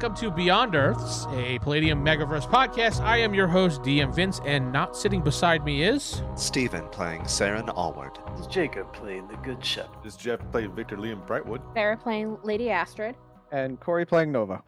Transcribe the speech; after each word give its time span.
Welcome 0.00 0.16
to 0.30 0.30
Beyond 0.30 0.74
Earths, 0.74 1.26
a 1.32 1.58
Palladium 1.58 2.02
Megaverse 2.02 2.48
podcast. 2.48 3.02
I 3.02 3.18
am 3.18 3.34
your 3.34 3.46
host, 3.46 3.82
DM 3.82 4.14
Vince, 4.14 4.40
and 4.46 4.72
not 4.72 4.96
sitting 4.96 5.20
beside 5.20 5.62
me 5.62 5.82
is. 5.82 6.22
Stephen 6.36 6.88
playing 6.88 7.20
Saren 7.24 7.68
Allward. 7.76 8.16
Is 8.40 8.46
Jacob 8.46 8.90
playing 8.94 9.28
the 9.28 9.36
Good 9.36 9.62
Shepherd. 9.62 10.06
Is 10.06 10.16
Jeff 10.16 10.40
playing 10.52 10.74
Victor 10.74 10.96
Liam 10.96 11.26
Brightwood. 11.26 11.60
Sarah 11.74 11.98
playing 11.98 12.38
Lady 12.42 12.70
Astrid. 12.70 13.14
and 13.52 13.78
Corey 13.78 14.06
playing 14.06 14.32
Nova. 14.32 14.62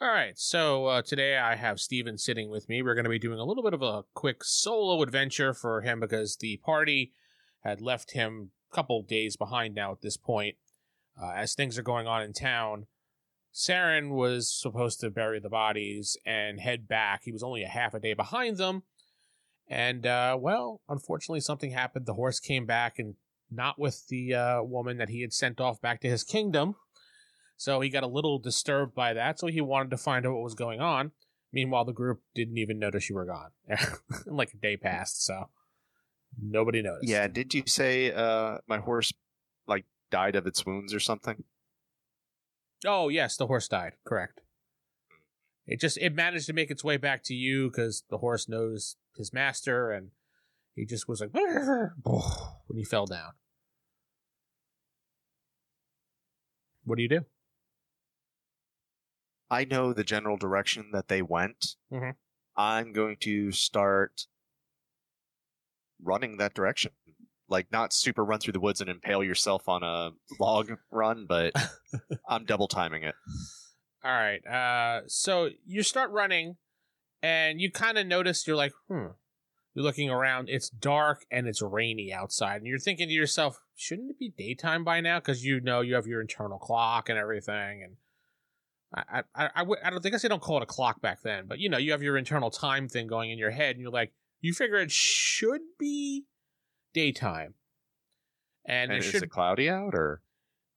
All 0.00 0.08
right, 0.08 0.38
so 0.38 0.86
uh, 0.86 1.02
today 1.02 1.36
I 1.36 1.56
have 1.56 1.80
Steven 1.80 2.16
sitting 2.16 2.48
with 2.48 2.68
me. 2.68 2.80
We're 2.80 2.94
going 2.94 3.06
to 3.06 3.10
be 3.10 3.18
doing 3.18 3.40
a 3.40 3.44
little 3.44 3.64
bit 3.64 3.74
of 3.74 3.82
a 3.82 4.04
quick 4.14 4.44
solo 4.44 5.02
adventure 5.02 5.52
for 5.52 5.80
him 5.80 5.98
because 5.98 6.36
the 6.36 6.58
party 6.58 7.10
had 7.64 7.80
left 7.80 8.12
him 8.12 8.52
a 8.70 8.74
couple 8.76 9.02
days 9.02 9.36
behind 9.36 9.74
now 9.74 9.90
at 9.90 10.02
this 10.02 10.16
point. 10.16 10.54
Uh, 11.20 11.32
as 11.34 11.54
things 11.54 11.76
are 11.76 11.82
going 11.82 12.06
on 12.06 12.22
in 12.22 12.32
town, 12.32 12.86
Saren 13.56 14.10
was 14.10 14.52
supposed 14.52 15.00
to 15.00 15.08
bury 15.08 15.40
the 15.40 15.48
bodies 15.48 16.18
and 16.26 16.60
head 16.60 16.86
back. 16.86 17.22
He 17.24 17.32
was 17.32 17.42
only 17.42 17.62
a 17.62 17.68
half 17.68 17.94
a 17.94 18.00
day 18.00 18.12
behind 18.12 18.58
them. 18.58 18.82
And, 19.66 20.06
uh, 20.06 20.36
well, 20.38 20.82
unfortunately, 20.90 21.40
something 21.40 21.70
happened. 21.70 22.04
The 22.04 22.14
horse 22.14 22.38
came 22.38 22.66
back 22.66 22.98
and 22.98 23.14
not 23.50 23.78
with 23.78 24.08
the 24.08 24.34
uh, 24.34 24.62
woman 24.62 24.98
that 24.98 25.08
he 25.08 25.22
had 25.22 25.32
sent 25.32 25.58
off 25.58 25.80
back 25.80 26.02
to 26.02 26.08
his 26.08 26.22
kingdom. 26.22 26.76
So 27.56 27.80
he 27.80 27.88
got 27.88 28.02
a 28.02 28.08
little 28.08 28.38
disturbed 28.38 28.94
by 28.94 29.14
that. 29.14 29.40
So 29.40 29.46
he 29.46 29.62
wanted 29.62 29.90
to 29.90 29.96
find 29.96 30.26
out 30.26 30.34
what 30.34 30.42
was 30.42 30.54
going 30.54 30.82
on. 30.82 31.12
Meanwhile, 31.50 31.86
the 31.86 31.92
group 31.92 32.20
didn't 32.34 32.58
even 32.58 32.78
notice 32.78 33.08
you 33.08 33.14
were 33.14 33.24
gone. 33.24 33.52
like 34.26 34.52
a 34.52 34.58
day 34.58 34.76
passed, 34.76 35.24
so 35.24 35.48
nobody 36.38 36.82
noticed. 36.82 37.08
Yeah, 37.08 37.26
did 37.28 37.54
you 37.54 37.62
say 37.66 38.12
uh, 38.12 38.58
my 38.68 38.78
horse 38.78 39.14
like 39.66 39.86
died 40.10 40.36
of 40.36 40.46
its 40.46 40.66
wounds 40.66 40.92
or 40.92 41.00
something? 41.00 41.44
Oh 42.84 43.08
yes, 43.08 43.36
the 43.36 43.46
horse 43.46 43.68
died. 43.68 43.92
Correct. 44.04 44.40
It 45.66 45.80
just 45.80 45.98
it 45.98 46.14
managed 46.14 46.46
to 46.46 46.52
make 46.52 46.70
its 46.70 46.84
way 46.84 46.96
back 46.96 47.22
to 47.24 47.34
you 47.34 47.68
because 47.70 48.04
the 48.10 48.18
horse 48.18 48.48
knows 48.48 48.96
his 49.16 49.32
master, 49.32 49.90
and 49.90 50.10
he 50.74 50.84
just 50.84 51.08
was 51.08 51.20
like 51.20 51.30
when 51.34 52.76
he 52.76 52.84
fell 52.84 53.06
down. 53.06 53.32
What 56.84 56.96
do 56.96 57.02
you 57.02 57.08
do? 57.08 57.24
I 59.50 59.64
know 59.64 59.92
the 59.92 60.04
general 60.04 60.36
direction 60.36 60.90
that 60.92 61.08
they 61.08 61.22
went. 61.22 61.76
Mhm. 61.92 62.14
I'm 62.56 62.92
going 62.92 63.16
to 63.20 63.52
start 63.52 64.26
running 66.02 66.36
that 66.36 66.54
direction. 66.54 66.92
Like 67.48 67.70
not 67.70 67.92
super 67.92 68.24
run 68.24 68.40
through 68.40 68.54
the 68.54 68.60
woods 68.60 68.80
and 68.80 68.90
impale 68.90 69.22
yourself 69.22 69.68
on 69.68 69.82
a 69.82 70.10
log 70.40 70.72
run, 70.90 71.26
but 71.28 71.54
I'm 72.28 72.44
double 72.44 72.66
timing 72.66 73.04
it. 73.04 73.14
All 74.04 74.10
right. 74.10 74.44
Uh, 74.46 75.02
so 75.06 75.50
you 75.64 75.82
start 75.82 76.10
running, 76.10 76.56
and 77.22 77.60
you 77.60 77.70
kind 77.70 77.98
of 77.98 78.06
notice 78.06 78.46
you're 78.46 78.56
like, 78.56 78.72
hmm. 78.88 79.06
You're 79.76 79.84
looking 79.84 80.08
around. 80.08 80.48
It's 80.48 80.70
dark 80.70 81.26
and 81.30 81.46
it's 81.46 81.60
rainy 81.60 82.10
outside, 82.10 82.56
and 82.56 82.66
you're 82.66 82.78
thinking 82.78 83.08
to 83.08 83.12
yourself, 83.12 83.60
shouldn't 83.74 84.10
it 84.10 84.18
be 84.18 84.32
daytime 84.34 84.84
by 84.84 85.02
now? 85.02 85.18
Because 85.18 85.44
you 85.44 85.60
know 85.60 85.82
you 85.82 85.96
have 85.96 86.06
your 86.06 86.22
internal 86.22 86.58
clock 86.58 87.10
and 87.10 87.18
everything. 87.18 87.82
And 87.82 87.96
I, 88.94 89.22
I, 89.34 89.50
I, 89.54 89.58
w- 89.58 89.78
I 89.84 89.90
don't 89.90 90.02
think 90.02 90.14
I 90.14 90.18
say 90.18 90.28
don't 90.28 90.40
call 90.40 90.56
it 90.56 90.62
a 90.62 90.66
clock 90.66 91.02
back 91.02 91.20
then, 91.22 91.44
but 91.46 91.58
you 91.58 91.68
know 91.68 91.76
you 91.76 91.92
have 91.92 92.02
your 92.02 92.16
internal 92.16 92.50
time 92.50 92.88
thing 92.88 93.06
going 93.06 93.30
in 93.30 93.36
your 93.36 93.50
head, 93.50 93.76
and 93.76 93.82
you're 93.82 93.90
like, 93.90 94.14
you 94.40 94.54
figure 94.54 94.76
it 94.76 94.90
should 94.90 95.60
be 95.78 96.24
daytime. 96.96 97.54
And, 98.64 98.90
And 98.90 98.98
it 99.02 99.04
is 99.06 99.10
should 99.12 99.22
it 99.22 99.30
cloudy 99.30 99.68
out 99.68 99.94
or? 99.94 100.22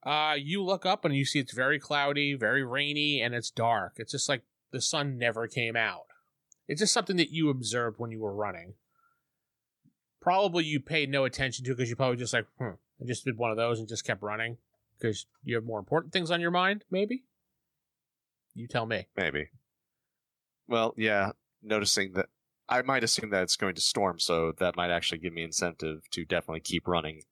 uh, 0.04 0.34
you 0.38 0.62
look 0.62 0.84
up 0.86 1.04
and 1.04 1.16
you 1.16 1.24
see 1.24 1.38
it's 1.40 1.52
very 1.52 1.78
cloudy, 1.78 2.34
very 2.34 2.62
rainy, 2.62 3.20
and 3.20 3.34
it's 3.34 3.50
dark. 3.50 3.94
It's 3.96 4.12
just 4.12 4.28
like 4.28 4.42
the 4.70 4.80
sun 4.80 5.18
never 5.18 5.46
came 5.48 5.76
out. 5.76 6.06
It's 6.68 6.80
just 6.80 6.92
something 6.92 7.16
that 7.16 7.30
you 7.30 7.48
observed 7.50 7.98
when 7.98 8.10
you 8.12 8.20
were 8.20 8.34
running. 8.34 8.74
Probably 10.20 10.64
you 10.64 10.78
paid 10.80 11.10
no 11.10 11.24
attention 11.24 11.64
to 11.64 11.70
because 11.74 11.88
you 11.90 11.96
probably 11.96 12.16
just 12.18 12.32
like, 12.34 12.46
hmm, 12.58 12.76
I 13.00 13.06
just 13.06 13.24
did 13.24 13.38
one 13.38 13.50
of 13.50 13.56
those 13.56 13.78
and 13.78 13.88
just 13.88 14.04
kept 14.04 14.22
running 14.22 14.58
because 14.98 15.26
you 15.42 15.54
have 15.54 15.64
more 15.64 15.78
important 15.78 16.12
things 16.12 16.30
on 16.30 16.40
your 16.40 16.50
mind, 16.50 16.84
maybe? 16.90 17.24
You 18.54 18.68
tell 18.68 18.86
me. 18.86 19.06
Maybe. 19.16 19.48
Well, 20.68 20.94
yeah, 20.96 21.32
noticing 21.62 22.12
that 22.12 22.28
I 22.70 22.82
might 22.82 23.02
assume 23.02 23.30
that 23.30 23.42
it's 23.42 23.56
going 23.56 23.74
to 23.74 23.80
storm, 23.80 24.20
so 24.20 24.52
that 24.58 24.76
might 24.76 24.90
actually 24.90 25.18
give 25.18 25.32
me 25.32 25.42
incentive 25.42 26.08
to 26.12 26.24
definitely 26.24 26.60
keep 26.60 26.86
running. 26.86 27.22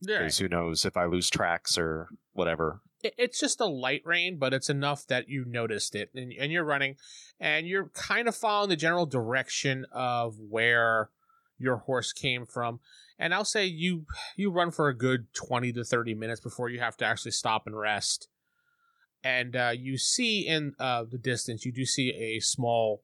Yeah. 0.00 0.18
Because 0.18 0.38
who 0.38 0.48
knows 0.48 0.84
if 0.84 0.96
I 0.96 1.04
lose 1.04 1.28
tracks 1.28 1.76
or 1.76 2.08
whatever. 2.32 2.80
it's 3.02 3.38
just 3.38 3.60
a 3.60 3.66
light 3.66 4.02
rain, 4.04 4.38
but 4.38 4.54
it's 4.54 4.70
enough 4.70 5.06
that 5.08 5.28
you 5.28 5.44
noticed 5.46 5.94
it, 5.94 6.10
and, 6.14 6.32
and 6.32 6.50
you're 6.50 6.64
running, 6.64 6.96
and 7.38 7.68
you're 7.68 7.90
kind 7.90 8.26
of 8.28 8.34
following 8.34 8.70
the 8.70 8.76
general 8.76 9.06
direction 9.06 9.86
of 9.92 10.36
where 10.38 11.10
your 11.58 11.76
horse 11.76 12.12
came 12.12 12.46
from. 12.46 12.80
And 13.18 13.34
I'll 13.34 13.44
say 13.44 13.66
you 13.66 14.06
you 14.36 14.50
run 14.50 14.70
for 14.70 14.88
a 14.88 14.96
good 14.96 15.32
twenty 15.34 15.72
to 15.72 15.84
thirty 15.84 16.14
minutes 16.14 16.40
before 16.40 16.70
you 16.70 16.80
have 16.80 16.96
to 16.98 17.04
actually 17.04 17.32
stop 17.32 17.66
and 17.66 17.76
rest. 17.76 18.28
And 19.24 19.56
uh, 19.56 19.72
you 19.76 19.98
see 19.98 20.46
in 20.46 20.74
uh, 20.78 21.04
the 21.10 21.18
distance, 21.18 21.64
you 21.64 21.72
do 21.72 21.84
see 21.84 22.10
a 22.10 22.40
small 22.40 23.02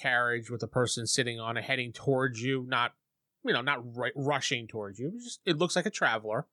carriage 0.00 0.50
with 0.50 0.62
a 0.62 0.68
person 0.68 1.06
sitting 1.06 1.38
on 1.38 1.56
it, 1.56 1.64
heading 1.64 1.92
towards 1.92 2.42
you. 2.42 2.64
Not 2.68 2.92
you 3.44 3.52
know, 3.52 3.62
not 3.62 3.96
ru- 3.96 4.12
rushing 4.14 4.66
towards 4.66 4.98
you. 4.98 5.12
It's 5.14 5.24
Just 5.24 5.40
it 5.44 5.58
looks 5.58 5.76
like 5.76 5.86
a 5.86 5.90
traveler. 5.90 6.46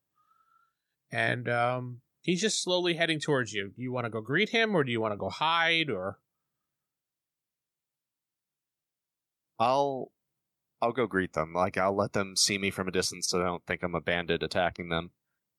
And 1.12 1.48
um, 1.48 2.02
He's 2.28 2.42
just 2.42 2.62
slowly 2.62 2.96
heading 2.96 3.22
towards 3.22 3.54
you. 3.54 3.72
Do 3.74 3.82
you 3.82 3.94
want 3.94 4.04
to 4.04 4.10
go 4.10 4.20
greet 4.20 4.50
him 4.50 4.76
or 4.76 4.84
do 4.84 4.92
you 4.92 5.00
want 5.00 5.14
to 5.14 5.18
go 5.18 5.30
hide 5.30 5.90
or 5.90 6.20
I'll 9.58 10.12
I'll 10.82 10.92
go 10.92 11.08
greet 11.08 11.32
them. 11.32 11.54
Like 11.54 11.78
I'll 11.78 11.96
let 11.96 12.12
them 12.12 12.36
see 12.36 12.58
me 12.58 12.70
from 12.70 12.90
a 12.90 12.92
distance 12.92 13.30
so 13.30 13.38
they 13.38 13.46
don't 13.46 13.66
think 13.66 13.82
I'm 13.82 13.96
a 13.96 14.02
bandit 14.02 14.44
attacking 14.44 14.90
them. 14.90 15.12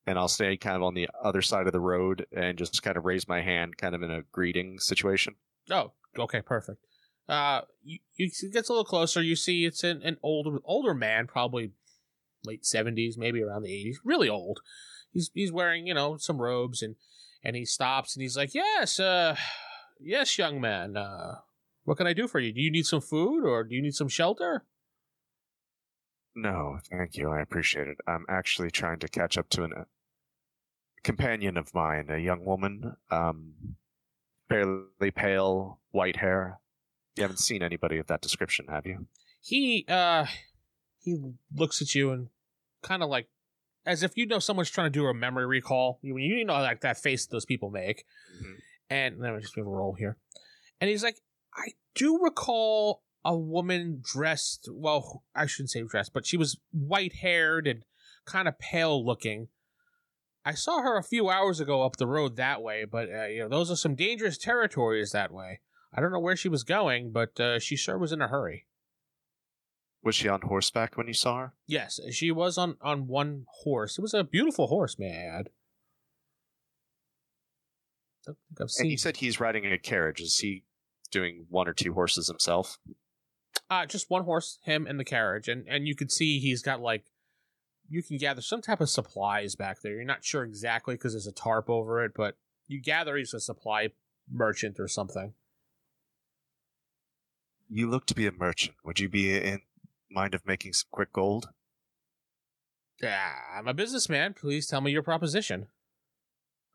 And 0.07 0.19
I'll 0.19 0.29
stay 0.29 0.59
kind 0.59 0.77
of 0.77 0.83
on 0.83 0.93
the 0.93 1.09
other 1.25 1.41
side 1.41 1.67
of 1.67 1.73
the 1.73 1.81
road 1.81 2.27
and 2.37 2.59
just 2.59 2.83
kind 2.83 2.99
of 2.99 3.07
raise 3.07 3.27
my 3.27 3.41
hand 3.41 3.79
kind 3.79 3.95
of 3.95 4.03
in 4.03 4.11
a 4.11 4.25
greeting 4.31 4.79
situation. 4.79 5.37
Oh, 5.71 5.93
okay, 6.19 6.43
perfect. 6.43 6.85
Uh 7.29 7.63
you, 7.83 7.99
you 8.17 8.31
gets 8.53 8.69
a 8.69 8.73
little 8.73 8.85
closer, 8.85 9.23
you 9.23 9.37
see 9.37 9.65
it's 9.65 9.85
an, 9.85 10.03
an 10.03 10.17
older 10.23 10.59
older 10.65 10.95
man, 10.95 11.27
probably 11.27 11.73
late 12.45 12.65
seventies, 12.65 13.19
maybe 13.19 13.43
around 13.43 13.63
the 13.63 13.73
eighties. 13.73 14.01
Really 14.05 14.29
old. 14.29 14.61
He's 15.13 15.31
he's 15.35 15.53
wearing, 15.53 15.87
you 15.87 15.95
know, 15.95 16.17
some 16.17 16.41
robes 16.41 16.83
and 16.83 16.97
and 17.45 17.57
he 17.57 17.65
stops 17.65 18.17
and 18.17 18.23
he's 18.23 18.37
like, 18.37 18.55
Yes, 18.55 18.99
uh 18.99 19.37
yes, 20.01 20.39
young 20.39 20.61
man, 20.61 20.97
uh 20.97 21.37
what 21.85 21.97
can 21.97 22.07
I 22.07 22.13
do 22.13 22.29
for 22.29 22.39
you? 22.39 22.53
Do 22.53 22.61
you 22.61 22.71
need 22.71 22.85
some 22.85 23.01
food 23.01 23.45
or 23.45 23.65
do 23.65 23.75
you 23.75 23.83
need 23.83 23.95
some 23.95 24.09
shelter? 24.09 24.65
No, 26.35 26.79
thank 26.91 27.17
you. 27.17 27.31
I 27.31 27.41
appreciate 27.41 27.89
it. 27.89 27.97
I'm 28.07 28.25
actually 28.29 28.71
trying 28.71 29.01
to 29.01 29.09
catch 29.09 29.37
up 29.37 29.49
to 29.51 29.65
an, 29.65 29.73
a 29.73 29.87
companion 31.03 31.57
of 31.57 31.75
mine, 31.75 32.07
a 32.11 32.19
young 32.19 32.45
woman, 32.45 32.97
um, 33.11 33.77
fairly 34.49 35.11
pale, 35.15 35.81
white 35.91 36.17
hair. 36.17 36.61
You 37.19 37.25
haven't 37.25 37.41
seen 37.41 37.63
anybody 37.63 37.99
of 37.99 38.07
that 38.07 38.21
description, 38.21 38.67
have 38.69 38.87
you? 38.87 39.07
he 39.41 39.85
uh 39.89 40.27
he 41.01 41.17
looks 41.55 41.81
at 41.81 41.95
you 41.95 42.11
and 42.11 42.29
kind 42.83 43.03
of 43.03 43.09
like 43.09 43.29
as 43.87 44.03
if 44.03 44.17
you 44.17 44.27
know 44.27 44.39
someone's 44.39 44.71
trying 44.71 44.87
to 44.93 44.99
do 44.99 45.07
a 45.07 45.15
memory 45.15 45.47
recall. 45.47 45.99
You 46.03 46.17
you 46.19 46.45
know 46.45 46.55
like 46.55 46.81
that 46.83 46.99
face 46.99 47.27
those 47.27 47.45
people 47.45 47.71
make. 47.71 48.05
And 48.91 49.19
let 49.21 49.35
me 49.35 49.41
just 49.41 49.55
give 49.55 49.67
a 49.67 49.71
roll 49.71 49.95
here. 49.95 50.17
And 50.81 50.89
he's 50.91 51.03
like 51.03 51.21
i 51.55 51.73
do 51.95 52.19
recall 52.23 53.03
a 53.25 53.37
woman 53.37 54.01
dressed 54.03 54.69
well 54.73 55.25
i 55.35 55.47
shouldn't 55.47 55.71
say 55.71 55.83
dressed 55.83 56.13
but 56.13 56.27
she 56.27 56.37
was 56.37 56.59
white 56.73 57.15
haired 57.15 57.67
and 57.67 57.85
kind 58.27 58.47
of 58.49 58.59
pale 58.59 59.05
looking. 59.05 59.49
I 60.45 60.55
saw 60.55 60.83
her 60.83 60.97
a 60.97 61.03
few 61.03 61.29
hours 61.29 61.59
ago 61.61 61.83
up 61.83 61.97
the 61.97 62.07
road 62.07 62.37
that 62.37 62.63
way 62.63 62.85
but 62.85 63.09
uh, 63.13 63.27
you 63.27 63.41
know 63.41 63.49
those 63.49 63.71
are 63.71 63.77
some 63.77 63.95
dangerous 63.95 64.39
territories 64.39 65.13
that 65.13 65.33
way 65.33 65.61
i 65.95 66.01
don't 66.01 66.13
know 66.13 66.19
where 66.21 66.37
she 66.37 66.49
was 66.49 66.65
going 66.65 67.11
but 67.13 67.39
uh, 67.41 67.59
she 67.59 67.77
sure 67.77 67.99
was 67.99 68.13
in 68.13 68.21
a 68.23 68.29
hurry 68.29 68.67
Was 70.05 70.15
she 70.15 70.29
on 70.29 70.43
horseback 70.43 70.97
when 70.97 71.09
you 71.09 71.13
saw 71.15 71.39
her? 71.39 71.53
Yes, 71.67 71.99
she 72.13 72.31
was 72.31 72.57
on 72.57 72.77
on 72.81 73.09
one 73.09 73.47
horse. 73.65 73.99
It 73.99 74.03
was 74.03 74.15
a 74.15 74.23
beautiful 74.23 74.69
horse, 74.69 74.97
may 74.99 75.11
I 75.11 75.39
add. 75.39 75.49
I 78.29 78.33
And 78.61 78.71
seen. 78.71 78.91
you 78.91 78.97
said 78.99 79.17
he's 79.17 79.41
riding 79.41 79.65
in 79.65 79.73
a 79.73 79.79
carriage. 79.79 80.21
Is 80.21 80.39
he 80.39 80.65
doing 81.11 81.47
one 81.49 81.67
or 81.69 81.73
two 81.75 81.95
horses 81.95 82.29
himself? 82.29 82.79
uh, 83.71 83.87
just 83.87 84.09
one 84.09 84.25
horse, 84.25 84.59
him 84.63 84.87
and 84.87 84.99
the 85.01 85.05
carriage, 85.05 85.49
and 85.49 85.67
and 85.69 85.87
you 85.89 85.95
could 85.95 86.13
see 86.13 86.39
he's 86.39 86.63
got 86.63 86.81
like 86.81 87.05
you 87.89 88.03
can 88.03 88.19
gather 88.19 88.41
some 88.43 88.63
type 88.63 88.81
of 88.81 88.89
supplies 88.91 89.57
back 89.57 89.81
there. 89.83 89.95
You're 89.95 90.05
not 90.05 90.25
sure 90.25 90.45
exactly 90.45 90.95
because 90.95 91.13
there's 91.13 91.27
a 91.27 91.33
tarp 91.33 91.69
over 91.69 92.05
it, 92.05 92.13
but 92.15 92.37
you 92.67 92.81
gather 92.81 93.17
he's 93.17 93.35
a 93.35 93.41
supply 93.41 93.89
merchant 94.31 94.79
or 94.79 94.89
something. 94.89 95.35
You 97.69 97.89
look 97.89 98.07
to 98.07 98.15
be 98.15 98.27
a 98.27 98.33
merchant. 98.33 98.77
Would 98.85 99.01
you 99.01 99.09
be 99.09 99.37
in 99.37 99.61
mind 100.11 100.35
of 100.35 100.47
making 100.47 100.73
some 100.73 100.89
quick 100.91 101.13
gold? 101.13 101.51
Yeah, 103.03 103.31
I'm 103.57 103.69
a 103.69 103.75
businessman. 103.75 104.35
Please 104.35 104.67
tell 104.67 104.81
me 104.81 104.91
your 104.91 105.03
proposition. 105.03 105.69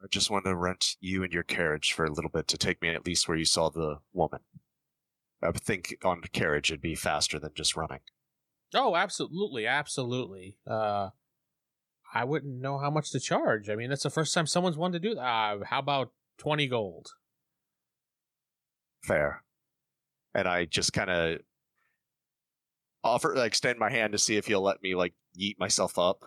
I 0.02 0.08
just 0.10 0.30
want 0.30 0.46
to 0.46 0.56
rent 0.56 0.96
you 1.00 1.24
and 1.24 1.34
your 1.34 1.44
carriage 1.44 1.94
for 1.94 2.06
a 2.06 2.12
little 2.12 2.30
bit 2.30 2.48
to 2.50 2.58
take 2.58 2.82
me 2.82 2.90
at 2.90 3.06
least 3.06 3.28
where 3.28 3.38
you 3.38 3.46
saw 3.46 3.70
the 3.70 4.00
woman. 4.14 4.42
I 5.42 5.52
think 5.52 5.98
on 6.04 6.22
the 6.22 6.30
carriage 6.30 6.72
it'd 6.72 6.82
be 6.82 6.96
faster 6.96 7.40
than 7.40 7.52
just 7.56 7.76
running. 7.76 8.00
Oh, 8.74 8.96
absolutely, 8.96 9.68
absolutely. 9.68 10.58
Uh, 10.66 11.10
I 12.14 12.24
wouldn't 12.24 12.62
know 12.62 12.78
how 12.78 12.90
much 12.90 13.12
to 13.12 13.20
charge. 13.20 13.70
I 13.70 13.76
mean, 13.76 13.92
it's 13.92 14.04
the 14.04 14.10
first 14.10 14.34
time 14.34 14.48
someone's 14.48 14.78
wanted 14.78 15.02
to 15.02 15.10
do 15.10 15.16
that. 15.16 15.22
Uh, 15.22 15.58
how 15.66 15.80
about 15.80 16.12
twenty 16.38 16.68
gold? 16.68 17.12
Fair. 19.04 19.44
And 20.34 20.48
I 20.48 20.66
just 20.66 20.94
kind 20.94 21.10
of 21.10 21.40
offer, 23.04 23.36
like, 23.36 23.48
extend 23.48 23.80
my 23.80 23.90
hand 23.92 24.14
to 24.14 24.18
see 24.18 24.38
if 24.38 24.48
he'll 24.48 24.62
let 24.62 24.82
me, 24.82 24.96
like, 24.96 25.14
yeet 25.40 25.60
myself 25.60 25.98
up. 26.00 26.24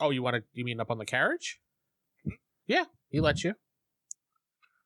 Oh, 0.00 0.10
you 0.10 0.22
want 0.22 0.36
to? 0.36 0.42
You 0.52 0.64
mean 0.64 0.80
up 0.80 0.90
on 0.90 0.98
the 0.98 1.06
carriage? 1.06 1.60
Yeah, 2.66 2.84
he 3.08 3.20
lets 3.20 3.42
you. 3.42 3.54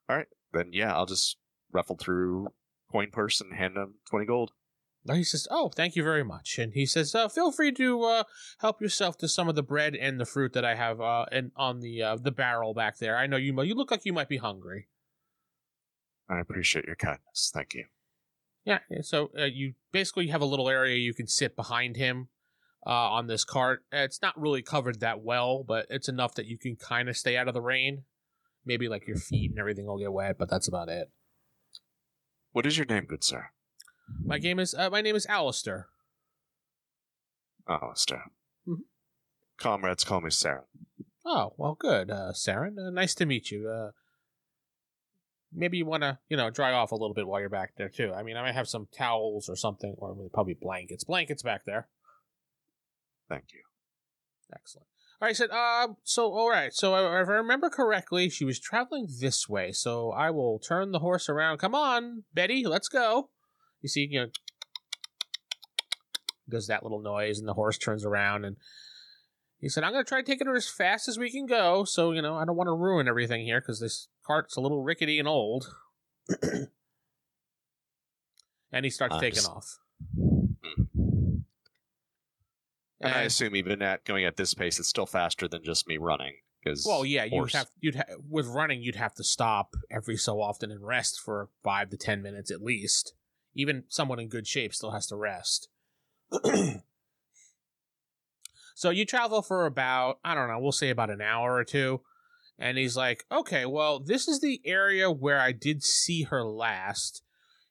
All 0.08 0.16
right, 0.16 0.28
then, 0.52 0.70
yeah, 0.72 0.94
I'll 0.94 1.06
just 1.06 1.36
ruffle 1.72 1.96
through 1.96 2.48
coin 2.90 3.10
purse 3.10 3.40
and 3.40 3.54
hand 3.54 3.76
him 3.76 3.94
20 4.10 4.26
gold. 4.26 4.52
No, 5.04 5.14
He 5.14 5.24
says, 5.24 5.48
"Oh, 5.50 5.68
thank 5.74 5.96
you 5.96 6.04
very 6.04 6.22
much," 6.22 6.58
and 6.58 6.74
he 6.74 6.86
says, 6.86 7.12
uh, 7.14 7.28
"Feel 7.28 7.50
free 7.50 7.72
to 7.72 8.02
uh, 8.04 8.24
help 8.60 8.80
yourself 8.80 9.18
to 9.18 9.28
some 9.28 9.48
of 9.48 9.56
the 9.56 9.62
bread 9.62 9.96
and 9.96 10.20
the 10.20 10.24
fruit 10.24 10.52
that 10.52 10.64
I 10.64 10.76
have 10.76 11.00
uh, 11.00 11.26
in, 11.32 11.50
on 11.56 11.80
the 11.80 12.02
uh, 12.02 12.16
the 12.16 12.30
barrel 12.30 12.72
back 12.72 12.98
there. 12.98 13.16
I 13.16 13.26
know 13.26 13.36
you. 13.36 13.60
You 13.62 13.74
look 13.74 13.90
like 13.90 14.04
you 14.04 14.12
might 14.12 14.28
be 14.28 14.36
hungry." 14.36 14.86
I 16.32 16.40
appreciate 16.40 16.86
your 16.86 16.96
kindness. 16.96 17.50
Thank 17.52 17.74
you. 17.74 17.84
Yeah. 18.64 18.78
So 19.02 19.30
uh, 19.38 19.44
you 19.44 19.74
basically 19.92 20.28
have 20.28 20.40
a 20.40 20.46
little 20.46 20.68
area 20.68 20.96
you 20.96 21.12
can 21.14 21.26
sit 21.26 21.56
behind 21.56 21.96
him 21.96 22.28
uh, 22.86 22.90
on 22.90 23.26
this 23.26 23.44
cart. 23.44 23.84
Uh, 23.92 23.98
It's 23.98 24.22
not 24.22 24.40
really 24.40 24.62
covered 24.62 25.00
that 25.00 25.20
well, 25.20 25.62
but 25.62 25.86
it's 25.90 26.08
enough 26.08 26.34
that 26.36 26.46
you 26.46 26.56
can 26.58 26.76
kind 26.76 27.08
of 27.08 27.16
stay 27.16 27.36
out 27.36 27.48
of 27.48 27.54
the 27.54 27.60
rain. 27.60 28.04
Maybe 28.64 28.88
like 28.88 29.06
your 29.08 29.16
feet 29.16 29.50
and 29.50 29.58
everything 29.58 29.86
will 29.86 29.98
get 29.98 30.12
wet, 30.12 30.38
but 30.38 30.48
that's 30.48 30.68
about 30.68 30.88
it. 30.88 31.10
What 32.52 32.64
is 32.64 32.78
your 32.78 32.86
name, 32.86 33.04
good 33.06 33.24
sir? 33.24 33.46
My 34.24 34.38
game 34.38 34.58
is 34.58 34.74
uh, 34.74 34.88
my 34.90 35.00
name 35.00 35.16
is 35.16 35.26
Alistair. 35.26 35.88
Alistair. 37.68 38.30
Mhm. 38.66 38.82
Comrades 39.58 40.04
call 40.04 40.20
me 40.20 40.30
Saren. 40.30 40.64
Oh 41.24 41.54
well, 41.56 41.74
good, 41.74 42.10
uh, 42.10 42.32
Saren. 42.32 42.78
Uh, 42.78 42.90
nice 42.90 43.14
to 43.16 43.26
meet 43.26 43.50
you. 43.50 43.68
Maybe 45.54 45.76
you 45.76 45.86
want 45.86 46.02
to, 46.02 46.18
you 46.28 46.36
know, 46.36 46.50
dry 46.50 46.72
off 46.72 46.92
a 46.92 46.94
little 46.94 47.14
bit 47.14 47.26
while 47.26 47.40
you're 47.40 47.48
back 47.48 47.74
there 47.76 47.88
too. 47.88 48.12
I 48.14 48.22
mean, 48.22 48.36
I 48.36 48.42
might 48.42 48.54
have 48.54 48.68
some 48.68 48.88
towels 48.96 49.48
or 49.48 49.56
something, 49.56 49.94
or 49.98 50.16
probably 50.32 50.56
blankets. 50.60 51.04
Blankets 51.04 51.42
back 51.42 51.64
there. 51.66 51.88
Thank 53.28 53.44
you. 53.52 53.60
Excellent. 54.54 54.86
All 55.20 55.28
right, 55.28 55.36
said. 55.36 55.50
Uh, 55.50 55.88
so 56.02 56.32
all 56.32 56.50
right. 56.50 56.74
So 56.74 56.96
if 56.96 57.28
I 57.28 57.32
remember 57.32 57.70
correctly, 57.70 58.28
she 58.28 58.44
was 58.44 58.58
traveling 58.58 59.06
this 59.20 59.48
way. 59.48 59.70
So 59.70 60.10
I 60.10 60.30
will 60.30 60.58
turn 60.58 60.90
the 60.90 60.98
horse 60.98 61.28
around. 61.28 61.58
Come 61.58 61.76
on, 61.76 62.24
Betty, 62.34 62.66
let's 62.66 62.88
go. 62.88 63.30
You 63.80 63.88
see, 63.88 64.08
you 64.10 64.20
know, 64.20 64.26
does 66.48 66.66
that 66.66 66.82
little 66.82 67.00
noise, 67.00 67.38
and 67.38 67.46
the 67.46 67.54
horse 67.54 67.78
turns 67.78 68.04
around, 68.04 68.44
and 68.44 68.56
he 69.60 69.68
said, 69.68 69.84
"I'm 69.84 69.92
going 69.92 70.04
to 70.04 70.08
try 70.08 70.22
taking 70.22 70.48
her 70.48 70.56
as 70.56 70.68
fast 70.68 71.06
as 71.06 71.18
we 71.18 71.30
can 71.30 71.46
go. 71.46 71.84
So 71.84 72.10
you 72.10 72.20
know, 72.20 72.34
I 72.34 72.44
don't 72.44 72.56
want 72.56 72.66
to 72.66 72.74
ruin 72.74 73.06
everything 73.06 73.44
here 73.44 73.60
because 73.60 73.78
this 73.78 74.08
cart's 74.26 74.56
a 74.56 74.60
little 74.60 74.82
rickety 74.82 75.18
and 75.18 75.28
old." 75.28 75.74
and 78.72 78.84
he 78.84 78.90
starts 78.90 79.14
I'm 79.14 79.20
taking 79.20 79.36
just- 79.36 79.50
off. 79.50 79.78
And 83.04 83.12
I 83.12 83.22
assume 83.22 83.56
even 83.56 83.82
at 83.82 84.04
going 84.04 84.24
at 84.24 84.36
this 84.36 84.54
pace, 84.54 84.78
it's 84.78 84.88
still 84.88 85.06
faster 85.06 85.48
than 85.48 85.64
just 85.64 85.88
me 85.88 85.96
running. 85.98 86.34
Because 86.62 86.86
Well, 86.86 87.04
yeah, 87.04 87.24
you'd 87.24 87.52
have 87.52 87.68
you'd 87.80 87.96
ha- 87.96 88.04
with 88.30 88.46
running 88.46 88.80
you'd 88.80 88.94
have 88.94 89.14
to 89.16 89.24
stop 89.24 89.74
every 89.90 90.16
so 90.16 90.40
often 90.40 90.70
and 90.70 90.86
rest 90.86 91.18
for 91.20 91.48
five 91.64 91.90
to 91.90 91.96
ten 91.96 92.22
minutes 92.22 92.52
at 92.52 92.62
least. 92.62 93.14
Even 93.54 93.84
someone 93.88 94.20
in 94.20 94.28
good 94.28 94.46
shape 94.46 94.72
still 94.72 94.92
has 94.92 95.08
to 95.08 95.16
rest. 95.16 95.68
so 98.76 98.90
you 98.90 99.04
travel 99.04 99.42
for 99.42 99.66
about 99.66 100.20
I 100.24 100.36
don't 100.36 100.46
know, 100.46 100.60
we'll 100.60 100.70
say 100.70 100.90
about 100.90 101.10
an 101.10 101.20
hour 101.20 101.54
or 101.54 101.64
two, 101.64 102.02
and 102.62 102.78
he's 102.78 102.96
like, 102.96 103.24
"Okay, 103.30 103.66
well, 103.66 103.98
this 103.98 104.28
is 104.28 104.40
the 104.40 104.60
area 104.64 105.10
where 105.10 105.40
I 105.40 105.52
did 105.52 105.82
see 105.82 106.22
her 106.22 106.44
last." 106.44 107.22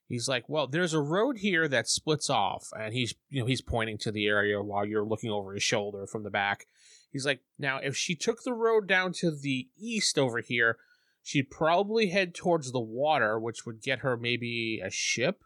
He's 0.08 0.28
like, 0.28 0.48
"Well, 0.50 0.68
there's 0.68 0.94
a 0.94 1.02
road 1.02 1.38
here 1.38 1.68
that 1.68 1.88
splits 1.88 2.30
off," 2.30 2.68
and 2.78 2.94
he's 2.94 3.16
you 3.30 3.40
know 3.40 3.48
he's 3.48 3.62
pointing 3.62 3.98
to 4.00 4.12
the 4.12 4.28
area 4.28 4.62
while 4.62 4.86
you're 4.86 5.06
looking 5.06 5.32
over 5.32 5.54
his 5.54 5.64
shoulder 5.64 6.06
from 6.06 6.24
the 6.24 6.30
back. 6.30 6.68
He's 7.12 7.26
like, 7.26 7.42
now 7.60 7.78
if 7.78 7.96
she 7.96 8.16
took 8.16 8.44
the 8.44 8.54
road 8.54 8.88
down 8.88 9.12
to 9.14 9.32
the 9.32 9.68
east 9.78 10.18
over 10.18 10.40
here, 10.40 10.78
she'd 11.22 11.52
probably 11.52 12.08
head 12.08 12.34
towards 12.34 12.72
the 12.72 12.80
water, 12.80 13.38
which 13.40 13.66
would 13.66 13.82
get 13.82 14.00
her 14.00 14.16
maybe 14.16 14.82
a 14.84 14.90
ship 14.90 15.44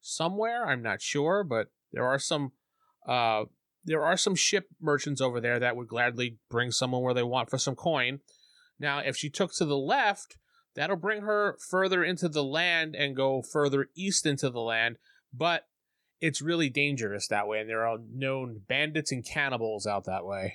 somewhere. 0.00 0.66
I'm 0.66 0.82
not 0.82 1.02
sure, 1.02 1.42
but 1.42 1.68
there 1.92 2.06
are 2.06 2.18
some 2.18 2.52
uh 3.06 3.44
there 3.84 4.04
are 4.04 4.16
some 4.16 4.36
ship 4.36 4.68
merchants 4.80 5.20
over 5.20 5.40
there 5.40 5.58
that 5.58 5.74
would 5.74 5.88
gladly 5.88 6.38
bring 6.48 6.70
someone 6.70 7.02
where 7.02 7.14
they 7.14 7.22
want 7.24 7.50
for 7.50 7.58
some 7.58 7.74
coin. 7.74 8.20
Now, 8.82 8.98
if 8.98 9.16
she 9.16 9.30
took 9.30 9.54
to 9.54 9.64
the 9.64 9.78
left, 9.78 10.36
that'll 10.74 10.96
bring 10.96 11.22
her 11.22 11.56
further 11.70 12.02
into 12.02 12.28
the 12.28 12.42
land 12.42 12.96
and 12.96 13.14
go 13.14 13.40
further 13.40 13.88
east 13.96 14.26
into 14.26 14.50
the 14.50 14.60
land, 14.60 14.96
but 15.32 15.68
it's 16.20 16.42
really 16.42 16.68
dangerous 16.68 17.28
that 17.28 17.46
way, 17.46 17.60
and 17.60 17.70
there 17.70 17.86
are 17.86 17.98
known 18.12 18.62
bandits 18.68 19.12
and 19.12 19.24
cannibals 19.24 19.86
out 19.86 20.04
that 20.04 20.26
way. 20.26 20.54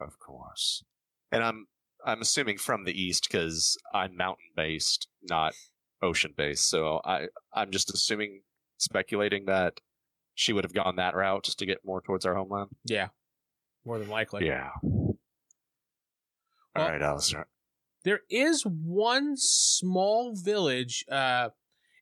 Of 0.00 0.18
course. 0.18 0.84
And 1.32 1.42
I'm 1.42 1.66
I'm 2.04 2.20
assuming 2.20 2.58
from 2.58 2.84
the 2.84 2.92
east 2.92 3.28
because 3.30 3.78
I'm 3.94 4.16
mountain 4.16 4.50
based, 4.54 5.08
not 5.22 5.54
ocean 6.02 6.34
based. 6.36 6.68
So 6.68 7.00
I 7.04 7.28
I'm 7.54 7.70
just 7.70 7.92
assuming, 7.92 8.42
speculating 8.76 9.46
that 9.46 9.80
she 10.34 10.52
would 10.52 10.64
have 10.64 10.74
gone 10.74 10.96
that 10.96 11.14
route 11.14 11.44
just 11.44 11.58
to 11.60 11.66
get 11.66 11.78
more 11.84 12.02
towards 12.02 12.26
our 12.26 12.34
homeland. 12.34 12.70
Yeah, 12.84 13.08
more 13.86 13.98
than 13.98 14.08
likely. 14.08 14.46
yeah. 14.46 14.70
Well- 16.74 16.84
All 16.84 16.90
right, 16.90 17.02
Alistair. 17.02 17.46
There 18.04 18.20
is 18.28 18.64
one 18.64 19.34
small 19.36 20.34
village. 20.34 21.06
Uh, 21.10 21.50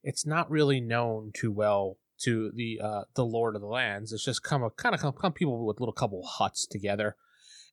it's 0.02 0.26
not 0.26 0.50
really 0.50 0.80
known 0.80 1.30
too 1.32 1.52
well 1.52 1.98
to 2.24 2.50
the 2.54 2.80
uh, 2.82 3.02
the 3.14 3.24
Lord 3.24 3.54
of 3.54 3.62
the 3.62 3.68
Lands. 3.68 4.12
It's 4.12 4.24
just 4.24 4.42
come 4.42 4.64
a 4.64 4.70
kind 4.70 4.94
of 4.96 5.00
come, 5.00 5.12
come 5.12 5.32
people 5.32 5.64
with 5.64 5.78
little 5.78 5.92
couple 5.92 6.24
huts 6.24 6.66
together, 6.66 7.16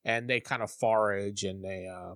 and 0.05 0.29
they 0.29 0.39
kind 0.39 0.61
of 0.61 0.69
forage 0.69 1.43
and 1.43 1.63
they 1.63 1.87
uh, 1.91 2.15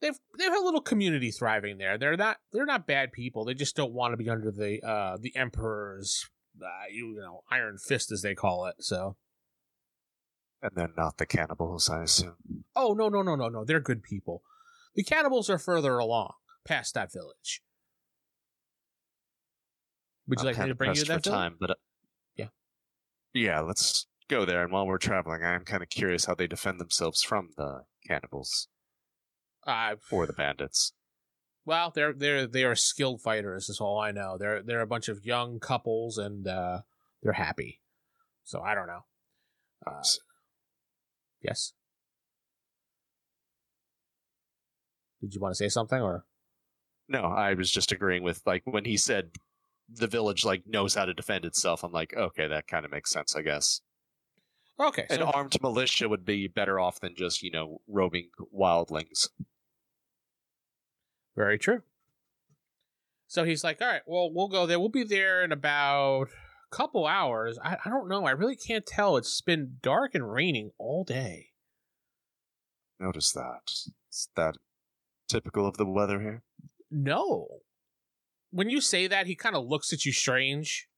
they've 0.00 0.18
they've 0.38 0.52
a 0.52 0.64
little 0.64 0.80
community 0.80 1.30
thriving 1.30 1.76
there. 1.76 1.98
They're 1.98 2.16
not 2.16 2.38
they're 2.52 2.64
not 2.64 2.86
bad 2.86 3.12
people. 3.12 3.44
They 3.44 3.54
just 3.54 3.76
don't 3.76 3.92
want 3.92 4.12
to 4.12 4.16
be 4.16 4.30
under 4.30 4.50
the 4.50 4.80
uh, 4.82 5.18
the 5.20 5.36
emperor's 5.36 6.30
uh, 6.62 6.88
you 6.90 7.16
know 7.18 7.42
iron 7.50 7.76
fist 7.76 8.10
as 8.10 8.22
they 8.22 8.34
call 8.34 8.66
it. 8.66 8.76
So 8.80 9.16
And 10.64 10.72
then 10.74 10.94
not 10.96 11.18
the 11.18 11.26
cannibals, 11.26 11.90
I 11.90 12.02
assume. 12.04 12.64
oh 12.74 12.94
no 12.94 13.08
no 13.10 13.20
no 13.22 13.36
no 13.36 13.48
no 13.50 13.64
they're 13.64 13.80
good 13.80 14.02
people. 14.02 14.42
The 14.96 15.04
cannibals 15.04 15.50
are 15.50 15.58
further 15.58 15.98
along 15.98 16.32
past 16.64 16.94
that 16.94 17.12
village. 17.12 17.62
Would 20.26 20.40
you 20.40 20.48
I'm 20.48 20.54
like 20.54 20.62
me 20.62 20.68
to 20.68 20.74
bring 20.74 20.94
you 20.94 21.02
to 21.02 21.08
that 21.08 21.24
village? 21.24 21.36
time, 21.38 21.56
but 21.60 21.70
uh, 21.70 21.74
Yeah. 22.36 22.46
yeah. 23.34 23.60
Let's 23.60 24.06
go 24.28 24.44
there. 24.46 24.62
And 24.62 24.72
while 24.72 24.86
we're 24.86 24.96
traveling, 24.98 25.42
I'm 25.44 25.64
kind 25.64 25.82
of 25.82 25.90
curious 25.90 26.24
how 26.24 26.34
they 26.34 26.46
defend 26.46 26.80
themselves 26.80 27.22
from 27.22 27.50
the 27.58 27.84
cannibals 28.06 28.68
Uh, 29.66 29.96
or 30.10 30.26
the 30.26 30.32
bandits. 30.32 30.92
well, 31.66 31.90
they're 31.94 32.14
they're 32.14 32.46
they 32.46 32.64
are 32.64 32.74
skilled 32.74 33.20
fighters. 33.20 33.68
Is 33.68 33.80
all 33.80 33.98
I 33.98 34.12
know. 34.12 34.38
They're 34.38 34.62
they're 34.62 34.80
a 34.80 34.86
bunch 34.86 35.08
of 35.08 35.26
young 35.26 35.60
couples, 35.60 36.16
and 36.16 36.48
uh, 36.48 36.80
they're 37.22 37.32
happy. 37.34 37.80
So 38.44 38.62
I 38.62 38.74
don't 38.74 38.86
know. 38.86 39.04
Uh, 39.86 40.02
yes. 41.44 41.72
Did 45.20 45.34
you 45.34 45.40
want 45.40 45.52
to 45.52 45.56
say 45.56 45.68
something, 45.68 46.00
or 46.00 46.24
No, 47.08 47.22
I 47.24 47.54
was 47.54 47.70
just 47.70 47.92
agreeing 47.92 48.22
with 48.22 48.42
like 48.46 48.62
when 48.64 48.84
he 48.84 48.96
said 48.96 49.30
the 49.88 50.06
village 50.06 50.44
like 50.44 50.66
knows 50.66 50.94
how 50.94 51.04
to 51.04 51.14
defend 51.14 51.44
itself. 51.44 51.84
I'm 51.84 51.92
like, 51.92 52.14
okay, 52.16 52.48
that 52.48 52.66
kind 52.66 52.84
of 52.84 52.90
makes 52.90 53.10
sense, 53.10 53.36
I 53.36 53.42
guess. 53.42 53.80
Okay, 54.80 55.06
An 55.10 55.18
so 55.18 55.26
armed 55.26 55.56
militia 55.62 56.08
would 56.08 56.24
be 56.24 56.48
better 56.48 56.80
off 56.80 57.00
than 57.00 57.14
just, 57.14 57.42
you 57.42 57.50
know, 57.50 57.80
roaming 57.86 58.30
wildlings. 58.52 59.28
very 61.36 61.58
true. 61.58 61.82
So 63.26 63.44
he's 63.44 63.64
like, 63.64 63.80
all 63.80 63.88
right, 63.88 64.02
well, 64.06 64.30
we'll 64.32 64.48
go 64.48 64.66
there. 64.66 64.78
We'll 64.78 64.88
be 64.88 65.04
there 65.04 65.42
in 65.42 65.52
about 65.52 66.28
couple 66.74 67.06
hours. 67.06 67.58
I, 67.62 67.76
I 67.84 67.88
don't 67.88 68.08
know. 68.08 68.26
I 68.26 68.32
really 68.32 68.56
can't 68.56 68.84
tell. 68.84 69.16
It's 69.16 69.40
been 69.40 69.76
dark 69.80 70.14
and 70.14 70.30
raining 70.30 70.72
all 70.78 71.04
day. 71.04 71.50
Notice 72.98 73.32
that. 73.32 73.70
Is 74.10 74.28
that 74.36 74.56
typical 75.28 75.66
of 75.66 75.76
the 75.76 75.86
weather 75.86 76.20
here? 76.20 76.42
No. 76.90 77.46
When 78.50 78.70
you 78.70 78.80
say 78.80 79.06
that, 79.06 79.26
he 79.26 79.34
kind 79.34 79.56
of 79.56 79.66
looks 79.66 79.92
at 79.92 80.04
you 80.04 80.12
strange. 80.12 80.88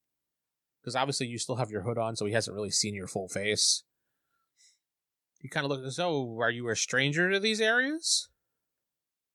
Because 0.81 0.97
obviously 0.97 1.27
you 1.27 1.39
still 1.39 1.57
have 1.57 1.71
your 1.71 1.83
hood 1.83 1.99
on, 1.99 2.17
so 2.17 2.27
he 2.27 2.33
hasn't 2.33 2.55
really 2.55 2.71
seen 2.71 2.95
your 2.95 3.09
full 3.09 3.29
face. 3.29 3.83
He 5.41 5.49
kind 5.49 5.65
of 5.65 5.71
looks 5.71 5.87
as 5.87 5.97
though, 5.97 6.39
are 6.41 6.51
you 6.51 6.69
a 6.69 6.77
stranger 6.77 7.31
to 7.31 7.41
these 7.41 7.61
areas? 7.61 8.29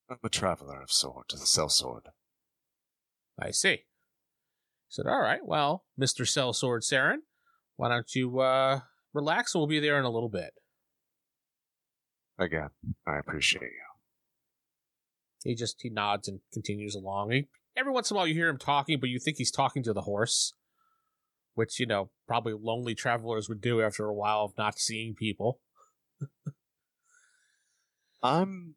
I'm 0.10 0.18
a 0.24 0.30
traveler 0.30 0.82
of 0.82 0.92
sword 0.92 1.30
to 1.30 1.36
the 1.36 1.46
sellsword. 1.46 2.08
I 3.40 3.52
see. 3.52 3.84
Said, 4.92 5.06
all 5.08 5.22
right, 5.22 5.40
well, 5.42 5.86
Mr. 5.98 6.24
Sellsword 6.28 6.82
Saren, 6.82 7.20
why 7.78 7.88
don't 7.88 8.14
you 8.14 8.42
uh, 8.42 8.82
relax 9.14 9.56
and 9.56 9.62
we'll 9.62 9.68
be 9.68 9.80
there 9.80 9.98
in 9.98 10.04
a 10.04 10.10
little 10.10 10.28
bit. 10.28 10.52
Again, 12.38 12.72
I 13.08 13.18
appreciate 13.18 13.62
you. 13.62 13.70
He 15.46 15.56
just 15.56 15.78
he 15.82 15.90
nods 15.90 16.28
and 16.28 16.42
continues 16.52 16.94
along. 16.94 17.32
He, 17.32 17.48
every 17.78 17.94
once 17.94 18.12
in 18.12 18.16
a 18.16 18.18
while 18.18 18.28
you 18.28 18.34
hear 18.34 18.50
him 18.50 18.58
talking, 18.58 19.00
but 19.00 19.10
you 19.10 19.18
think 19.18 19.38
he's 19.38 19.50
talking 19.50 19.82
to 19.84 19.94
the 19.94 20.02
horse, 20.02 20.56
which 21.54 21.80
you 21.80 21.86
know 21.86 22.10
probably 22.28 22.54
lonely 22.54 22.94
travelers 22.94 23.48
would 23.48 23.62
do 23.62 23.82
after 23.82 24.08
a 24.08 24.14
while 24.14 24.44
of 24.44 24.58
not 24.58 24.78
seeing 24.78 25.16
people. 25.16 25.62
I'm. 28.22 28.76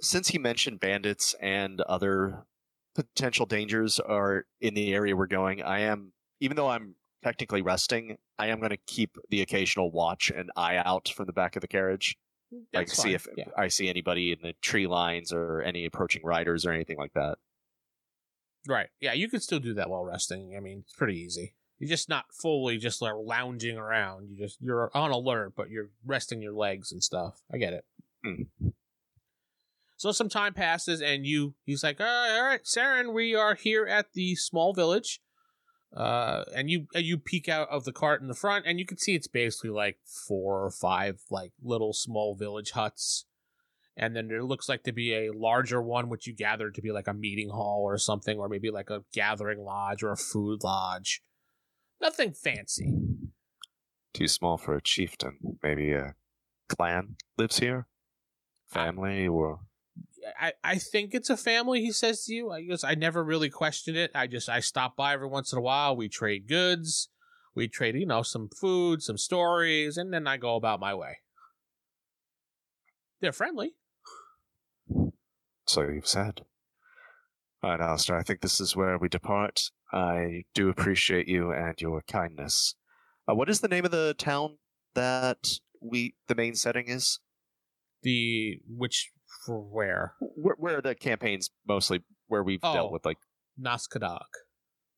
Since 0.00 0.28
he 0.28 0.38
mentioned 0.38 0.80
bandits 0.80 1.34
and 1.40 1.82
other 1.82 2.46
potential 2.96 3.46
dangers 3.46 4.00
are 4.00 4.46
in 4.60 4.74
the 4.74 4.94
area 4.94 5.14
we're 5.14 5.26
going, 5.26 5.62
I 5.62 5.80
am, 5.80 6.12
even 6.40 6.56
though 6.56 6.68
I'm 6.68 6.94
technically 7.22 7.62
resting, 7.62 8.16
I 8.38 8.48
am 8.48 8.58
going 8.58 8.70
to 8.70 8.78
keep 8.86 9.16
the 9.30 9.42
occasional 9.42 9.90
watch 9.90 10.30
and 10.34 10.50
eye 10.56 10.76
out 10.76 11.08
from 11.14 11.26
the 11.26 11.32
back 11.32 11.56
of 11.56 11.60
the 11.60 11.68
carriage. 11.68 12.16
like, 12.52 12.88
That's 12.88 13.00
see 13.00 13.14
if 13.14 13.26
yeah. 13.36 13.44
I 13.56 13.68
see 13.68 13.88
anybody 13.88 14.32
in 14.32 14.38
the 14.42 14.54
tree 14.62 14.86
lines 14.86 15.32
or 15.32 15.62
any 15.62 15.84
approaching 15.84 16.22
riders 16.24 16.64
or 16.64 16.72
anything 16.72 16.96
like 16.96 17.12
that. 17.14 17.38
Right. 18.66 18.88
Yeah, 19.00 19.12
you 19.12 19.28
can 19.28 19.40
still 19.40 19.60
do 19.60 19.74
that 19.74 19.90
while 19.90 20.04
resting. 20.04 20.54
I 20.56 20.60
mean, 20.60 20.82
it's 20.84 20.94
pretty 20.94 21.18
easy. 21.18 21.54
You're 21.78 21.90
just 21.90 22.08
not 22.08 22.24
fully 22.32 22.78
just 22.78 23.02
like 23.02 23.12
lounging 23.16 23.76
around. 23.76 24.30
You 24.30 24.36
just 24.36 24.58
you're 24.60 24.90
on 24.94 25.10
alert, 25.10 25.52
but 25.54 25.68
you're 25.68 25.90
resting 26.04 26.40
your 26.40 26.54
legs 26.54 26.90
and 26.90 27.02
stuff. 27.02 27.42
I 27.52 27.58
get 27.58 27.74
it. 27.74 27.84
Hmm. 28.24 28.68
So 29.96 30.12
some 30.12 30.28
time 30.28 30.54
passes, 30.54 31.00
and 31.00 31.24
you 31.24 31.54
he's 31.64 31.82
like, 31.82 32.00
all 32.00 32.06
right, 32.06 32.36
all 32.36 32.44
right, 32.44 32.64
Saren, 32.64 33.12
we 33.12 33.34
are 33.34 33.54
here 33.54 33.86
at 33.86 34.12
the 34.12 34.34
small 34.36 34.74
village. 34.74 35.20
Uh, 35.96 36.44
and 36.54 36.68
you 36.68 36.86
and 36.94 37.04
you 37.04 37.16
peek 37.16 37.48
out 37.48 37.68
of 37.70 37.84
the 37.84 37.92
cart 37.92 38.20
in 38.20 38.28
the 38.28 38.34
front, 38.34 38.66
and 38.66 38.78
you 38.78 38.84
can 38.84 38.98
see 38.98 39.14
it's 39.14 39.28
basically 39.28 39.70
like 39.70 39.98
four 40.04 40.64
or 40.64 40.70
five 40.70 41.20
like 41.30 41.52
little 41.62 41.92
small 41.92 42.34
village 42.34 42.72
huts 42.72 43.24
and 43.98 44.14
then 44.14 44.28
there 44.28 44.44
looks 44.44 44.68
like 44.68 44.82
to 44.82 44.92
be 44.92 45.14
a 45.14 45.32
larger 45.32 45.80
one 45.80 46.10
which 46.10 46.26
you 46.26 46.34
gather 46.34 46.70
to 46.70 46.82
be 46.82 46.92
like 46.92 47.08
a 47.08 47.14
meeting 47.14 47.48
hall 47.48 47.80
or 47.82 47.96
something 47.96 48.38
or 48.38 48.46
maybe 48.46 48.70
like 48.70 48.90
a 48.90 49.02
gathering 49.14 49.60
lodge 49.60 50.02
or 50.02 50.12
a 50.12 50.18
food 50.18 50.62
lodge 50.62 51.22
nothing 51.98 52.30
fancy 52.30 52.92
Too 54.16 54.28
small 54.28 54.56
for 54.56 54.74
a 54.74 54.80
chieftain. 54.80 55.36
Maybe 55.62 55.92
a 55.92 56.14
clan 56.70 57.16
lives 57.36 57.58
here? 57.58 57.86
Family 58.66 59.28
or. 59.28 59.60
I, 60.40 60.52
I 60.64 60.78
think 60.78 61.14
it's 61.14 61.30
a 61.30 61.36
family 61.36 61.80
he 61.80 61.92
says 61.92 62.24
to 62.24 62.34
you 62.34 62.50
i 62.50 62.62
guess 62.62 62.84
i 62.84 62.94
never 62.94 63.22
really 63.22 63.50
questioned 63.50 63.96
it 63.96 64.10
i 64.14 64.26
just 64.26 64.48
i 64.48 64.60
stop 64.60 64.96
by 64.96 65.12
every 65.12 65.28
once 65.28 65.52
in 65.52 65.58
a 65.58 65.62
while 65.62 65.96
we 65.96 66.08
trade 66.08 66.48
goods 66.48 67.08
we 67.54 67.68
trade 67.68 67.94
you 67.96 68.06
know 68.06 68.22
some 68.22 68.48
food 68.48 69.02
some 69.02 69.18
stories 69.18 69.96
and 69.96 70.12
then 70.12 70.26
i 70.26 70.36
go 70.36 70.56
about 70.56 70.80
my 70.80 70.94
way 70.94 71.18
they're 73.20 73.32
friendly 73.32 73.74
So 75.68 75.82
you've 75.82 76.06
said. 76.06 76.42
Alright, 77.64 77.80
Alistair, 77.80 78.16
I 78.16 78.22
think 78.22 78.40
this 78.40 78.60
is 78.60 78.76
where 78.76 78.96
we 78.98 79.08
depart. 79.08 79.72
I 79.92 80.44
do 80.54 80.68
appreciate 80.68 81.26
you 81.26 81.50
and 81.50 81.74
your 81.80 82.02
kindness. 82.02 82.76
Uh, 83.28 83.34
what 83.34 83.50
is 83.50 83.60
the 83.60 83.66
name 83.66 83.84
of 83.84 83.90
the 83.90 84.14
town 84.16 84.58
that 84.94 85.58
we 85.80 86.14
the 86.28 86.36
main 86.36 86.54
setting 86.54 86.86
is? 86.86 87.18
the 88.06 88.60
which 88.68 89.10
for 89.46 89.60
where 89.60 90.14
Where, 90.20 90.56
where 90.58 90.80
the 90.82 90.94
campaign's 90.94 91.50
mostly 91.66 92.02
where 92.26 92.42
we've 92.42 92.60
Oh. 92.62 92.72
dealt 92.74 92.92
with 92.92 93.04
like 93.06 93.18
naskadog 93.60 94.20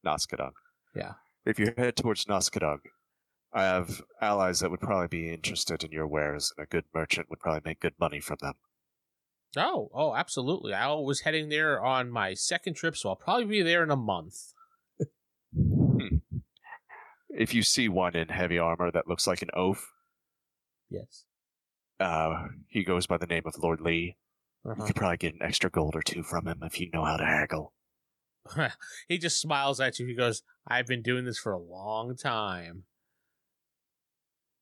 Naskadog. 0.07 0.53
Yeah. 0.95 1.15
If 1.45 1.59
you 1.59 1.73
head 1.77 1.97
towards 1.97 2.25
Naskadog, 2.27 2.79
I 3.53 3.63
have 3.65 4.01
allies 4.21 4.61
that 4.61 4.71
would 4.71 4.81
probably 4.81 5.09
be 5.09 5.33
interested 5.33 5.83
in 5.85 5.91
your 5.93 6.07
wares, 6.07 6.53
and 6.57 6.65
a 6.65 6.69
good 6.69 6.85
merchant 6.95 7.29
would 7.31 7.41
probably 7.41 7.63
make 7.65 7.81
good 7.81 7.95
money 7.99 8.21
from 8.21 8.37
them. 8.41 8.55
Oh, 9.57 9.91
oh, 9.95 10.15
absolutely. 10.15 10.73
I 10.75 10.93
was 10.93 11.21
heading 11.21 11.49
there 11.49 11.83
on 11.83 12.11
my 12.11 12.35
second 12.35 12.75
trip, 12.75 12.97
so 12.97 13.09
I'll 13.11 13.17
probably 13.17 13.47
be 13.47 13.63
there 13.63 13.83
in 13.83 13.91
a 13.91 13.97
month. 13.97 14.37
If 17.31 17.55
you 17.55 17.63
see 17.63 17.89
one 17.89 18.17
in 18.17 18.29
heavy 18.29 18.59
armor 18.59 18.91
that 18.91 19.07
looks 19.07 19.27
like 19.27 19.43
an 19.43 19.51
oaf, 19.55 19.93
Yes. 20.91 21.25
uh, 22.01 22.49
he 22.69 22.85
goes 22.85 23.07
by 23.07 23.17
the 23.19 23.27
name 23.27 23.43
of 23.47 23.57
Lord 23.59 23.81
Lee. 23.81 24.17
You 24.69 24.73
Uh-huh. 24.75 24.87
could 24.87 24.97
probably 24.97 25.17
get 25.17 25.35
an 25.35 25.43
extra 25.43 25.71
gold 25.71 25.97
or 25.97 26.03
two 26.03 26.23
from 26.23 26.47
him 26.47 26.61
if 26.63 26.79
you 26.81 26.91
know 26.93 27.05
how 27.05 27.17
to 27.17 27.25
haggle. 27.25 27.73
he 29.09 29.19
just 29.19 29.41
smiles 29.41 29.81
at 29.81 29.99
you. 29.99 30.07
He 30.07 30.15
goes, 30.15 30.43
I've 30.67 30.87
been 30.87 31.03
doing 31.03 31.25
this 31.25 31.39
for 31.39 31.53
a 31.53 31.59
long 31.59 32.17
time. 32.17 32.85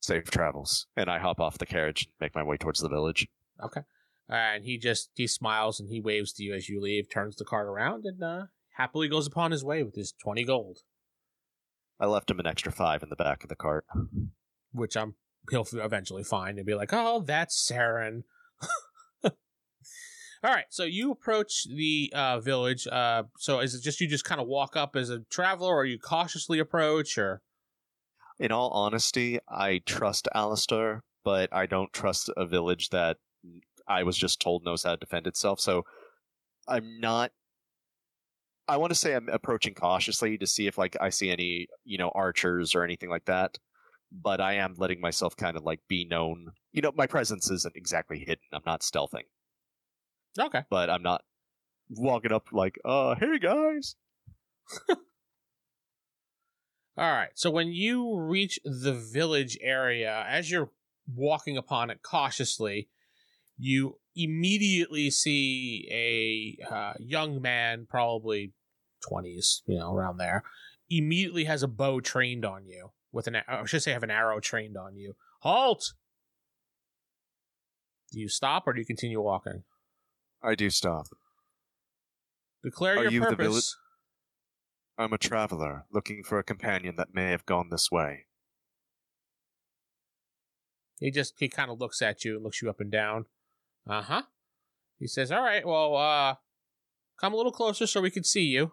Safe 0.00 0.30
travels. 0.30 0.86
And 0.96 1.10
I 1.10 1.18
hop 1.18 1.40
off 1.40 1.58
the 1.58 1.66
carriage 1.66 2.06
and 2.06 2.12
make 2.20 2.34
my 2.34 2.42
way 2.42 2.56
towards 2.56 2.80
the 2.80 2.88
village. 2.88 3.26
Okay. 3.62 3.80
And 4.28 4.64
he 4.64 4.76
just 4.78 5.10
he 5.14 5.26
smiles 5.26 5.78
and 5.80 5.88
he 5.88 6.00
waves 6.00 6.32
to 6.34 6.42
you 6.42 6.54
as 6.54 6.68
you 6.68 6.80
leave, 6.80 7.08
turns 7.10 7.36
the 7.36 7.44
cart 7.44 7.66
around, 7.68 8.04
and 8.04 8.22
uh, 8.22 8.46
happily 8.76 9.08
goes 9.08 9.26
upon 9.26 9.52
his 9.52 9.64
way 9.64 9.82
with 9.84 9.94
his 9.94 10.12
twenty 10.20 10.42
gold, 10.44 10.80
I 12.00 12.06
left 12.06 12.30
him 12.30 12.40
an 12.40 12.46
extra 12.46 12.72
five 12.72 13.02
in 13.04 13.08
the 13.08 13.14
back 13.16 13.44
of 13.44 13.48
the 13.48 13.54
cart. 13.56 13.86
which 14.72 14.96
I'm 14.96 15.14
he'll 15.50 15.66
eventually 15.75 16.25
find 16.25 16.58
and 16.58 16.66
be 16.66 16.75
like, 16.75 16.90
"Oh, 16.92 17.20
that's 17.20 17.56
Saren." 17.56 18.25
All 20.46 20.52
right, 20.52 20.66
so 20.70 20.84
you 20.84 21.10
approach 21.10 21.64
the 21.64 22.12
uh, 22.14 22.38
village. 22.38 22.86
Uh, 22.86 23.24
so 23.36 23.58
is 23.58 23.74
it 23.74 23.82
just 23.82 24.00
you 24.00 24.06
just 24.06 24.24
kind 24.24 24.40
of 24.40 24.46
walk 24.46 24.76
up 24.76 24.94
as 24.94 25.10
a 25.10 25.24
traveler, 25.28 25.74
or 25.74 25.84
you 25.84 25.98
cautiously 25.98 26.60
approach, 26.60 27.18
or 27.18 27.42
In 28.38 28.52
all 28.52 28.70
honesty, 28.70 29.40
I 29.48 29.80
trust 29.84 30.28
Alistair, 30.32 31.02
but 31.24 31.52
I 31.52 31.66
don't 31.66 31.92
trust 31.92 32.30
a 32.36 32.46
village 32.46 32.90
that 32.90 33.16
I 33.88 34.04
was 34.04 34.16
just 34.16 34.40
told 34.40 34.64
knows 34.64 34.84
how 34.84 34.92
to 34.92 34.96
defend 34.96 35.26
itself. 35.26 35.58
So 35.58 35.82
I'm 36.68 37.00
not. 37.00 37.32
I 38.68 38.76
want 38.76 38.92
to 38.92 38.98
say 38.98 39.16
I'm 39.16 39.28
approaching 39.28 39.74
cautiously 39.74 40.38
to 40.38 40.46
see 40.46 40.68
if 40.68 40.78
like 40.78 40.96
I 41.00 41.08
see 41.08 41.28
any 41.28 41.66
you 41.82 41.98
know 41.98 42.12
archers 42.14 42.72
or 42.72 42.84
anything 42.84 43.10
like 43.10 43.24
that. 43.24 43.58
But 44.12 44.40
I 44.40 44.52
am 44.52 44.74
letting 44.78 45.00
myself 45.00 45.36
kind 45.36 45.56
of 45.56 45.64
like 45.64 45.80
be 45.88 46.04
known. 46.04 46.52
You 46.70 46.82
know, 46.82 46.92
my 46.94 47.08
presence 47.08 47.50
isn't 47.50 47.74
exactly 47.74 48.20
hidden. 48.20 48.44
I'm 48.52 48.62
not 48.64 48.82
stealthing, 48.82 49.24
okay? 50.38 50.62
but 50.70 50.90
I'm 50.90 51.02
not 51.02 51.22
walking 51.90 52.32
up 52.32 52.48
like, 52.52 52.78
uh, 52.84 53.14
hey 53.14 53.38
guys. 53.38 53.96
All 56.98 57.12
right. 57.12 57.28
So 57.34 57.50
when 57.50 57.68
you 57.68 58.18
reach 58.18 58.58
the 58.64 58.94
village 58.94 59.58
area, 59.60 60.24
as 60.28 60.50
you're 60.50 60.70
walking 61.14 61.58
upon 61.58 61.90
it 61.90 62.02
cautiously, 62.02 62.88
you 63.58 63.98
immediately 64.14 65.10
see 65.10 65.86
a 65.90 66.74
uh, 66.74 66.94
young 66.98 67.42
man, 67.42 67.86
probably 67.88 68.52
20s, 69.10 69.60
you 69.66 69.78
know, 69.78 69.94
around 69.94 70.16
there, 70.16 70.42
immediately 70.88 71.44
has 71.44 71.62
a 71.62 71.68
bow 71.68 72.00
trained 72.00 72.44
on 72.44 72.66
you 72.66 72.90
with 73.12 73.26
an, 73.26 73.36
I 73.46 73.64
should 73.66 73.82
say, 73.82 73.92
have 73.92 74.02
an 74.02 74.10
arrow 74.10 74.40
trained 74.40 74.76
on 74.76 74.96
you. 74.96 75.14
Halt! 75.40 75.92
Do 78.12 78.20
you 78.20 78.28
stop 78.28 78.66
or 78.66 78.72
do 78.72 78.80
you 78.80 78.86
continue 78.86 79.20
walking? 79.20 79.64
I 80.46 80.54
do 80.54 80.70
stop. 80.70 81.06
Declare 82.62 82.98
Are 82.98 83.02
your 83.02 83.12
you 83.12 83.20
the 83.20 83.26
purpose. 83.26 83.46
village- 83.46 83.74
I'm 84.96 85.12
a 85.12 85.18
traveler 85.18 85.84
looking 85.92 86.22
for 86.22 86.38
a 86.38 86.44
companion 86.44 86.94
that 86.96 87.12
may 87.12 87.30
have 87.30 87.44
gone 87.44 87.68
this 87.68 87.90
way. 87.90 88.26
He 90.98 91.10
just 91.10 91.34
he 91.38 91.48
kind 91.48 91.70
of 91.70 91.78
looks 91.78 92.00
at 92.00 92.24
you 92.24 92.36
and 92.36 92.44
looks 92.44 92.62
you 92.62 92.70
up 92.70 92.80
and 92.80 92.90
down. 92.90 93.26
Uh 93.86 94.02
huh. 94.02 94.22
He 94.98 95.06
says, 95.06 95.30
"All 95.30 95.42
right, 95.42 95.66
well, 95.66 95.96
uh, 95.96 96.36
come 97.20 97.34
a 97.34 97.36
little 97.36 97.52
closer 97.52 97.86
so 97.86 98.00
we 98.00 98.10
can 98.10 98.24
see 98.24 98.44
you." 98.44 98.72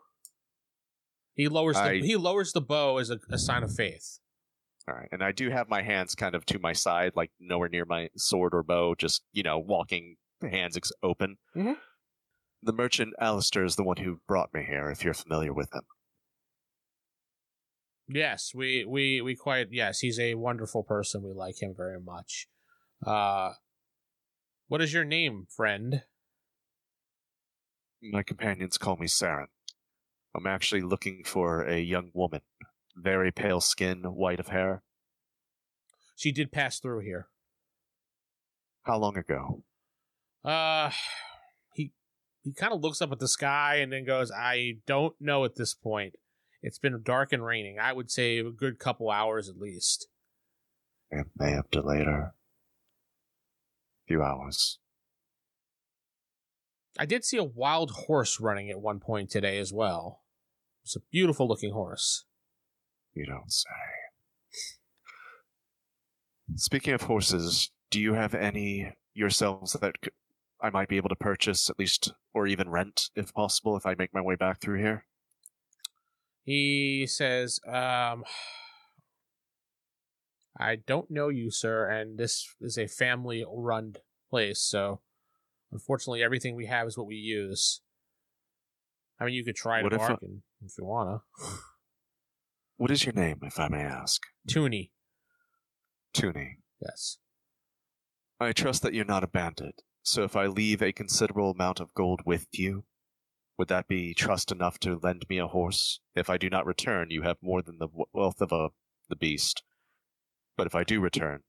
He 1.33 1.47
lowers 1.49 1.75
the 1.75 1.99
he 2.05 2.15
lowers 2.15 2.53
the 2.53 2.61
bow 2.61 2.97
as 2.99 3.09
a, 3.09 3.19
a 3.29 3.37
sign 3.37 3.63
of 3.63 3.75
faith. 3.75 4.19
All 4.87 4.95
right, 4.95 5.09
and 5.11 5.23
I 5.23 5.31
do 5.33 5.49
have 5.49 5.67
my 5.69 5.81
hands 5.81 6.15
kind 6.15 6.35
of 6.35 6.45
to 6.47 6.59
my 6.59 6.73
side, 6.73 7.13
like 7.15 7.31
nowhere 7.39 7.69
near 7.69 7.85
my 7.85 8.09
sword 8.15 8.53
or 8.53 8.63
bow, 8.63 8.95
just 8.95 9.23
you 9.33 9.43
know, 9.43 9.57
walking 9.59 10.15
hands 10.49 10.77
ex- 10.77 10.91
open. 11.01 11.37
Mhm. 11.55 11.77
The 12.61 12.73
merchant 12.73 13.13
Alistair 13.19 13.65
is 13.65 13.75
the 13.75 13.83
one 13.83 13.97
who 13.97 14.21
brought 14.27 14.53
me 14.53 14.63
here. 14.63 14.89
If 14.89 15.03
you're 15.03 15.13
familiar 15.13 15.53
with 15.53 15.73
him, 15.73 15.83
Yes, 18.07 18.53
we 18.53 18.85
we 18.85 19.21
we 19.21 19.35
quite 19.35 19.67
yes, 19.71 19.99
he's 19.99 20.19
a 20.19 20.35
wonderful 20.35 20.83
person. 20.83 21.23
We 21.23 21.31
like 21.33 21.61
him 21.61 21.73
very 21.75 21.99
much. 21.99 22.47
Uh 23.05 23.53
what 24.67 24.81
is 24.81 24.93
your 24.93 25.05
name, 25.05 25.47
friend? 25.49 26.03
my 28.01 28.21
companions 28.23 28.77
call 28.77 28.97
me 28.97 29.07
Saren. 29.07 29.47
I'm 30.35 30.45
actually 30.47 30.81
looking 30.81 31.23
for 31.23 31.63
a 31.63 31.79
young 31.79 32.11
woman, 32.13 32.41
very 32.97 33.31
pale 33.31 33.61
skin, 33.61 34.03
white 34.03 34.41
of 34.41 34.47
hair. 34.49 34.83
She 36.17 36.33
did 36.33 36.51
pass 36.51 36.79
through 36.79 36.99
here. 37.05 37.29
How 38.83 38.97
long 38.97 39.17
ago? 39.17 39.63
Uh 40.43 40.91
he 41.73 41.93
he 42.43 42.53
kind 42.53 42.73
of 42.73 42.81
looks 42.81 43.01
up 43.01 43.11
at 43.11 43.19
the 43.19 43.27
sky 43.27 43.75
and 43.77 43.91
then 43.91 44.05
goes, 44.05 44.31
"I 44.31 44.79
don't 44.85 45.15
know 45.19 45.45
at 45.45 45.55
this 45.55 45.73
point. 45.73 46.15
It's 46.61 46.79
been 46.79 47.01
dark 47.03 47.33
and 47.33 47.43
raining. 47.43 47.79
I 47.79 47.93
would 47.93 48.11
say 48.11 48.39
a 48.39 48.51
good 48.51 48.79
couple 48.79 49.09
hours 49.09 49.49
at 49.49 49.57
least." 49.57 50.07
It 51.11 51.27
may 51.37 51.51
have 51.51 51.69
delayed 51.69 52.07
her. 52.07 52.33
Few 54.07 54.21
hours. 54.21 54.79
I 56.97 57.05
did 57.05 57.23
see 57.23 57.37
a 57.37 57.43
wild 57.43 57.91
horse 57.91 58.39
running 58.39 58.69
at 58.69 58.81
one 58.81 58.99
point 58.99 59.29
today 59.29 59.57
as 59.57 59.71
well. 59.71 60.21
It's 60.83 60.95
a 60.95 61.01
beautiful 61.11 61.47
looking 61.47 61.73
horse. 61.73 62.25
You 63.13 63.25
don't 63.25 63.51
say. 63.51 63.69
Speaking 66.55 66.93
of 66.93 67.03
horses, 67.03 67.71
do 67.89 68.01
you 68.01 68.13
have 68.13 68.35
any 68.35 68.93
yourselves 69.13 69.73
that 69.73 69.95
I 70.63 70.69
might 70.69 70.87
be 70.87 70.95
able 70.95 71.09
to 71.09 71.15
purchase, 71.15 71.69
at 71.69 71.77
least, 71.77 72.13
or 72.33 72.47
even 72.47 72.69
rent, 72.69 73.09
if 73.15 73.33
possible, 73.33 73.75
if 73.75 73.85
I 73.85 73.95
make 73.97 74.13
my 74.13 74.21
way 74.21 74.35
back 74.35 74.61
through 74.61 74.79
here? 74.79 75.05
He 76.45 77.05
says, 77.05 77.59
um, 77.67 78.23
I 80.57 80.77
don't 80.77 81.11
know 81.11 81.27
you, 81.27 81.51
sir, 81.51 81.89
and 81.89 82.17
this 82.17 82.47
is 82.61 82.77
a 82.77 82.87
family 82.87 83.43
run 83.47 83.95
place, 84.29 84.61
so 84.61 85.01
unfortunately, 85.71 86.23
everything 86.23 86.55
we 86.55 86.67
have 86.67 86.87
is 86.87 86.97
what 86.97 87.07
we 87.07 87.15
use. 87.15 87.81
I 89.19 89.25
mean, 89.25 89.33
you 89.35 89.43
could 89.43 89.55
try 89.57 89.79
to 89.79 89.83
What 89.83 89.93
if 89.93 90.01
I- 90.01 90.07
bargain 90.07 90.43
if 90.65 90.77
you 90.77 90.85
wanna. 90.85 91.23
What 92.77 92.89
is 92.89 93.05
your 93.05 93.13
name, 93.13 93.39
if 93.43 93.59
I 93.59 93.67
may 93.67 93.83
ask? 93.83 94.21
Toonie, 94.49 94.91
Tooney. 96.13 96.57
yes. 96.81 97.17
I 98.39 98.51
trust 98.53 98.81
that 98.83 98.93
you're 98.93 99.05
not 99.05 99.23
a 99.23 99.27
bandit, 99.27 99.81
so 100.03 100.23
if 100.23 100.35
I 100.35 100.47
leave 100.47 100.81
a 100.81 100.91
considerable 100.91 101.51
amount 101.51 101.79
of 101.79 101.93
gold 101.93 102.21
with 102.25 102.47
you, 102.51 102.83
would 103.57 103.69
that 103.69 103.87
be 103.87 104.13
trust 104.13 104.51
enough 104.51 104.77
to 104.79 104.99
lend 105.01 105.25
me 105.29 105.37
a 105.37 105.47
horse? 105.47 105.99
If 106.15 106.29
I 106.29 106.37
do 106.37 106.49
not 106.49 106.65
return, 106.65 107.09
you 107.09 107.21
have 107.21 107.37
more 107.41 107.61
than 107.61 107.79
the 107.79 107.87
wealth 108.11 108.41
of 108.41 108.51
a 108.51 108.69
the 109.09 109.15
beast. 109.15 109.63
But 110.57 110.67
if 110.67 110.75
I 110.75 110.83
do 110.83 110.99
return, 110.99 111.41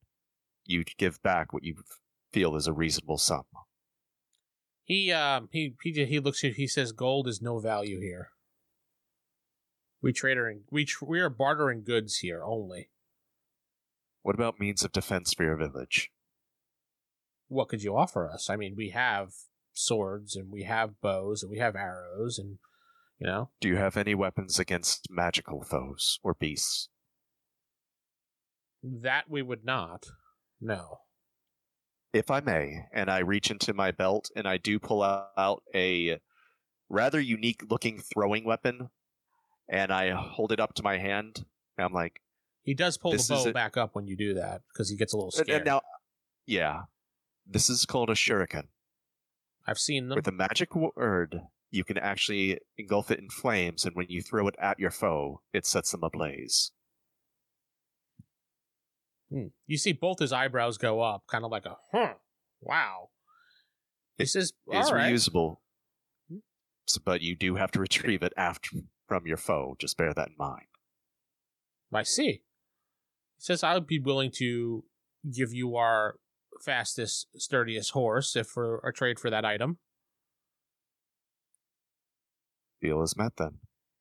you 0.64 0.84
give 0.98 1.22
back 1.22 1.52
what 1.52 1.64
you 1.64 1.76
feel 2.32 2.56
is 2.56 2.66
a 2.66 2.72
reasonable 2.72 3.18
sum. 3.18 3.44
He 4.84 5.12
um 5.12 5.48
he 5.50 5.74
he 5.82 6.04
he 6.04 6.20
looks 6.20 6.44
at 6.44 6.54
he 6.54 6.66
says 6.66 6.92
gold 6.92 7.26
is 7.26 7.40
no 7.40 7.58
value 7.58 8.00
here. 8.00 8.30
We 10.02 10.12
trade 10.12 10.36
in 10.36 10.64
we 10.70 10.84
tr- 10.84 11.06
we 11.06 11.20
are 11.20 11.30
bartering 11.30 11.84
goods 11.84 12.18
here 12.18 12.44
only. 12.44 12.90
What 14.22 14.34
about 14.34 14.60
means 14.60 14.84
of 14.84 14.92
defense 14.92 15.32
for 15.32 15.44
your 15.44 15.56
village? 15.56 16.10
What 17.48 17.68
could 17.68 17.82
you 17.82 17.96
offer 17.96 18.28
us? 18.28 18.48
I 18.50 18.56
mean, 18.56 18.74
we 18.76 18.90
have 18.90 19.30
swords 19.72 20.36
and 20.36 20.50
we 20.50 20.62
have 20.62 21.00
bows 21.00 21.42
and 21.42 21.50
we 21.50 21.58
have 21.58 21.74
arrows 21.76 22.38
and 22.38 22.58
you 23.18 23.26
know 23.26 23.50
Do 23.60 23.68
you 23.68 23.76
have 23.76 23.96
any 23.96 24.14
weapons 24.14 24.58
against 24.60 25.08
magical 25.10 25.62
foes 25.64 26.18
or 26.22 26.34
beasts? 26.34 26.88
that 28.86 29.24
we 29.30 29.40
would 29.40 29.64
not. 29.64 30.06
No. 30.60 30.98
If 32.12 32.30
I 32.30 32.40
may, 32.40 32.84
and 32.92 33.10
I 33.10 33.20
reach 33.20 33.50
into 33.50 33.72
my 33.72 33.90
belt 33.90 34.30
and 34.36 34.46
I 34.46 34.58
do 34.58 34.78
pull 34.78 35.02
out 35.02 35.62
a 35.74 36.20
rather 36.90 37.18
unique 37.18 37.62
looking 37.70 37.98
throwing 38.12 38.44
weapon 38.44 38.90
and 39.68 39.90
I 39.90 40.10
hold 40.10 40.52
it 40.52 40.60
up 40.60 40.74
to 40.74 40.82
my 40.82 40.98
hand. 40.98 41.44
And 41.78 41.84
I'm 41.86 41.92
like, 41.94 42.20
He 42.62 42.74
does 42.74 42.98
pull 42.98 43.12
the 43.12 43.26
bow 43.26 43.52
back 43.52 43.76
up 43.76 43.94
when 43.94 44.06
you 44.06 44.16
do 44.16 44.34
that 44.34 44.60
because 44.72 44.90
he 44.90 44.96
gets 44.96 45.12
a 45.12 45.16
little 45.16 45.30
scared. 45.30 45.48
and 45.48 45.64
now, 45.64 45.80
yeah, 46.46 46.82
this 47.46 47.68
is 47.68 47.84
called 47.84 48.10
a 48.10 48.14
shuriken. 48.14 48.64
I've 49.66 49.78
seen 49.78 50.08
them. 50.08 50.16
With 50.16 50.28
a 50.28 50.32
magic 50.32 50.74
word, 50.74 51.40
you 51.70 51.84
can 51.84 51.98
actually 51.98 52.58
engulf 52.76 53.10
it 53.10 53.18
in 53.18 53.30
flames, 53.30 53.84
and 53.84 53.94
when 53.96 54.06
you 54.08 54.22
throw 54.22 54.46
it 54.48 54.56
at 54.58 54.78
your 54.78 54.90
foe, 54.90 55.40
it 55.52 55.66
sets 55.66 55.90
them 55.90 56.02
ablaze. 56.02 56.72
Hmm. 59.30 59.48
You 59.66 59.78
see 59.78 59.92
both 59.92 60.18
his 60.18 60.32
eyebrows 60.32 60.78
go 60.78 61.00
up, 61.00 61.24
kind 61.26 61.44
of 61.44 61.50
like 61.50 61.66
a 61.66 61.76
huh. 61.92 62.14
Wow. 62.60 63.08
He 64.16 64.24
It 64.24 64.30
It's 64.36 64.52
"All 64.68 64.94
right." 64.94 65.12
reusable, 65.12 65.58
S- 66.88 66.98
but 66.98 67.20
you 67.20 67.34
do 67.34 67.56
have 67.56 67.70
to 67.72 67.80
retrieve 67.80 68.22
it 68.22 68.32
after 68.36 68.70
from 69.08 69.26
your 69.26 69.36
foe. 69.36 69.76
Just 69.78 69.96
bear 69.96 70.14
that 70.14 70.28
in 70.28 70.34
mind. 70.38 70.66
I 71.92 72.02
see. 72.02 72.42
He 73.36 73.40
says, 73.40 73.62
I 73.62 73.74
would 73.74 73.86
be 73.86 73.98
willing 73.98 74.30
to 74.36 74.84
give 75.32 75.52
you 75.52 75.76
our 75.76 76.16
fastest, 76.64 77.28
sturdiest 77.36 77.90
horse 77.92 78.34
if 78.36 78.46
for 78.46 78.78
a 78.78 78.92
trade 78.92 79.18
for 79.18 79.30
that 79.30 79.44
item. 79.44 79.78
Deal 82.80 83.02
is 83.02 83.16
met 83.16 83.36
then. 83.36 83.58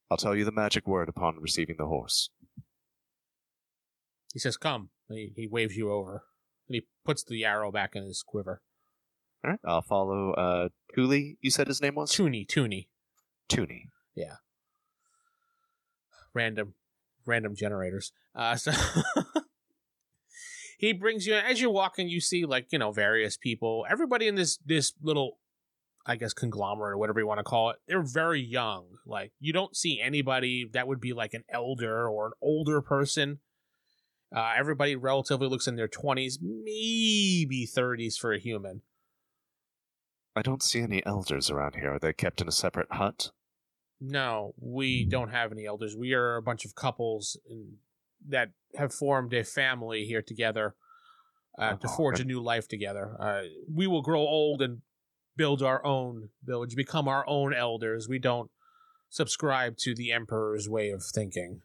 I'll 0.10 0.18
tell 0.18 0.36
you 0.36 0.46
the 0.46 0.52
magic 0.52 0.88
word 0.88 1.10
upon 1.10 1.38
receiving 1.40 1.76
the 1.78 1.88
horse. 1.88 2.30
He 4.34 4.40
says, 4.40 4.58
Come. 4.58 4.90
He, 5.10 5.32
he 5.36 5.48
waves 5.48 5.76
you 5.76 5.92
over. 5.92 6.24
And 6.68 6.76
he 6.76 6.88
puts 7.06 7.24
the 7.24 7.46
arrow 7.46 7.72
back 7.72 7.96
in 7.96 8.04
his 8.04 8.24
quiver. 8.24 8.62
All 9.44 9.52
right, 9.52 9.60
I'll 9.66 9.82
follow. 9.82 10.32
Uh, 10.34 10.70
Cooley, 10.96 11.38
you 11.42 11.52
said 11.52 11.68
his 11.68 11.82
name 11.82 11.96
was 11.96 12.12
Toonie, 12.12 12.46
Toonie. 12.48 12.88
Tooney. 13.50 13.90
Yeah. 14.16 14.36
Random, 16.34 16.74
random 17.26 17.56
generators. 17.56 18.12
Uh, 18.36 18.56
so 18.56 18.72
he 20.78 20.94
brings 20.94 21.26
you, 21.28 21.36
in. 21.36 21.46
as 21.46 21.62
you're 21.62 21.72
walking, 21.72 22.08
you 22.10 22.20
see, 22.20 22.46
like, 22.46 22.68
you 22.72 22.80
know, 22.80 22.92
various 22.92 23.38
people. 23.38 23.86
Everybody 23.90 24.28
in 24.28 24.36
this, 24.36 24.58
this 24.66 24.94
little, 25.02 25.38
I 26.06 26.16
guess, 26.16 26.34
conglomerate 26.34 26.94
or 26.94 26.98
whatever 26.98 27.20
you 27.20 27.28
want 27.28 27.40
to 27.40 27.44
call 27.44 27.72
it, 27.72 27.78
they're 27.88 28.02
very 28.02 28.42
young. 28.42 28.86
Like, 29.06 29.32
you 29.40 29.54
don't 29.54 29.76
see 29.76 30.00
anybody 30.02 30.70
that 30.74 30.88
would 30.88 31.00
be 31.00 31.14
like 31.14 31.34
an 31.34 31.44
elder 31.50 32.08
or 32.08 32.28
an 32.28 32.34
older 32.42 32.82
person. 32.82 33.40
Uh, 34.36 34.54
everybody 34.58 34.96
relatively 34.96 35.48
looks 35.48 35.68
in 35.68 35.76
their 35.76 35.88
20s, 35.88 36.40
maybe 36.42 37.68
30s 37.68 38.18
for 38.18 38.34
a 38.34 38.40
human. 38.40 38.82
I 40.36 40.42
don't 40.42 40.64
see 40.64 40.82
any 40.82 41.06
elders 41.06 41.52
around 41.52 41.76
here. 41.76 41.94
Are 41.94 42.00
they 42.00 42.14
kept 42.14 42.42
in 42.42 42.48
a 42.48 42.52
separate 42.52 42.92
hut? 42.92 43.32
No, 44.02 44.54
we 44.60 45.06
don't 45.06 45.30
have 45.30 45.52
any 45.52 45.66
elders. 45.66 45.96
We 45.96 46.14
are 46.14 46.36
a 46.36 46.42
bunch 46.42 46.66
of 46.66 46.76
couples 46.76 47.38
in, 47.48 47.76
that 48.30 48.50
have 48.76 48.94
formed 48.94 49.34
a 49.34 49.44
family 49.44 50.06
here 50.06 50.22
together 50.22 50.76
uh, 51.58 51.76
to 51.76 51.88
Oh, 51.88 51.96
forge 51.96 52.16
okay. 52.16 52.24
a 52.24 52.26
new 52.26 52.42
life 52.42 52.68
together. 52.68 53.16
Uh, 53.20 53.44
we 53.72 53.86
will 53.88 54.02
grow 54.02 54.22
old 54.22 54.62
and 54.62 54.82
build 55.36 55.62
our 55.62 55.86
own 55.86 56.30
village, 56.44 56.76
become 56.76 57.08
our 57.08 57.28
own 57.28 57.54
elders. 57.54 58.08
We 58.10 58.20
don't 58.20 58.50
subscribe 59.10 59.78
to 59.78 59.94
the 59.94 60.12
emperor's 60.12 60.68
way 60.70 60.90
of 60.90 61.04
thinking. 61.04 61.62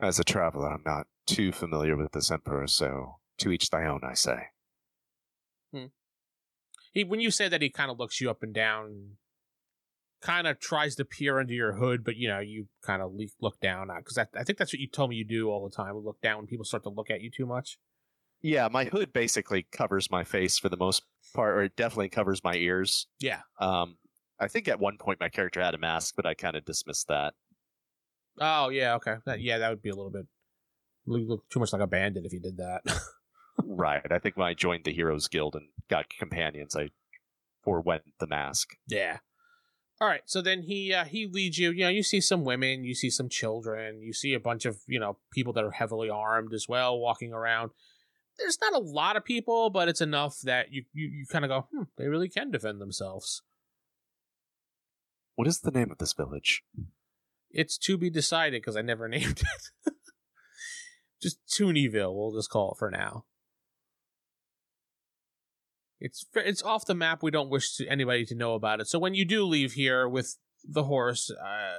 As 0.00 0.18
a 0.18 0.24
traveler, 0.24 0.70
I'm 0.70 0.82
not 0.84 1.06
too 1.26 1.50
familiar 1.52 1.96
with 1.96 2.12
this 2.12 2.30
emperor, 2.30 2.66
so 2.66 3.16
to 3.38 3.50
each 3.50 3.70
thy 3.70 3.86
own, 3.86 4.00
I 4.04 4.14
say. 4.14 4.48
He, 6.92 7.02
when 7.02 7.18
you 7.18 7.32
say 7.32 7.48
that, 7.48 7.60
he 7.60 7.70
kind 7.70 7.90
of 7.90 7.98
looks 7.98 8.20
you 8.20 8.30
up 8.30 8.44
and 8.44 8.54
down, 8.54 9.16
kind 10.24 10.46
of 10.46 10.58
tries 10.58 10.96
to 10.96 11.04
peer 11.04 11.38
under 11.38 11.52
your 11.52 11.74
hood, 11.74 12.02
but 12.02 12.16
you 12.16 12.28
know, 12.28 12.40
you 12.40 12.66
kind 12.82 13.02
of 13.02 13.12
le- 13.12 13.26
look 13.40 13.60
down 13.60 13.88
because 13.98 14.18
I, 14.18 14.26
I 14.34 14.42
think 14.42 14.58
that's 14.58 14.72
what 14.72 14.80
you 14.80 14.88
told 14.88 15.10
me 15.10 15.16
you 15.16 15.24
do 15.24 15.50
all 15.50 15.68
the 15.68 15.74
time. 15.74 15.96
Look 15.96 16.20
down 16.22 16.38
when 16.38 16.46
people 16.46 16.64
start 16.64 16.82
to 16.84 16.88
look 16.88 17.10
at 17.10 17.20
you 17.20 17.30
too 17.30 17.46
much. 17.46 17.78
Yeah, 18.40 18.68
my 18.70 18.84
hood 18.84 19.12
basically 19.12 19.66
covers 19.70 20.10
my 20.10 20.24
face 20.24 20.58
for 20.58 20.68
the 20.68 20.76
most 20.76 21.02
part, 21.34 21.56
or 21.56 21.62
it 21.62 21.76
definitely 21.76 22.08
covers 22.08 22.42
my 22.42 22.54
ears. 22.54 23.06
Yeah. 23.20 23.40
Um, 23.58 23.98
I 24.40 24.48
think 24.48 24.66
at 24.66 24.80
one 24.80 24.98
point 24.98 25.20
my 25.20 25.28
character 25.28 25.60
had 25.62 25.74
a 25.74 25.78
mask, 25.78 26.14
but 26.16 26.26
I 26.26 26.34
kind 26.34 26.56
of 26.56 26.64
dismissed 26.64 27.08
that. 27.08 27.34
Oh 28.40 28.70
yeah, 28.70 28.94
okay. 28.96 29.16
That, 29.26 29.40
yeah, 29.40 29.58
that 29.58 29.70
would 29.70 29.82
be 29.82 29.90
a 29.90 29.94
little 29.94 30.10
bit 30.10 30.26
look, 31.06 31.22
look 31.26 31.50
too 31.50 31.60
much 31.60 31.72
like 31.72 31.82
a 31.82 31.86
bandit 31.86 32.24
if 32.24 32.32
you 32.32 32.40
did 32.40 32.56
that. 32.56 32.82
right. 33.64 34.10
I 34.10 34.18
think 34.18 34.36
when 34.36 34.46
I 34.46 34.54
joined 34.54 34.84
the 34.84 34.92
Heroes 34.92 35.28
Guild 35.28 35.54
and 35.54 35.68
got 35.88 36.08
companions, 36.08 36.74
I 36.76 36.90
forewent 37.62 38.02
the 38.18 38.26
mask. 38.26 38.76
yeah, 38.88 39.18
All 40.00 40.08
right, 40.08 40.22
so 40.24 40.42
then 40.42 40.62
he 40.62 40.92
uh, 40.92 41.04
he 41.04 41.26
leads 41.26 41.56
you. 41.56 41.70
You 41.70 41.84
know, 41.84 41.90
you 41.90 42.02
see 42.02 42.20
some 42.20 42.44
women, 42.44 42.84
you 42.84 42.94
see 42.94 43.10
some 43.10 43.28
children, 43.28 44.02
you 44.02 44.12
see 44.12 44.34
a 44.34 44.40
bunch 44.40 44.64
of 44.64 44.78
you 44.86 44.98
know 44.98 45.18
people 45.32 45.52
that 45.52 45.64
are 45.64 45.70
heavily 45.70 46.10
armed 46.10 46.52
as 46.52 46.66
well 46.68 46.98
walking 46.98 47.32
around. 47.32 47.70
There's 48.36 48.58
not 48.60 48.72
a 48.72 48.84
lot 48.84 49.16
of 49.16 49.24
people, 49.24 49.70
but 49.70 49.88
it's 49.88 50.00
enough 50.00 50.40
that 50.42 50.72
you 50.72 50.84
you, 50.92 51.06
you 51.06 51.26
kind 51.30 51.44
of 51.44 51.48
go, 51.48 51.68
hmm, 51.72 51.84
they 51.96 52.08
really 52.08 52.28
can 52.28 52.50
defend 52.50 52.80
themselves. 52.80 53.42
What 55.36 55.46
is 55.46 55.60
the 55.60 55.70
name 55.70 55.90
of 55.90 55.98
this 55.98 56.12
village? 56.12 56.64
It's 57.50 57.78
to 57.78 57.96
be 57.96 58.10
decided 58.10 58.62
because 58.62 58.76
I 58.76 58.82
never 58.82 59.08
named 59.08 59.42
it. 59.42 59.92
just 61.22 61.38
Toonyville, 61.46 62.14
we'll 62.14 62.34
just 62.34 62.50
call 62.50 62.72
it 62.72 62.78
for 62.78 62.90
now. 62.90 63.26
It's 66.04 66.26
it's 66.34 66.62
off 66.62 66.84
the 66.84 66.94
map. 66.94 67.22
We 67.22 67.30
don't 67.30 67.48
wish 67.48 67.76
to, 67.76 67.88
anybody 67.88 68.26
to 68.26 68.34
know 68.34 68.52
about 68.52 68.78
it. 68.78 68.88
So 68.88 68.98
when 68.98 69.14
you 69.14 69.24
do 69.24 69.42
leave 69.42 69.72
here 69.72 70.06
with 70.06 70.36
the 70.62 70.82
horse, 70.82 71.30
uh, 71.30 71.78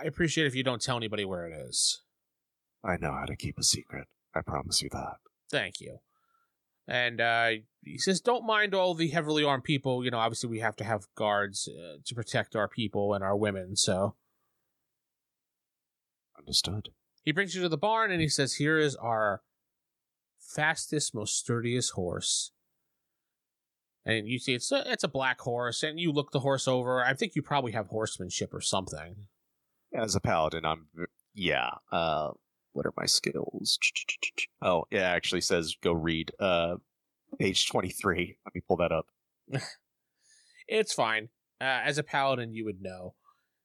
I 0.00 0.04
appreciate 0.04 0.46
if 0.46 0.54
you 0.54 0.62
don't 0.62 0.80
tell 0.80 0.96
anybody 0.96 1.24
where 1.24 1.44
it 1.48 1.52
is. 1.52 2.00
I 2.84 2.96
know 2.96 3.10
how 3.10 3.24
to 3.24 3.34
keep 3.34 3.58
a 3.58 3.64
secret. 3.64 4.06
I 4.36 4.42
promise 4.42 4.82
you 4.82 4.88
that. 4.92 5.16
Thank 5.50 5.80
you. 5.80 5.98
And 6.86 7.20
uh, 7.20 7.50
he 7.82 7.98
says, 7.98 8.20
"Don't 8.20 8.46
mind 8.46 8.72
all 8.72 8.94
the 8.94 9.08
heavily 9.08 9.42
armed 9.42 9.64
people. 9.64 10.04
You 10.04 10.12
know, 10.12 10.18
obviously 10.18 10.48
we 10.48 10.60
have 10.60 10.76
to 10.76 10.84
have 10.84 11.08
guards 11.16 11.68
uh, 11.68 11.96
to 12.04 12.14
protect 12.14 12.54
our 12.54 12.68
people 12.68 13.14
and 13.14 13.24
our 13.24 13.36
women. 13.36 13.74
So 13.74 14.14
Understood. 16.38 16.90
he 17.24 17.32
brings 17.32 17.56
you 17.56 17.62
to 17.62 17.68
the 17.68 17.76
barn 17.76 18.12
and 18.12 18.20
he 18.20 18.28
says, 18.28 18.54
"Here 18.54 18.78
is 18.78 18.94
our 18.94 19.42
fastest, 20.38 21.16
most 21.16 21.36
sturdiest 21.36 21.94
horse." 21.94 22.52
And 24.06 24.28
you 24.28 24.38
see, 24.38 24.54
it's 24.54 24.70
a, 24.70 24.82
it's 24.86 25.04
a 25.04 25.08
black 25.08 25.40
horse, 25.40 25.82
and 25.82 25.98
you 25.98 26.12
look 26.12 26.30
the 26.30 26.40
horse 26.40 26.68
over. 26.68 27.02
I 27.02 27.14
think 27.14 27.34
you 27.34 27.42
probably 27.42 27.72
have 27.72 27.86
horsemanship 27.88 28.52
or 28.52 28.60
something. 28.60 29.28
As 29.94 30.14
a 30.14 30.20
paladin, 30.20 30.64
I'm 30.64 30.88
yeah. 31.32 31.70
Uh, 31.90 32.30
what 32.72 32.86
are 32.86 32.94
my 32.96 33.06
skills? 33.06 33.78
Oh, 34.60 34.84
yeah, 34.90 35.12
it 35.12 35.16
actually 35.16 35.42
says 35.42 35.76
go 35.82 35.92
read 35.92 36.32
uh 36.40 36.76
page 37.38 37.68
twenty 37.68 37.90
three. 37.90 38.38
Let 38.46 38.54
me 38.54 38.62
pull 38.66 38.78
that 38.78 38.92
up. 38.92 39.06
It's 40.66 40.94
fine. 40.94 41.28
Uh, 41.60 41.80
as 41.84 41.98
a 41.98 42.02
paladin, 42.02 42.54
you 42.54 42.64
would 42.64 42.80
know. 42.80 43.14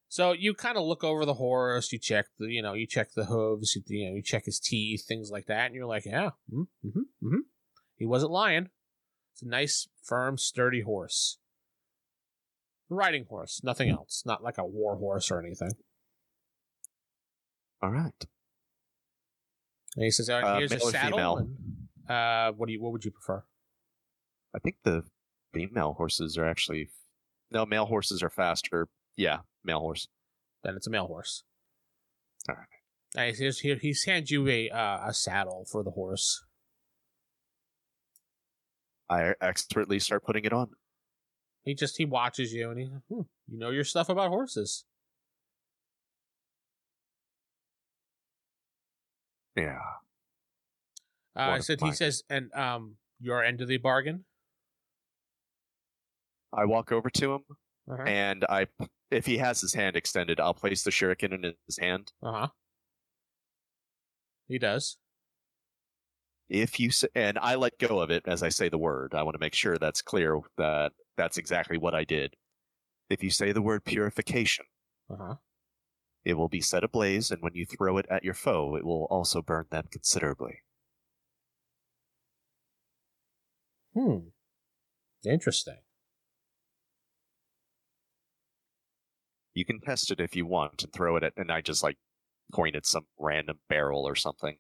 So 0.10 0.32
you 0.32 0.54
kind 0.54 0.78
of 0.78 0.84
look 0.84 1.04
over 1.04 1.25
the 1.25 1.36
horse. 1.36 1.91
You 1.91 1.99
check 1.99 2.25
the, 2.38 2.47
you 2.47 2.62
know, 2.62 2.73
you 2.73 2.88
check 2.88 3.13
the 3.15 3.25
hooves. 3.25 3.75
You, 3.75 3.84
you 3.88 4.10
know, 4.10 4.15
you 4.15 4.23
check 4.23 4.45
his 4.45 4.60
teeth, 4.60 5.06
things 5.08 5.30
like 5.32 5.45
that, 5.45 5.67
and 5.67 5.75
you're 5.75 5.86
like, 5.86 6.06
yeah, 6.06 6.32
mm-hmm, 6.52 6.88
mm-hmm. 6.88 7.39
He 7.95 8.06
wasn't 8.06 8.32
lying. 8.32 8.69
It's 9.39 9.45
a 9.45 9.49
nice, 9.49 9.88
firm, 10.04 10.38
sturdy 10.38 10.82
horse. 10.82 11.38
Riding 12.89 13.25
horse, 13.30 13.62
nothing 13.63 13.89
else. 13.89 14.23
Not 14.25 14.43
like 14.43 14.58
a 14.58 14.65
war 14.65 14.97
horse 14.97 15.32
or 15.32 15.39
anything. 15.39 15.71
All 17.82 17.91
right. 17.91 18.25
And 19.95 20.04
he 20.04 20.12
says, 20.12 20.30
uh, 20.30 20.58
"Here's 20.58 20.73
a 20.73 20.80
saddle." 20.82 21.17
female? 21.17 21.38
and, 21.38 22.10
uh, 22.10 22.52
what 22.52 22.67
do 22.67 22.73
you? 22.73 22.82
What 22.82 22.91
would 22.91 23.06
you 23.06 23.12
prefer? 23.12 23.45
I 24.54 24.60
think 24.60 24.75
the 24.84 25.04
female 25.54 25.93
horses 25.93 26.38
are 26.38 26.45
actually 26.45 26.89
no 27.49 27.65
male 27.65 27.86
horses 27.86 28.21
are 28.21 28.30
faster. 28.30 28.89
Yeah, 29.15 29.39
male 29.63 29.80
horse. 29.80 30.10
Then 30.63 30.75
it's 30.75 30.88
a 30.88 30.89
male 30.89 31.08
horse. 31.08 31.43
All 32.49 32.56
right. 32.56 32.67
And 33.15 33.34
he 33.34 33.41
says, 33.45 33.60
"Here, 33.60 33.78
he's 33.78 34.04
hands 34.04 34.32
you 34.32 34.49
a 34.49 34.69
uh, 34.69 35.08
a 35.08 35.13
saddle 35.13 35.65
for 35.71 35.82
the 35.82 35.91
horse." 35.91 36.43
I 39.09 39.33
expertly 39.41 39.99
start 39.99 40.23
putting 40.23 40.45
it 40.45 40.53
on. 40.53 40.69
He 41.63 41.73
just 41.75 41.97
he 41.97 42.05
watches 42.05 42.53
you 42.53 42.69
and 42.71 42.79
he, 42.79 42.85
hmm, 42.85 43.21
you 43.47 43.59
know 43.59 43.69
your 43.69 43.83
stuff 43.83 44.09
about 44.09 44.29
horses. 44.29 44.85
Yeah. 49.55 49.79
Uh, 51.35 51.41
I 51.41 51.59
said 51.59 51.81
he 51.81 51.91
says, 51.91 52.23
and 52.29 52.53
um, 52.53 52.95
your 53.19 53.43
end 53.43 53.61
of 53.61 53.67
the 53.67 53.77
bargain. 53.77 54.25
I 56.51 56.65
walk 56.65 56.91
over 56.91 57.09
to 57.11 57.33
him 57.35 57.43
Uh 57.89 58.01
and 58.03 58.43
I, 58.49 58.67
if 59.11 59.25
he 59.25 59.37
has 59.37 59.61
his 59.61 59.73
hand 59.73 59.95
extended, 59.95 60.39
I'll 60.39 60.53
place 60.53 60.83
the 60.83 60.91
shuriken 60.91 61.33
in 61.33 61.53
his 61.65 61.77
hand. 61.77 62.11
Uh 62.23 62.31
huh. 62.31 62.47
He 64.47 64.57
does. 64.57 64.97
If 66.49 66.79
you 66.79 66.89
and 67.15 67.38
I 67.39 67.55
let 67.55 67.77
go 67.79 67.99
of 68.01 68.12
it 68.12 68.23
as 68.27 68.43
I 68.43 68.49
say 68.49 68.67
the 68.69 68.77
word. 68.77 69.13
I 69.15 69.23
want 69.23 69.35
to 69.35 69.39
make 69.39 69.53
sure 69.53 69.77
that's 69.77 70.01
clear 70.01 70.39
that 70.57 70.91
that's 71.15 71.38
exactly 71.38 71.77
what 71.77 71.95
I 71.95 72.03
did. 72.03 72.35
If 73.09 73.23
you 73.23 73.31
say 73.31 73.51
the 73.51 73.62
word 73.62 73.85
purification, 73.85 74.65
Uh 75.09 75.15
huh. 75.17 75.35
it 76.23 76.35
will 76.35 76.47
be 76.47 76.62
set 76.62 76.85
ablaze, 76.85 77.29
and 77.29 77.41
when 77.41 77.55
you 77.55 77.65
throw 77.65 77.97
it 77.97 78.05
at 78.09 78.23
your 78.23 78.33
foe, 78.33 78.77
it 78.77 78.85
will 78.85 79.03
also 79.12 79.41
burn 79.41 79.67
them 79.69 79.88
considerably. 79.91 80.62
Hmm. 83.93 84.29
Interesting. 85.23 85.79
You 89.53 89.63
can 89.63 89.79
test 89.79 90.09
it 90.09 90.19
if 90.19 90.35
you 90.35 90.47
want 90.47 90.81
and 90.83 90.91
throw 90.91 91.15
it 91.15 91.23
at, 91.23 91.33
and 91.38 91.51
I 91.51 91.62
just 91.62 91.83
like 91.83 91.99
point 92.51 92.75
at 92.75 92.85
some 92.88 93.07
random 93.19 93.59
barrel 93.69 94.07
or 94.07 94.15
something. 94.15 94.57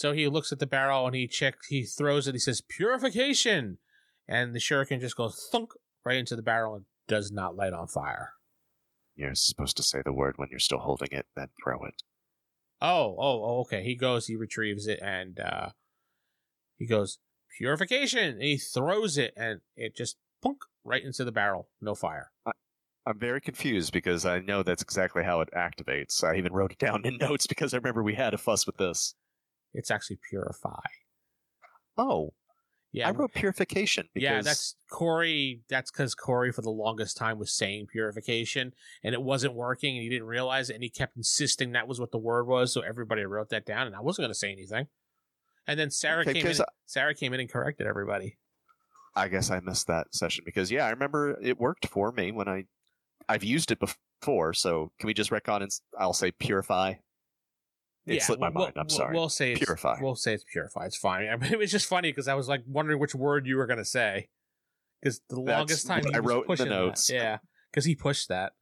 So 0.00 0.12
he 0.12 0.28
looks 0.28 0.50
at 0.50 0.58
the 0.58 0.66
barrel 0.66 1.06
and 1.06 1.14
he 1.14 1.28
checks. 1.28 1.66
He 1.66 1.82
throws 1.82 2.26
it. 2.26 2.34
He 2.34 2.38
says, 2.38 2.62
"Purification," 2.62 3.76
and 4.26 4.54
the 4.54 4.58
shuriken 4.58 4.98
just 4.98 5.14
goes 5.14 5.46
thunk 5.52 5.72
right 6.06 6.16
into 6.16 6.34
the 6.34 6.42
barrel 6.42 6.74
and 6.74 6.86
does 7.06 7.30
not 7.30 7.54
light 7.54 7.74
on 7.74 7.86
fire. 7.86 8.32
You're 9.14 9.34
supposed 9.34 9.76
to 9.76 9.82
say 9.82 10.00
the 10.02 10.14
word 10.14 10.38
when 10.38 10.48
you're 10.50 10.58
still 10.58 10.78
holding 10.78 11.10
it, 11.12 11.26
then 11.36 11.48
throw 11.62 11.84
it. 11.84 12.02
Oh, 12.80 13.14
oh, 13.18 13.44
oh, 13.44 13.60
okay. 13.60 13.82
He 13.82 13.94
goes, 13.94 14.26
he 14.26 14.36
retrieves 14.36 14.86
it, 14.86 15.00
and 15.02 15.38
uh, 15.38 15.68
he 16.78 16.86
goes, 16.86 17.18
purification. 17.58 18.36
And 18.36 18.42
he 18.42 18.56
throws 18.56 19.18
it, 19.18 19.34
and 19.36 19.60
it 19.76 19.94
just 19.94 20.16
punk 20.42 20.62
right 20.82 21.04
into 21.04 21.24
the 21.24 21.32
barrel. 21.32 21.68
No 21.78 21.94
fire. 21.94 22.30
I'm 23.04 23.18
very 23.18 23.42
confused 23.42 23.92
because 23.92 24.24
I 24.24 24.40
know 24.40 24.62
that's 24.62 24.82
exactly 24.82 25.24
how 25.24 25.42
it 25.42 25.50
activates. 25.54 26.24
I 26.24 26.36
even 26.36 26.54
wrote 26.54 26.72
it 26.72 26.78
down 26.78 27.04
in 27.04 27.16
notes 27.20 27.46
because 27.46 27.74
I 27.74 27.76
remember 27.76 28.02
we 28.02 28.14
had 28.14 28.32
a 28.32 28.38
fuss 28.38 28.66
with 28.66 28.78
this. 28.78 29.14
It's 29.74 29.90
actually 29.90 30.18
purify. 30.28 30.80
Oh, 31.96 32.32
Yeah, 32.92 33.08
I 33.08 33.10
wrote 33.12 33.32
purification 33.34 34.08
because 34.14 34.24
yeah. 34.24 34.42
That's 34.42 34.74
Corey. 34.90 35.62
That's 35.68 35.90
because 35.90 36.14
Corey 36.14 36.50
for 36.52 36.62
the 36.62 36.70
longest 36.70 37.16
time 37.16 37.38
was 37.38 37.52
saying 37.52 37.86
purification, 37.86 38.74
and 39.04 39.14
it 39.14 39.22
wasn't 39.22 39.54
working, 39.54 39.96
and 39.96 40.02
he 40.02 40.08
didn't 40.08 40.26
realize 40.26 40.70
it, 40.70 40.74
and 40.74 40.82
he 40.82 40.88
kept 40.90 41.16
insisting 41.16 41.72
that 41.72 41.86
was 41.86 42.00
what 42.00 42.10
the 42.10 42.18
word 42.18 42.46
was. 42.46 42.72
So 42.72 42.80
everybody 42.80 43.24
wrote 43.24 43.50
that 43.50 43.66
down, 43.66 43.86
and 43.86 43.94
I 43.94 44.00
wasn't 44.00 44.24
going 44.24 44.32
to 44.32 44.38
say 44.38 44.52
anything. 44.52 44.88
And 45.66 45.78
then 45.78 45.90
Sarah 45.90 46.22
Okay, 46.22 46.34
came 46.34 46.46
in. 46.46 46.60
I- 46.60 46.64
Sarah 46.86 47.14
came 47.14 47.32
in 47.32 47.40
and 47.40 47.50
corrected 47.50 47.86
everybody. 47.86 48.38
I 49.14 49.28
guess 49.28 49.50
I 49.50 49.60
missed 49.60 49.86
that 49.88 50.12
session 50.14 50.44
because 50.44 50.70
yeah, 50.70 50.86
I 50.86 50.90
remember 50.90 51.38
it 51.42 51.58
worked 51.58 51.86
for 51.86 52.12
me 52.12 52.32
when 52.32 52.48
I 52.48 52.64
I've 53.28 53.44
used 53.44 53.70
it 53.70 53.78
before. 53.78 54.52
So 54.54 54.92
can 54.98 55.06
we 55.06 55.14
just 55.14 55.30
retcon 55.30 55.62
and 55.62 55.70
I'll 55.98 56.12
say 56.12 56.32
purify? 56.32 56.94
It 58.06 58.22
slipped 58.22 58.40
my 58.40 58.48
we'll- 58.48 58.64
mind. 58.64 58.72
I'm 58.76 58.86
we'll- 58.88 58.96
sorry. 58.96 59.14
We'll 59.14 59.28
say 59.28 59.52
it's, 59.52 59.60
Purify. 59.64 59.98
We'll 60.00 60.16
say 60.16 60.34
it's 60.34 60.44
purify. 60.50 60.86
It's 60.86 60.96
fine. 60.96 61.28
I 61.32 61.36
mean, 61.36 61.52
it 61.52 61.58
was 61.58 61.70
just 61.70 61.86
funny 61.86 62.10
because 62.10 62.28
I 62.28 62.34
was 62.34 62.48
like 62.48 62.62
wondering 62.66 62.98
which 62.98 63.14
word 63.14 63.46
you 63.46 63.56
were 63.56 63.66
going 63.66 63.78
to 63.78 63.84
say 63.84 64.28
because 65.00 65.20
the 65.28 65.36
That's 65.44 65.58
longest 65.58 65.86
time 65.86 66.04
he 66.06 66.14
I 66.14 66.18
wrote 66.18 66.44
the 66.44 66.46
pushing 66.46 66.68
that. 66.68 66.74
notes. 66.74 67.10
Yeah, 67.10 67.38
because 67.70 67.84
he 67.84 67.94
pushed 67.94 68.28
that. 68.28 68.52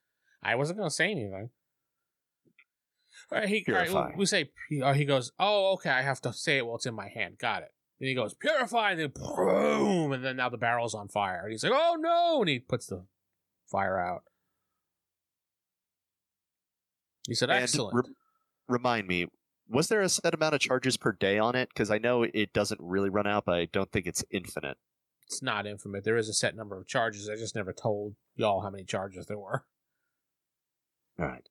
I 0.42 0.54
wasn't 0.56 0.78
going 0.78 0.88
to 0.90 0.94
say 0.94 1.10
anything. 1.10 1.50
All 3.30 3.38
right, 3.38 3.48
he, 3.48 3.64
all 3.68 3.74
right, 3.74 3.88
Purify. 3.88 4.12
we 4.16 4.26
say 4.26 4.50
uh, 4.82 4.92
he 4.94 5.04
goes. 5.04 5.32
Oh, 5.38 5.72
okay. 5.74 5.90
I 5.90 6.02
have 6.02 6.20
to 6.22 6.32
say 6.32 6.58
it 6.58 6.66
while 6.66 6.76
it's 6.76 6.86
in 6.86 6.94
my 6.94 7.08
hand. 7.08 7.36
Got 7.38 7.62
it. 7.62 7.68
Then 8.00 8.08
he 8.08 8.14
goes 8.14 8.32
purify, 8.34 8.92
and 8.92 9.00
then 9.00 9.12
boom, 9.14 10.12
and 10.12 10.24
then 10.24 10.36
now 10.36 10.48
the 10.48 10.56
barrel's 10.56 10.94
on 10.94 11.08
fire. 11.08 11.40
And 11.42 11.50
he's 11.52 11.64
like, 11.64 11.72
"Oh 11.74 11.96
no!" 11.98 12.40
And 12.40 12.48
he 12.48 12.58
puts 12.60 12.86
the 12.86 13.04
fire 13.70 13.98
out. 13.98 14.22
He 17.26 17.34
said, 17.34 17.50
And 17.50 17.62
"Excellent." 17.62 17.96
re- 17.96 18.14
remind 18.68 19.06
me, 19.08 19.26
was 19.68 19.88
there 19.88 20.00
a 20.00 20.08
set 20.08 20.34
amount 20.34 20.54
of 20.54 20.60
charges 20.60 20.96
per 20.96 21.12
day 21.12 21.38
on 21.38 21.54
it? 21.54 21.68
Because 21.68 21.90
I 21.90 21.98
know 21.98 22.22
it 22.22 22.52
doesn't 22.52 22.80
really 22.80 23.10
run 23.10 23.26
out, 23.26 23.44
but 23.44 23.54
I 23.56 23.66
don't 23.66 23.90
think 23.90 24.06
it's 24.06 24.24
infinite. 24.30 24.78
it's 25.26 25.42
not 25.42 25.66
infinite. 25.66 26.04
There 26.04 26.16
is 26.16 26.28
a 26.28 26.34
set 26.34 26.56
number 26.56 26.78
of 26.78 26.86
charges. 26.86 27.28
I 27.28 27.36
just 27.36 27.54
never 27.54 27.72
told 27.72 28.14
y'all 28.34 28.62
how 28.62 28.70
many 28.70 28.84
charges 28.84 29.26
there 29.26 29.38
were. 29.38 29.64
All 31.18 31.26
right. 31.26 31.46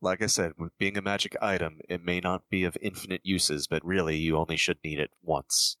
Like 0.00 0.22
I 0.22 0.26
said, 0.26 0.52
with 0.58 0.76
being 0.78 0.96
a 0.96 1.02
magic 1.02 1.36
item, 1.42 1.80
it 1.88 2.04
may 2.04 2.20
not 2.20 2.48
be 2.50 2.64
of 2.64 2.76
infinite 2.80 3.20
uses, 3.24 3.66
but 3.66 3.84
really 3.84 4.16
you 4.16 4.36
only 4.36 4.56
should 4.56 4.78
need 4.84 4.98
it 4.98 5.10
once. 5.22 5.76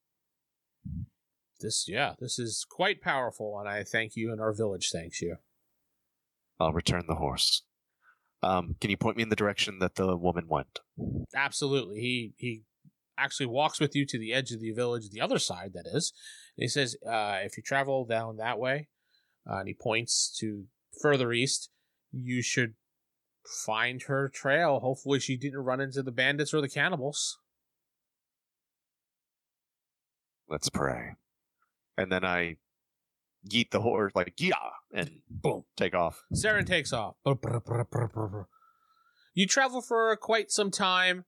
This, 1.60 1.86
yeah, 1.88 2.14
this 2.20 2.38
is 2.38 2.64
quite 2.68 3.00
powerful, 3.00 3.58
and 3.58 3.68
I 3.68 3.82
thank 3.84 4.14
you, 4.14 4.30
and 4.30 4.40
our 4.40 4.52
village 4.52 4.90
thanks 4.92 5.20
you. 5.20 5.36
I'll 6.60 6.72
return 6.72 7.04
the 7.08 7.16
horse. 7.16 7.62
Um, 8.42 8.76
can 8.80 8.90
you 8.90 8.96
point 8.96 9.16
me 9.16 9.22
in 9.22 9.28
the 9.28 9.36
direction 9.36 9.78
that 9.80 9.96
the 9.96 10.16
woman 10.16 10.46
went? 10.48 10.80
Absolutely. 11.34 12.00
He 12.00 12.34
he 12.36 12.62
actually 13.18 13.46
walks 13.46 13.80
with 13.80 13.96
you 13.96 14.06
to 14.06 14.18
the 14.18 14.32
edge 14.32 14.52
of 14.52 14.60
the 14.60 14.70
village, 14.72 15.10
the 15.10 15.20
other 15.20 15.38
side, 15.38 15.72
that 15.74 15.86
is. 15.86 16.12
And 16.56 16.62
he 16.62 16.68
says, 16.68 16.96
uh, 17.04 17.38
if 17.42 17.56
you 17.56 17.62
travel 17.62 18.04
down 18.04 18.36
that 18.36 18.58
way, 18.58 18.88
uh, 19.48 19.56
and 19.56 19.68
he 19.68 19.74
points 19.74 20.34
to 20.38 20.64
further 21.02 21.32
east, 21.32 21.70
you 22.12 22.42
should 22.42 22.74
find 23.66 24.02
her 24.02 24.28
trail. 24.28 24.80
Hopefully, 24.80 25.18
she 25.18 25.36
didn't 25.36 25.64
run 25.64 25.80
into 25.80 26.02
the 26.02 26.12
bandits 26.12 26.54
or 26.54 26.60
the 26.60 26.68
cannibals. 26.68 27.38
Let's 30.48 30.70
pray. 30.70 31.14
And 31.96 32.10
then 32.10 32.24
I 32.24 32.56
yeet 33.48 33.70
the 33.70 33.80
horse 33.80 34.12
like 34.14 34.34
yeah, 34.38 34.54
and 34.92 35.10
Boom. 35.30 35.64
take 35.76 35.94
off. 35.94 36.22
Saren 36.32 36.66
takes 36.66 36.92
off. 36.92 37.16
You 39.34 39.46
travel 39.46 39.80
for 39.80 40.14
quite 40.16 40.50
some 40.50 40.70
time, 40.70 41.24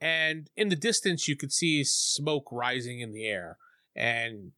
and 0.00 0.50
in 0.56 0.68
the 0.68 0.76
distance, 0.76 1.28
you 1.28 1.36
could 1.36 1.52
see 1.52 1.84
smoke 1.84 2.48
rising 2.50 3.00
in 3.00 3.12
the 3.12 3.26
air. 3.26 3.58
And 3.94 4.52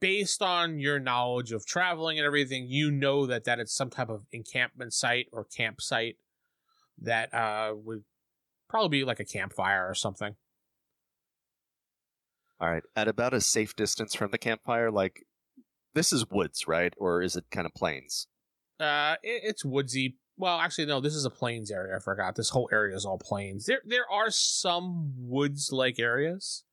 based 0.00 0.42
on 0.42 0.78
your 0.78 0.98
knowledge 0.98 1.52
of 1.52 1.66
traveling 1.66 2.18
and 2.18 2.26
everything, 2.26 2.66
you 2.68 2.90
know 2.90 3.26
that 3.26 3.44
that 3.44 3.60
is 3.60 3.72
some 3.72 3.90
type 3.90 4.08
of 4.08 4.24
encampment 4.32 4.92
site 4.92 5.26
or 5.32 5.44
campsite 5.44 6.16
that 6.98 7.32
uh, 7.34 7.74
would 7.74 8.04
probably 8.68 9.00
be 9.00 9.04
like 9.04 9.20
a 9.20 9.24
campfire 9.24 9.88
or 9.88 9.94
something. 9.94 10.34
All 12.60 12.70
right, 12.70 12.84
at 12.96 13.08
about 13.08 13.34
a 13.34 13.40
safe 13.40 13.74
distance 13.76 14.14
from 14.14 14.30
the 14.30 14.38
campfire, 14.38 14.90
like 14.90 15.26
this 15.94 16.12
is 16.12 16.28
woods, 16.30 16.66
right? 16.66 16.92
Or 16.98 17.22
is 17.22 17.36
it 17.36 17.44
kind 17.50 17.66
of 17.66 17.74
plains? 17.74 18.26
Uh, 18.78 19.16
it, 19.22 19.42
it's 19.44 19.64
woodsy. 19.64 20.16
Well, 20.36 20.58
actually, 20.58 20.86
no. 20.86 21.00
This 21.00 21.14
is 21.14 21.24
a 21.24 21.30
plains 21.30 21.70
area. 21.70 21.96
I 21.96 22.00
forgot. 22.00 22.34
This 22.34 22.50
whole 22.50 22.68
area 22.72 22.96
is 22.96 23.04
all 23.04 23.18
plains. 23.18 23.66
There, 23.66 23.80
there 23.84 24.10
are 24.10 24.30
some 24.30 25.12
woods-like 25.16 25.98
areas, 25.98 26.64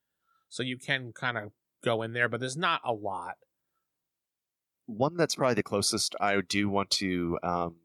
so 0.50 0.64
you 0.64 0.78
can 0.78 1.14
kind 1.14 1.38
of 1.38 1.52
go 1.84 2.02
in 2.02 2.14
there, 2.14 2.28
but 2.28 2.40
there's 2.40 2.58
not 2.58 2.82
a 2.84 2.94
lot. 2.94 3.36
One 4.88 5.16
that's 5.16 5.36
probably 5.36 5.56
the 5.56 5.64
closest. 5.64 6.16
I 6.20 6.42
do 6.42 6.70
want 6.70 6.90
to 6.92 7.38
um, 7.44 7.76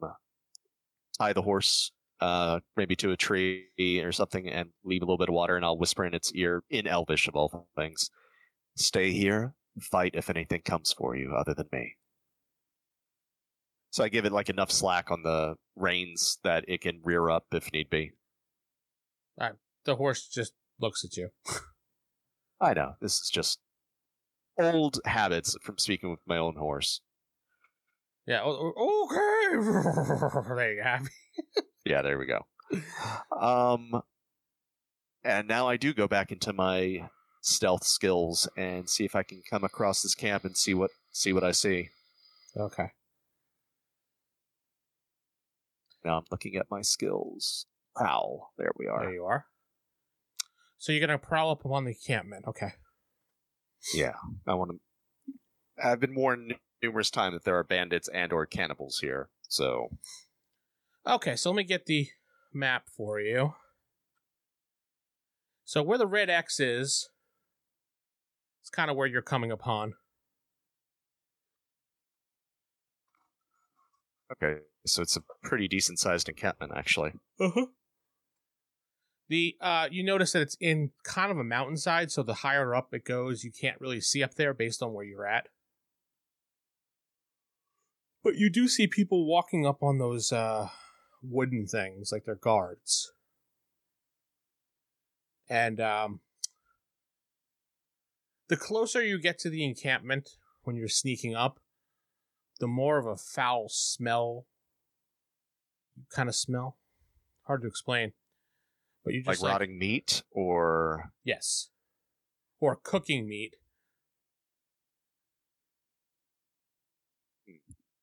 tie 1.19 1.35
the 1.35 1.43
horse, 1.43 1.93
uh, 2.21 2.61
maybe 2.77 2.97
to 2.97 3.13
a 3.13 3.17
tree 3.17 3.67
or 4.03 4.13
something, 4.13 4.49
and 4.49 4.71
leave 4.83 5.03
a 5.03 5.05
little 5.05 5.19
bit 5.19 5.29
of 5.29 5.35
water, 5.35 5.57
and 5.57 5.65
I'll 5.65 5.79
whisper 5.79 6.05
in 6.05 6.15
its 6.15 6.33
ear 6.33 6.65
in 6.71 6.87
Elvish 6.87 7.29
of 7.29 7.37
all 7.37 7.69
things. 7.77 8.11
Stay 8.77 9.13
here. 9.13 9.55
Fight 9.81 10.13
if 10.15 10.31
anything 10.31 10.63
comes 10.63 10.93
for 10.93 11.15
you 11.15 11.35
other 11.35 11.55
than 11.55 11.69
me. 11.73 11.97
So 13.91 14.05
I 14.05 14.09
give 14.09 14.25
it 14.25 14.33
like 14.33 14.49
enough 14.49 14.71
slack 14.71 15.11
on 15.11 15.23
the 15.23 15.57
reins 15.75 16.39
that 16.45 16.65
it 16.69 16.81
can 16.81 17.01
rear 17.03 17.31
up 17.31 17.47
if 17.53 17.73
need 17.73 17.89
be. 17.91 18.13
All 19.41 19.49
right. 19.49 19.57
The 19.85 19.97
horse 19.97 20.27
just 20.29 20.53
looks 20.81 21.05
at 21.05 21.17
you. 21.17 21.31
I 22.61 22.75
know 22.75 22.95
this 23.01 23.17
is 23.17 23.31
just 23.31 23.59
old 24.59 25.01
habits 25.05 25.57
from 25.63 25.79
speaking 25.79 26.11
with 26.11 26.21
my 26.27 26.39
own 26.39 26.57
horse. 26.57 27.01
Yeah. 28.27 28.43
Okay. 28.43 28.67
there 30.57 30.75
you 30.75 30.83
have. 30.83 31.07
it. 31.57 31.65
Yeah, 31.85 32.03
there 32.03 32.19
we 32.19 32.27
go. 32.27 32.47
Um, 33.39 34.03
and 35.23 35.47
now 35.47 35.69
I 35.69 35.77
do 35.77 35.93
go 35.93 36.09
back 36.09 36.33
into 36.33 36.53
my 36.53 37.09
stealth 37.47 37.85
skills 37.85 38.49
and 38.57 38.91
see 38.91 39.05
if 39.05 39.15
I 39.15 39.23
can 39.23 39.43
come 39.49 39.63
across 39.63 40.03
this 40.03 40.15
camp 40.15 40.45
and 40.45 40.57
see 40.57 40.75
what 40.75 40.91
see 41.13 41.33
what 41.33 41.45
I 41.45 41.53
see. 41.53 41.91
Okay. 42.57 42.91
Now 46.05 46.19
I'm 46.19 46.25
looking 46.31 46.57
at 46.57 46.71
my 46.71 46.83
skills. 46.83 47.67
Ow, 48.01 48.49
there 48.59 48.73
we 48.77 48.87
are. 48.87 49.03
There 49.05 49.15
you 49.15 49.25
are. 49.25 49.47
So 50.79 50.93
you're 50.93 51.07
gonna 51.07 51.19
prowl 51.19 51.51
up 51.51 51.65
upon 51.65 51.85
the 51.85 51.91
encampment. 51.91 52.47
Okay. 52.47 52.73
Yeah, 53.95 54.15
I 54.47 54.55
want 54.55 54.73
to. 54.73 54.79
I've 55.83 56.01
been 56.01 56.15
warned 56.15 56.55
numerous 56.83 57.11
times 57.11 57.35
that 57.35 57.45
there 57.45 57.59
are 57.59 57.65
bandits 57.65 58.09
and 58.09 58.33
or 58.33 58.47
cannibals 58.47 58.99
here. 58.99 59.29
So 59.49 59.91
Okay, 61.07 61.37
so 61.37 61.51
let 61.51 61.57
me 61.57 61.65
get 61.65 61.87
the 61.87 62.09
map 62.53 62.89
for 62.89 63.21
you. 63.21 63.55
So 65.65 65.83
where 65.83 65.99
the 65.99 66.07
red 66.07 66.29
X 66.29 66.59
is, 66.59 67.09
it's 68.67 68.71
kind 68.71 68.91
of 68.91 68.97
where 68.97 69.07
you're 69.07 69.23
coming 69.23 69.53
upon. 69.53 69.95
okay, 74.33 74.63
so 74.85 75.03
it's 75.03 75.17
a 75.17 75.23
pretty 75.45 75.69
decent 75.69 76.01
sized 76.01 76.29
encampment 76.29 76.73
actually. 76.75 77.13
Uh-huh. 77.39 77.67
The 79.29 79.55
uh 79.61 79.87
you 79.89 80.03
notice 80.03 80.33
that 80.33 80.43
it's 80.43 80.57
in 80.61 80.91
kind 81.05 81.31
of 81.31 81.39
a 81.39 81.45
mountainside, 81.45 82.11
so 82.11 82.25
the 82.25 82.35
higher 82.35 82.75
up 82.75 82.93
it 82.93 83.05
goes, 83.05 83.45
you 83.45 83.53
can't 83.53 83.81
really 83.81 84.01
see 84.01 84.25
up 84.25 84.35
there 84.35 84.53
based 84.53 84.83
on 84.83 84.93
where 84.93 85.05
you're 85.05 85.29
at. 85.29 85.47
But 88.25 88.35
you 88.35 88.51
do 88.51 88.67
see 88.67 88.89
people 88.89 89.29
walking 89.29 89.65
up 89.65 89.81
on 89.81 89.99
those 89.99 90.33
uh 90.33 90.71
wooden 91.23 91.69
things 91.69 92.11
like 92.11 92.25
they're 92.25 92.35
guards. 92.35 93.13
And 95.49 95.81
um 95.81 96.19
the 98.49 98.57
closer 98.57 99.03
you 99.03 99.19
get 99.19 99.39
to 99.41 99.51
the 99.51 99.65
encampment 99.65 100.31
when 100.63 100.77
you're 100.77 100.89
sneaking 100.89 101.35
up, 101.35 101.61
the 102.61 102.67
more 102.67 102.99
of 102.99 103.07
a 103.07 103.17
foul 103.17 103.69
smell 103.69 104.47
you 105.97 106.05
kind 106.11 106.29
of 106.29 106.35
smell. 106.35 106.77
Hard 107.47 107.63
to 107.63 107.69
explain. 107.69 108.13
But 109.05 109.15
you 109.15 109.23
Like 109.25 109.35
just 109.35 109.43
like, 109.43 109.53
rotting 109.53 109.79
meat 109.79 110.23
or 110.31 111.13
Yes. 111.25 111.71
Or 112.61 112.77
cooking 112.77 113.29
meat. 113.29 113.57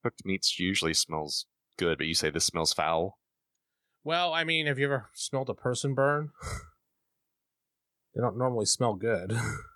cooked 0.04 0.26
meats 0.26 0.60
usually 0.60 0.94
smells 0.94 1.46
good, 1.78 1.98
but 1.98 2.08
you 2.08 2.14
say 2.14 2.30
this 2.30 2.46
smells 2.46 2.74
foul. 2.74 3.18
Well, 4.04 4.34
I 4.34 4.44
mean, 4.44 4.68
have 4.68 4.78
you 4.78 4.86
ever 4.86 5.10
smelled 5.14 5.50
a 5.50 5.54
person 5.54 5.94
burn? 5.94 6.32
they 8.14 8.20
don't 8.20 8.38
normally 8.38 8.66
smell 8.66 8.96
good. 8.96 9.34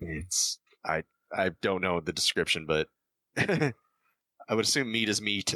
It's 0.00 0.58
I 0.84 1.02
I 1.32 1.50
don't 1.62 1.82
know 1.82 2.00
the 2.00 2.12
description, 2.12 2.66
but 2.66 2.88
I 3.36 3.74
would 4.50 4.64
assume 4.64 4.90
meat 4.90 5.08
is 5.08 5.20
meat. 5.20 5.54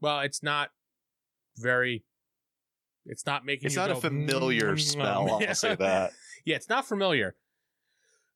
well, 0.00 0.20
it's 0.20 0.42
not 0.42 0.70
very. 1.58 2.04
It's 3.06 3.26
not 3.26 3.44
making. 3.44 3.66
It's 3.66 3.76
not 3.76 3.90
a 3.90 3.96
familiar 3.96 4.74
"Mm, 4.74 4.80
smell. 4.80 5.26
mm." 5.28 5.48
I'll 5.48 5.54
say 5.54 5.74
that. 5.78 6.12
Yeah, 6.44 6.56
it's 6.56 6.68
not 6.68 6.86
familiar. 6.86 7.36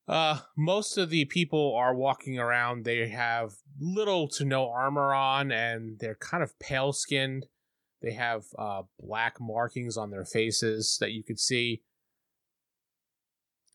Uh, 0.06 0.38
most 0.56 0.96
of 0.96 1.10
the 1.10 1.26
people 1.26 1.74
are 1.76 1.94
walking 1.94 2.38
around. 2.38 2.84
They 2.84 3.08
have 3.08 3.52
little 3.78 4.28
to 4.28 4.44
no 4.44 4.70
armor 4.70 5.12
on, 5.12 5.52
and 5.52 5.98
they're 5.98 6.14
kind 6.14 6.42
of 6.42 6.58
pale 6.58 6.92
skinned. 6.92 7.46
They 8.00 8.12
have 8.12 8.44
uh, 8.58 8.82
black 8.98 9.36
markings 9.40 9.96
on 9.96 10.10
their 10.10 10.24
faces 10.24 10.96
that 11.00 11.12
you 11.12 11.22
could 11.24 11.38
see. 11.38 11.82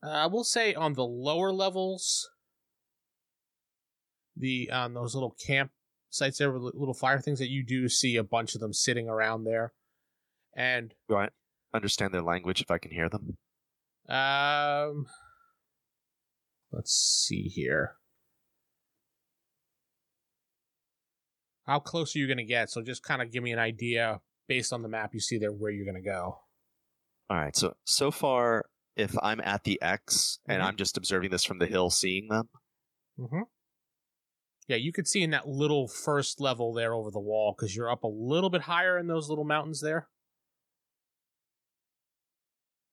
Uh, 0.04 0.10
I 0.10 0.26
will 0.28 0.44
say 0.44 0.74
on 0.74 0.94
the 0.94 1.06
lower 1.06 1.52
levels, 1.52 2.30
the 4.36 4.70
on 4.72 4.94
those 4.94 5.14
little 5.14 5.36
camp 5.46 5.72
sites 6.10 6.40
there, 6.40 6.52
with 6.52 6.74
little 6.76 6.94
fire 6.94 7.20
things 7.20 7.40
that 7.40 7.50
you 7.50 7.64
do 7.64 7.88
see 7.88 8.18
a 8.18 8.24
bunch 8.24 8.54
of 8.56 8.62
them 8.62 8.74
sitting 8.74 9.08
around 9.08 9.46
there, 9.46 9.74
and 10.56 10.94
Do 11.08 11.16
I 11.16 11.30
understand 11.74 12.14
their 12.14 12.22
language 12.22 12.62
if 12.62 12.70
I 12.70 12.78
can 12.78 12.92
hear 12.92 13.10
them? 13.10 13.38
um, 14.10 15.06
let's 16.72 16.92
see 16.92 17.44
here. 17.44 17.96
How 21.66 21.80
close 21.80 22.14
are 22.14 22.20
you 22.20 22.28
going 22.28 22.38
to 22.40 22.44
get? 22.44 22.70
So 22.70 22.82
just 22.82 23.04
kind 23.04 23.22
of 23.22 23.32
give 23.32 23.42
me 23.42 23.54
an 23.54 23.60
idea 23.60 24.20
based 24.50 24.74
on 24.74 24.82
the 24.82 24.90
map 24.90 25.14
you 25.14 25.22
see 25.22 25.38
there 25.38 25.54
where 25.54 25.72
you're 25.72 25.86
going 25.86 25.96
to 25.96 26.02
go. 26.02 26.40
All 27.30 27.38
right. 27.38 27.56
So 27.56 27.76
so 27.86 28.12
far, 28.12 28.66
if 28.96 29.16
I'm 29.22 29.42
at 29.42 29.64
the 29.64 29.82
X 29.82 30.40
and 30.48 30.62
Mhm. 30.62 30.66
I'm 30.66 30.76
just 30.78 30.98
observing 30.98 31.32
this 31.32 31.44
from 31.44 31.60
the 31.60 31.66
hill, 31.68 31.90
seeing 31.90 32.28
them, 32.28 32.50
Mm-hmm. 33.20 33.42
Yeah, 34.68 34.78
you 34.78 34.92
could 34.94 35.08
see 35.08 35.22
in 35.22 35.32
that 35.32 35.48
little 35.48 35.88
first 35.88 36.40
level 36.40 36.74
there 36.74 36.94
over 36.94 37.12
the 37.12 37.20
wall 37.20 37.54
because 37.56 37.76
you're 37.76 37.92
up 37.92 38.04
a 38.04 38.08
little 38.08 38.50
bit 38.50 38.62
higher 38.62 38.98
in 38.98 39.08
those 39.08 39.28
little 39.30 39.44
mountains 39.44 39.82
there. 39.82 40.08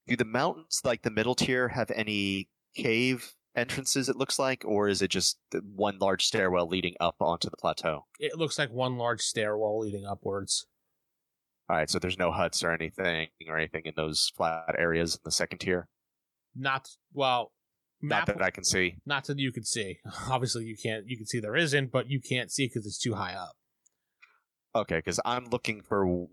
do 0.06 0.16
the 0.16 0.24
mountains 0.24 0.80
like 0.84 1.02
the 1.02 1.10
middle 1.10 1.36
tier 1.36 1.68
have 1.68 1.90
any 1.92 2.48
cave 2.74 3.34
entrances? 3.54 4.08
It 4.08 4.16
looks 4.16 4.38
like, 4.40 4.64
or 4.64 4.88
is 4.88 5.02
it 5.02 5.08
just 5.08 5.38
one 5.62 5.98
large 6.00 6.24
stairwell 6.26 6.66
leading 6.66 6.94
up 6.98 7.16
onto 7.20 7.48
the 7.48 7.56
plateau? 7.56 8.06
It 8.18 8.36
looks 8.36 8.58
like 8.58 8.70
one 8.72 8.98
large 8.98 9.20
stairwell 9.20 9.78
leading 9.78 10.04
upwards. 10.04 10.66
All 11.70 11.76
right. 11.76 11.88
So 11.88 12.00
there's 12.00 12.18
no 12.18 12.32
huts 12.32 12.64
or 12.64 12.72
anything 12.72 13.28
or 13.48 13.56
anything 13.56 13.82
in 13.84 13.92
those 13.96 14.32
flat 14.36 14.74
areas 14.76 15.14
in 15.14 15.20
the 15.24 15.30
second 15.30 15.58
tier. 15.58 15.86
Not 16.56 16.88
well, 17.12 17.52
map 18.02 18.26
Not 18.26 18.38
that 18.38 18.44
I 18.44 18.50
can 18.50 18.64
see. 18.64 18.96
not 19.06 19.24
that 19.26 19.38
you 19.38 19.52
could 19.52 19.68
see. 19.68 19.98
Obviously, 20.28 20.64
you 20.64 20.76
can't. 20.76 21.04
You 21.06 21.16
can 21.16 21.26
see 21.26 21.38
there 21.38 21.54
isn't, 21.54 21.92
but 21.92 22.10
you 22.10 22.20
can't 22.20 22.50
see 22.50 22.66
because 22.66 22.86
it's 22.86 22.98
too 22.98 23.14
high 23.14 23.34
up. 23.34 23.52
Okay, 24.74 24.96
because 24.96 25.20
I'm 25.24 25.44
looking 25.44 25.80
for 25.80 26.26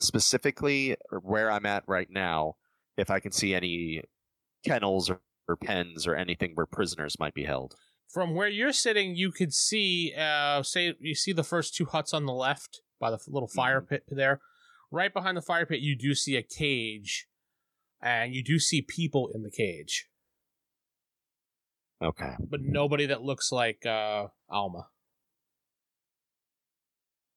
specifically 0.00 0.96
where 1.20 1.50
I'm 1.50 1.66
at 1.66 1.84
right 1.86 2.08
now 2.10 2.54
if 2.96 3.10
I 3.10 3.20
can 3.20 3.32
see 3.32 3.54
any 3.54 4.02
kennels 4.64 5.10
or, 5.10 5.20
or 5.46 5.56
pens 5.56 6.06
or 6.06 6.14
anything 6.14 6.52
where 6.54 6.64
prisoners 6.66 7.16
might 7.20 7.34
be 7.34 7.44
held. 7.44 7.74
From 8.08 8.34
where 8.34 8.48
you're 8.48 8.72
sitting, 8.72 9.14
you 9.14 9.30
could 9.30 9.52
see, 9.52 10.14
uh, 10.18 10.62
say, 10.62 10.94
you 11.00 11.14
see 11.14 11.32
the 11.32 11.44
first 11.44 11.74
two 11.74 11.84
huts 11.84 12.14
on 12.14 12.24
the 12.24 12.32
left 12.32 12.80
by 12.98 13.10
the 13.10 13.18
little 13.28 13.48
fire 13.48 13.80
pit 13.80 14.04
there. 14.08 14.40
Right 14.90 15.12
behind 15.12 15.36
the 15.36 15.42
fire 15.42 15.66
pit, 15.66 15.80
you 15.80 15.96
do 15.96 16.14
see 16.14 16.36
a 16.36 16.42
cage, 16.42 17.28
and 18.00 18.34
you 18.34 18.42
do 18.42 18.58
see 18.58 18.80
people 18.82 19.30
in 19.34 19.42
the 19.42 19.50
cage, 19.50 20.08
Okay. 22.02 22.34
but 22.38 22.60
nobody 22.62 23.06
that 23.06 23.22
looks 23.22 23.52
like 23.52 23.84
uh, 23.84 24.28
Alma. 24.48 24.88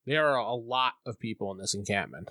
There 0.05 0.27
are 0.27 0.37
a 0.37 0.53
lot 0.55 0.93
of 1.05 1.19
people 1.19 1.51
in 1.51 1.57
this 1.57 1.73
encampment. 1.75 2.29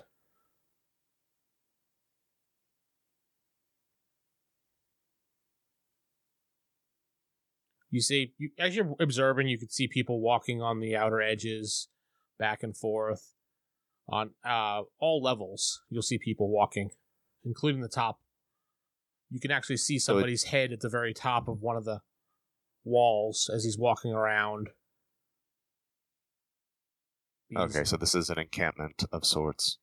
You 7.89 8.01
see, 8.01 8.33
you, 8.37 8.51
as 8.57 8.75
you're 8.75 8.95
observing, 8.99 9.49
you 9.49 9.57
can 9.57 9.69
see 9.69 9.87
people 9.87 10.21
walking 10.21 10.61
on 10.61 10.79
the 10.79 10.95
outer 10.95 11.21
edges, 11.21 11.89
back 12.41 12.63
and 12.63 12.75
forth, 12.75 13.33
on 14.09 14.31
uh, 14.43 14.81
all 14.99 15.21
levels. 15.21 15.81
You'll 15.89 16.01
see 16.01 16.17
people 16.17 16.49
walking, 16.49 16.89
including 17.45 17.81
the 17.81 17.87
top. 17.87 18.19
You 19.29 19.39
can 19.39 19.51
actually 19.51 19.77
see 19.77 19.99
So 19.99 20.13
it- 20.13 20.15
somebody's 20.15 20.43
head 20.45 20.73
at 20.73 20.81
the 20.81 20.89
very 20.89 21.13
top 21.13 21.47
of 21.47 21.61
one 21.61 21.77
of 21.77 21.85
the 21.85 22.01
walls 22.83 23.49
as 23.53 23.63
he's 23.63 23.77
walking 23.77 24.11
around. 24.11 24.71
He's- 27.47 27.61
Okay, 27.69 27.83
so 27.83 27.95
this 27.95 28.15
is 28.15 28.29
an 28.29 28.39
encampment 28.39 29.03
of 29.11 29.23
sorts. 29.25 29.77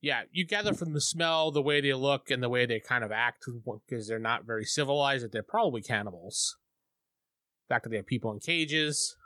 yeah, 0.00 0.24
you 0.32 0.44
gather 0.44 0.74
from 0.74 0.92
the 0.92 1.00
smell, 1.00 1.50
the 1.52 1.62
way 1.62 1.80
they 1.80 1.94
look, 1.94 2.28
and 2.30 2.42
the 2.42 2.48
way 2.48 2.66
they 2.66 2.80
kind 2.80 3.04
of 3.04 3.12
act, 3.12 3.44
because 3.86 4.06
they're 4.08 4.18
not 4.18 4.44
very 4.44 4.64
civilized, 4.64 5.24
that 5.24 5.30
they're 5.32 5.42
probably 5.44 5.80
cannibals. 5.80 6.58
The 7.68 7.74
fact 7.74 7.84
that 7.84 7.90
they 7.90 7.96
have 7.98 8.06
people 8.06 8.32
in 8.32 8.40
cages. 8.40 9.16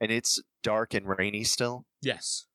And 0.00 0.10
it's 0.10 0.40
dark 0.62 0.94
and 0.94 1.06
rainy 1.06 1.44
still. 1.44 1.86
Yes. 2.02 2.46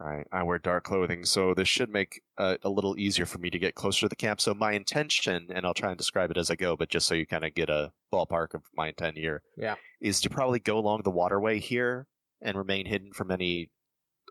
All 0.00 0.08
right, 0.08 0.26
I 0.32 0.42
wear 0.42 0.58
dark 0.58 0.84
clothing, 0.84 1.24
so 1.24 1.54
this 1.54 1.68
should 1.68 1.88
make 1.88 2.20
uh, 2.36 2.56
a 2.62 2.68
little 2.68 2.98
easier 2.98 3.26
for 3.26 3.38
me 3.38 3.48
to 3.50 3.60
get 3.60 3.76
closer 3.76 4.00
to 4.00 4.08
the 4.08 4.16
camp. 4.16 4.40
So 4.40 4.52
my 4.52 4.72
intention, 4.72 5.46
and 5.54 5.64
I'll 5.64 5.72
try 5.72 5.90
and 5.90 5.96
describe 5.96 6.32
it 6.32 6.36
as 6.36 6.50
I 6.50 6.56
go, 6.56 6.76
but 6.76 6.88
just 6.90 7.06
so 7.06 7.14
you 7.14 7.26
kind 7.26 7.44
of 7.44 7.54
get 7.54 7.70
a 7.70 7.92
ballpark 8.12 8.54
of 8.54 8.62
my 8.76 8.88
intent 8.88 9.16
here, 9.16 9.42
Yeah. 9.56 9.76
is 10.00 10.20
to 10.22 10.30
probably 10.30 10.58
go 10.58 10.78
along 10.78 11.02
the 11.04 11.10
waterway 11.12 11.60
here 11.60 12.08
and 12.42 12.58
remain 12.58 12.86
hidden 12.86 13.12
from 13.14 13.30
any 13.30 13.70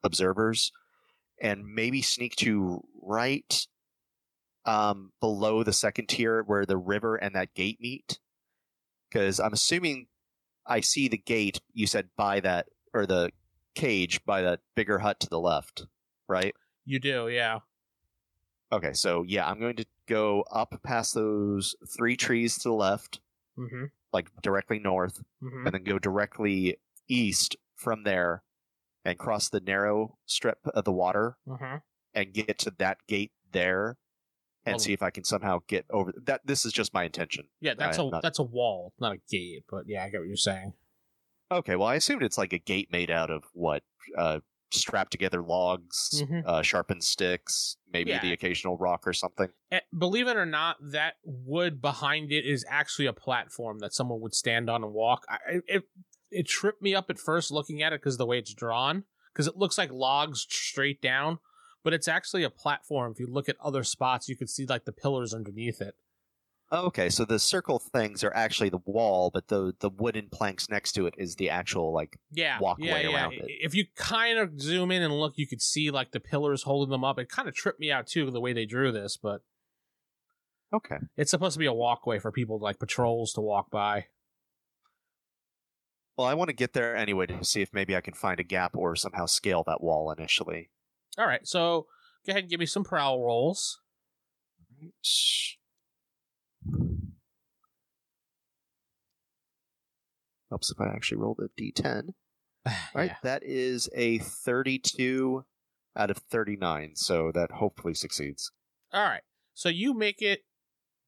observers, 0.03 0.71
and 1.41 1.63
maybe 1.65 2.01
sneak 2.01 2.35
to 2.35 2.81
right 3.01 3.65
um, 4.65 5.11
below 5.21 5.63
the 5.63 5.73
second 5.73 6.07
tier 6.09 6.43
where 6.45 6.65
the 6.65 6.77
river 6.77 7.15
and 7.15 7.35
that 7.35 7.53
gate 7.53 7.79
meet. 7.79 8.19
Because 9.09 9.39
I'm 9.39 9.53
assuming 9.53 10.07
I 10.65 10.79
see 10.81 11.07
the 11.07 11.17
gate. 11.17 11.61
You 11.73 11.87
said 11.87 12.09
by 12.15 12.39
that 12.41 12.67
or 12.93 13.05
the 13.05 13.31
cage 13.75 14.23
by 14.25 14.41
that 14.43 14.59
bigger 14.75 14.99
hut 14.99 15.19
to 15.21 15.29
the 15.29 15.39
left, 15.39 15.85
right? 16.27 16.53
You 16.85 16.99
do, 16.99 17.27
yeah. 17.29 17.59
Okay, 18.71 18.93
so 18.93 19.23
yeah, 19.23 19.47
I'm 19.47 19.59
going 19.59 19.75
to 19.77 19.85
go 20.07 20.43
up 20.51 20.79
past 20.83 21.13
those 21.13 21.75
three 21.95 22.15
trees 22.15 22.57
to 22.59 22.69
the 22.69 22.73
left, 22.75 23.19
Mm-hmm. 23.57 23.85
like 24.11 24.29
directly 24.41 24.79
north, 24.79 25.21
Mm-hmm. 25.43 25.65
and 25.67 25.73
then 25.73 25.83
go 25.83 25.99
directly 25.99 26.77
east 27.07 27.55
from 27.75 28.03
there 28.03 28.41
and 29.05 29.17
cross 29.19 29.49
the 29.49 29.59
narrow 29.59 30.17
strip 30.25 30.59
of 30.73 30.85
the 30.85 30.91
water 30.91 31.37
Mm-hmm. 31.47 31.75
and 32.15 32.33
get 32.33 32.57
to 32.59 32.73
that 32.79 32.97
gate 33.07 33.31
there 33.51 33.97
and 34.65 34.81
see 34.81 34.93
if 34.93 35.01
I 35.03 35.09
can 35.09 35.23
somehow 35.23 35.59
get 35.67 35.85
over 35.89 36.13
that. 36.25 36.41
This 36.45 36.65
is 36.65 36.73
just 36.73 36.93
my 36.93 37.03
intention. 37.03 37.45
Yeah, 37.61 37.73
that's 37.77 37.97
Right, 37.97 38.07
a 38.07 38.11
not- 38.11 38.21
that's 38.21 38.39
a 38.39 38.43
wall, 38.43 38.93
not 38.99 39.13
a 39.13 39.17
gate, 39.29 39.65
but 39.69 39.83
yeah, 39.87 40.03
I 40.03 40.09
get 40.09 40.19
what 40.19 40.27
you're 40.27 40.35
saying. 40.37 40.73
Okay, 41.51 41.75
well, 41.75 41.87
I 41.87 41.95
assumed 41.95 42.23
it's 42.23 42.37
like 42.37 42.53
a 42.53 42.57
gate 42.59 42.91
made 42.91 43.11
out 43.11 43.29
of 43.29 43.43
what? 43.53 43.83
Uh, 44.17 44.39
strapped 44.71 45.11
together 45.11 45.43
logs, 45.43 46.23
Mhm. 46.25 46.43
uh, 46.47 46.61
sharpened 46.63 47.03
sticks, 47.03 47.77
maybe 47.91 48.09
Yeah. 48.09 48.21
the 48.21 48.33
occasional 48.33 48.75
rock 48.75 49.05
or 49.05 49.13
something. 49.13 49.49
Eh, 49.71 49.81
Believe 49.95 50.27
it 50.27 50.35
or 50.35 50.47
not, 50.47 50.77
that 50.81 51.15
wood 51.23 51.79
behind 51.79 52.31
it 52.31 52.43
is 52.43 52.65
actually 52.67 53.05
a 53.05 53.13
platform 53.13 53.79
that 53.79 53.93
someone 53.93 54.19
would 54.21 54.33
stand 54.33 54.69
on 54.71 54.83
and 54.83 54.91
walk. 54.93 55.25
I, 55.29 55.35
I- 55.47 55.61
it 55.67 55.83
it 56.31 56.47
tripped 56.47 56.81
me 56.81 56.95
up 56.95 57.11
at 57.11 57.19
first 57.19 57.51
looking 57.51 57.83
at 57.83 57.93
it 57.93 58.01
because 58.01 58.17
the 58.17 58.25
way 58.25 58.39
it's 58.39 58.55
drawn, 58.55 59.03
because 59.31 59.45
it 59.45 59.55
looks 59.55 59.77
like 59.77 59.91
logs 59.91 60.47
straight 60.49 60.99
down, 60.99 61.37
but 61.83 61.93
it's 61.93 62.07
actually 62.07 62.43
a 62.43 62.49
platform. 62.49 63.11
If 63.11 63.19
you 63.19 63.27
look 63.27 63.49
at 63.49 63.57
other 63.61 63.83
spots, 63.83 64.29
you 64.29 64.35
can 64.35 64.47
see 64.47 64.65
like 64.65 64.85
the 64.85 64.91
pillars 64.91 65.33
underneath 65.33 65.81
it. 65.81 65.95
Oh, 66.71 66.87
okay, 66.87 67.09
so 67.09 67.23
the 67.23 67.37
circle 67.37 67.77
things 67.77 68.23
are 68.23 68.33
actually 68.33 68.69
the 68.69 68.79
wall, 68.85 69.29
but 69.31 69.47
the 69.47 69.75
the 69.79 69.89
wooden 69.89 70.29
planks 70.29 70.69
next 70.69 70.93
to 70.93 71.05
it 71.05 71.13
is 71.17 71.35
the 71.35 71.49
actual 71.49 71.93
like. 71.93 72.17
Yeah, 72.31 72.59
Walkway 72.59 72.87
yeah, 72.87 72.99
yeah. 73.01 73.15
around 73.15 73.33
it. 73.33 73.45
If 73.47 73.75
you 73.75 73.85
kind 73.95 74.39
of 74.39 74.59
zoom 74.59 74.89
in 74.89 75.03
and 75.03 75.13
look, 75.13 75.33
you 75.35 75.45
could 75.45 75.61
see 75.61 75.91
like 75.91 76.11
the 76.11 76.19
pillars 76.19 76.63
holding 76.63 76.91
them 76.91 77.03
up. 77.03 77.19
It 77.19 77.29
kind 77.29 77.47
of 77.47 77.53
tripped 77.53 77.79
me 77.79 77.91
out 77.91 78.07
too 78.07 78.31
the 78.31 78.41
way 78.41 78.53
they 78.53 78.65
drew 78.65 78.91
this, 78.91 79.17
but 79.17 79.41
Okay. 80.73 80.97
it's 81.15 81.29
supposed 81.29 81.53
to 81.53 81.59
be 81.59 81.67
a 81.67 81.73
walkway 81.73 82.17
for 82.17 82.31
people 82.31 82.57
like 82.57 82.79
patrols 82.79 83.33
to 83.33 83.41
walk 83.41 83.69
by. 83.69 84.07
Well, 86.17 86.27
I 86.27 86.33
want 86.33 86.49
to 86.49 86.55
get 86.55 86.73
there 86.73 86.95
anyway 86.95 87.27
to 87.27 87.43
see 87.43 87.61
if 87.61 87.73
maybe 87.73 87.95
I 87.95 88.01
can 88.01 88.13
find 88.15 88.39
a 88.39 88.43
gap 88.43 88.75
or 88.75 88.95
somehow 88.95 89.27
scale 89.27 89.63
that 89.67 89.81
wall 89.81 90.11
initially. 90.11 90.69
All 91.17 91.27
right, 91.27 91.47
so 91.47 91.87
go 92.25 92.31
ahead 92.31 92.43
and 92.43 92.49
give 92.49 92.59
me 92.59 92.65
some 92.65 92.83
prowl 92.83 93.23
rolls. 93.23 93.79
Helps 100.49 100.71
if 100.71 100.79
I 100.79 100.87
actually 100.87 101.17
rolled 101.17 101.39
a 101.39 101.49
d10. 101.61 102.09
All 102.65 102.73
right, 102.93 103.11
Yeah. 103.11 103.15
that 103.23 103.43
is 103.43 103.89
a 103.95 104.19
32 104.19 105.45
out 105.95 106.09
of 106.11 106.17
39, 106.17 106.95
so 106.95 107.31
that 107.33 107.51
hopefully 107.51 107.93
succeeds. 107.93 108.51
All 108.91 109.03
right. 109.03 109.21
So 109.53 109.69
you 109.69 109.93
make 109.93 110.21
it 110.21 110.41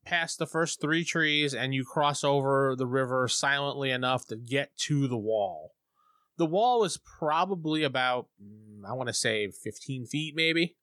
past 0.06 0.38
the 0.38 0.46
first 0.46 0.80
three 0.80 1.04
trees 1.04 1.54
and 1.54 1.74
you 1.74 1.84
cross 1.84 2.24
over 2.24 2.76
the 2.76 2.86
river 2.86 3.28
silently 3.28 3.90
enough 3.90 4.28
to 4.28 4.36
get 4.36 4.76
to 4.78 5.08
the 5.08 5.18
wall. 5.18 5.72
The 6.38 6.46
wall 6.46 6.84
is 6.84 6.98
probably 7.20 7.84
about, 7.84 8.28
mm, 8.42 8.82
I 8.88 8.94
want 8.94 9.08
to 9.08 9.14
say 9.14 9.50
15 9.52 10.06
feet 10.06 10.34
maybe. 10.36 10.76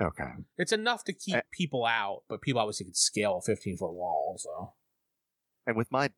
Okay. 0.00 0.30
It's 0.56 0.72
enough 0.72 1.02
to 1.04 1.12
keep 1.12 1.34
Eh. 1.36 1.40
people 1.52 1.84
out, 1.84 2.22
but 2.28 2.40
people 2.40 2.60
obviously 2.60 2.86
could 2.86 2.96
scale 2.96 3.38
a 3.38 3.42
15 3.42 3.76
foot 3.76 3.92
wall, 3.92 4.36
so. 4.38 4.74
And 5.66 5.76
with 5.76 5.90
my 5.90 6.10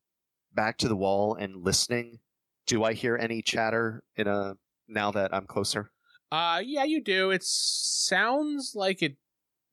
back 0.52 0.76
to 0.78 0.88
the 0.88 0.96
wall 0.96 1.34
and 1.34 1.64
listening, 1.64 2.20
do 2.66 2.84
I 2.84 2.92
hear 2.92 3.16
any 3.16 3.40
chatter 3.42 4.04
in 4.16 4.26
a 4.28 4.56
now 4.86 5.10
that 5.12 5.32
I'm 5.32 5.46
closer? 5.46 5.92
Uh, 6.30 6.60
yeah, 6.64 6.84
you 6.84 7.02
do. 7.02 7.30
It 7.30 7.42
sounds 7.42 8.72
like 8.74 9.02
it 9.02 9.16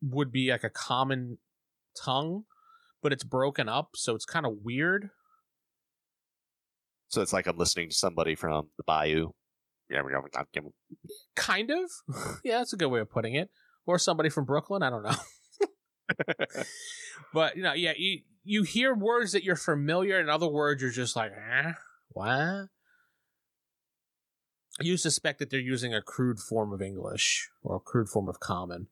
would 0.02 0.32
be 0.32 0.50
like 0.52 0.64
a 0.64 0.70
common 0.70 1.38
tongue, 1.96 2.46
but 3.02 3.12
it's 3.12 3.24
broken 3.24 3.68
up, 3.68 3.92
so 3.96 4.16
it's 4.16 4.26
kind 4.26 4.46
of 4.46 4.54
weird. 4.64 5.10
So 7.10 7.22
it's 7.22 7.34
like 7.34 7.48
I'm 7.48 7.58
listening 7.58 7.90
to 7.90 7.96
somebody 7.96 8.36
from 8.36 8.70
the 8.78 8.84
bayou. 8.86 9.32
Yeah, 9.90 10.02
we 10.04 10.12
don't 10.12 10.74
Kind 11.36 11.72
of. 11.72 11.90
yeah, 12.44 12.58
that's 12.58 12.74
a 12.74 12.78
good 12.78 12.90
way 12.90 13.00
of 13.00 13.10
putting 13.10 13.36
it. 13.36 13.50
Or 13.86 13.98
somebody 13.98 14.30
from 14.30 14.46
Brooklyn. 14.46 14.84
I 14.84 14.90
don't 14.90 15.04
know. 15.04 15.16
but 17.34 17.56
you 17.56 17.64
know, 17.64 17.74
yeah, 17.74 17.94
you 17.98 18.22
you 18.44 18.64
hear 18.64 18.94
words 18.96 19.32
that 19.34 19.44
you're 19.44 19.56
familiar, 19.56 20.20
and 20.20 20.30
other 20.30 20.48
words 20.48 20.82
you're 20.82 20.92
just 20.92 21.16
like, 21.16 21.32
eh, 21.32 21.74
what? 22.10 22.68
You 24.80 24.98
suspect 24.98 25.40
that 25.40 25.50
they're 25.50 25.60
using 25.60 25.94
a 25.94 26.02
crude 26.02 26.40
form 26.40 26.72
of 26.72 26.82
English 26.82 27.50
or 27.64 27.78
a 27.78 27.80
crude 27.80 28.10
form 28.10 28.30
of 28.30 28.40
Common. 28.40 28.88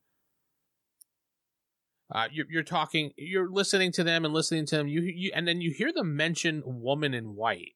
Uh, 2.11 2.27
you're, 2.31 2.45
you're 2.49 2.63
talking, 2.63 3.11
you're 3.17 3.49
listening 3.49 3.91
to 3.91 4.03
them 4.03 4.25
and 4.25 4.33
listening 4.33 4.65
to 4.67 4.77
them. 4.77 4.87
You, 4.87 5.01
you, 5.01 5.31
and 5.33 5.47
then 5.47 5.61
you 5.61 5.71
hear 5.71 5.91
them 5.91 6.15
mention 6.15 6.63
"woman 6.65 7.13
in 7.13 7.35
white," 7.35 7.73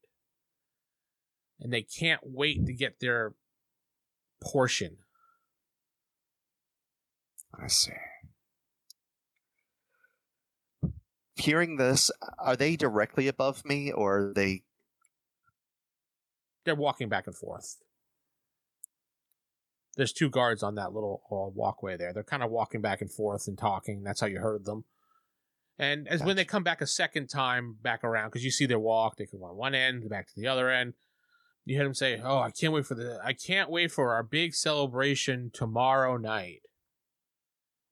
and 1.59 1.71
they 1.71 1.81
can't 1.81 2.21
wait 2.23 2.65
to 2.65 2.73
get 2.73 2.99
their 2.99 3.33
portion. 4.41 4.97
I 7.61 7.67
see. 7.67 7.91
Hearing 11.35 11.77
this, 11.77 12.11
are 12.37 12.55
they 12.55 12.75
directly 12.75 13.27
above 13.27 13.65
me 13.65 13.91
or 13.91 14.29
are 14.29 14.33
they 14.33 14.63
they're 16.65 16.75
walking 16.75 17.09
back 17.09 17.25
and 17.25 17.35
forth. 17.35 17.77
There's 19.97 20.13
two 20.13 20.29
guards 20.29 20.61
on 20.61 20.75
that 20.75 20.93
little 20.93 21.23
uh, 21.31 21.49
walkway 21.53 21.97
there. 21.97 22.13
They're 22.13 22.23
kind 22.23 22.43
of 22.43 22.51
walking 22.51 22.81
back 22.81 23.01
and 23.01 23.11
forth 23.11 23.47
and 23.47 23.57
talking. 23.57 24.03
That's 24.03 24.21
how 24.21 24.27
you 24.27 24.39
heard 24.39 24.65
them. 24.65 24.85
And 25.79 26.07
as 26.07 26.21
when 26.21 26.35
they 26.35 26.45
come 26.45 26.63
back 26.63 26.81
a 26.81 26.87
second 26.87 27.27
time 27.27 27.77
back 27.81 28.03
around, 28.03 28.27
because 28.27 28.43
you 28.43 28.51
see 28.51 28.65
their 28.65 28.79
walk, 28.79 29.15
they 29.15 29.25
come 29.25 29.43
on 29.43 29.55
one 29.55 29.73
end, 29.73 30.07
back 30.09 30.27
to 30.27 30.33
the 30.35 30.47
other 30.47 30.69
end. 30.69 30.93
You 31.69 31.75
hear 31.75 31.85
him 31.85 31.93
say, 31.93 32.19
"Oh, 32.19 32.39
I 32.39 32.49
can't 32.49 32.73
wait 32.73 32.87
for 32.87 32.95
the 32.95 33.21
I 33.23 33.33
can't 33.33 33.69
wait 33.69 33.91
for 33.91 34.11
our 34.11 34.23
big 34.23 34.55
celebration 34.55 35.51
tomorrow 35.53 36.17
night." 36.17 36.63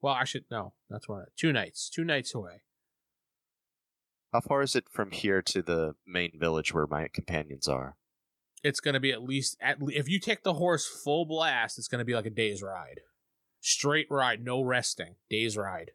Well, 0.01 0.15
I 0.15 0.23
should 0.23 0.45
no, 0.49 0.73
that's 0.89 1.07
one 1.07 1.25
two 1.35 1.53
nights, 1.53 1.87
two 1.87 2.03
nights 2.03 2.33
away. 2.33 2.63
How 4.33 4.41
far 4.41 4.63
is 4.63 4.75
it 4.75 4.85
from 4.89 5.11
here 5.11 5.43
to 5.43 5.61
the 5.61 5.93
main 6.07 6.31
village 6.39 6.73
where 6.73 6.87
my 6.87 7.07
companions 7.13 7.67
are? 7.67 7.97
It's 8.63 8.79
going 8.79 8.95
to 8.95 8.99
be 8.99 9.11
at 9.11 9.21
least 9.21 9.55
at 9.61 9.79
le- 9.79 9.93
if 9.93 10.09
you 10.09 10.19
take 10.19 10.41
the 10.41 10.55
horse 10.55 10.87
full 10.87 11.25
blast, 11.25 11.77
it's 11.77 11.87
going 11.87 11.99
to 11.99 12.05
be 12.05 12.15
like 12.15 12.25
a 12.25 12.31
day's 12.31 12.63
ride, 12.63 13.01
straight 13.61 14.07
ride, 14.09 14.43
no 14.43 14.63
resting, 14.63 15.17
day's 15.29 15.55
ride. 15.55 15.91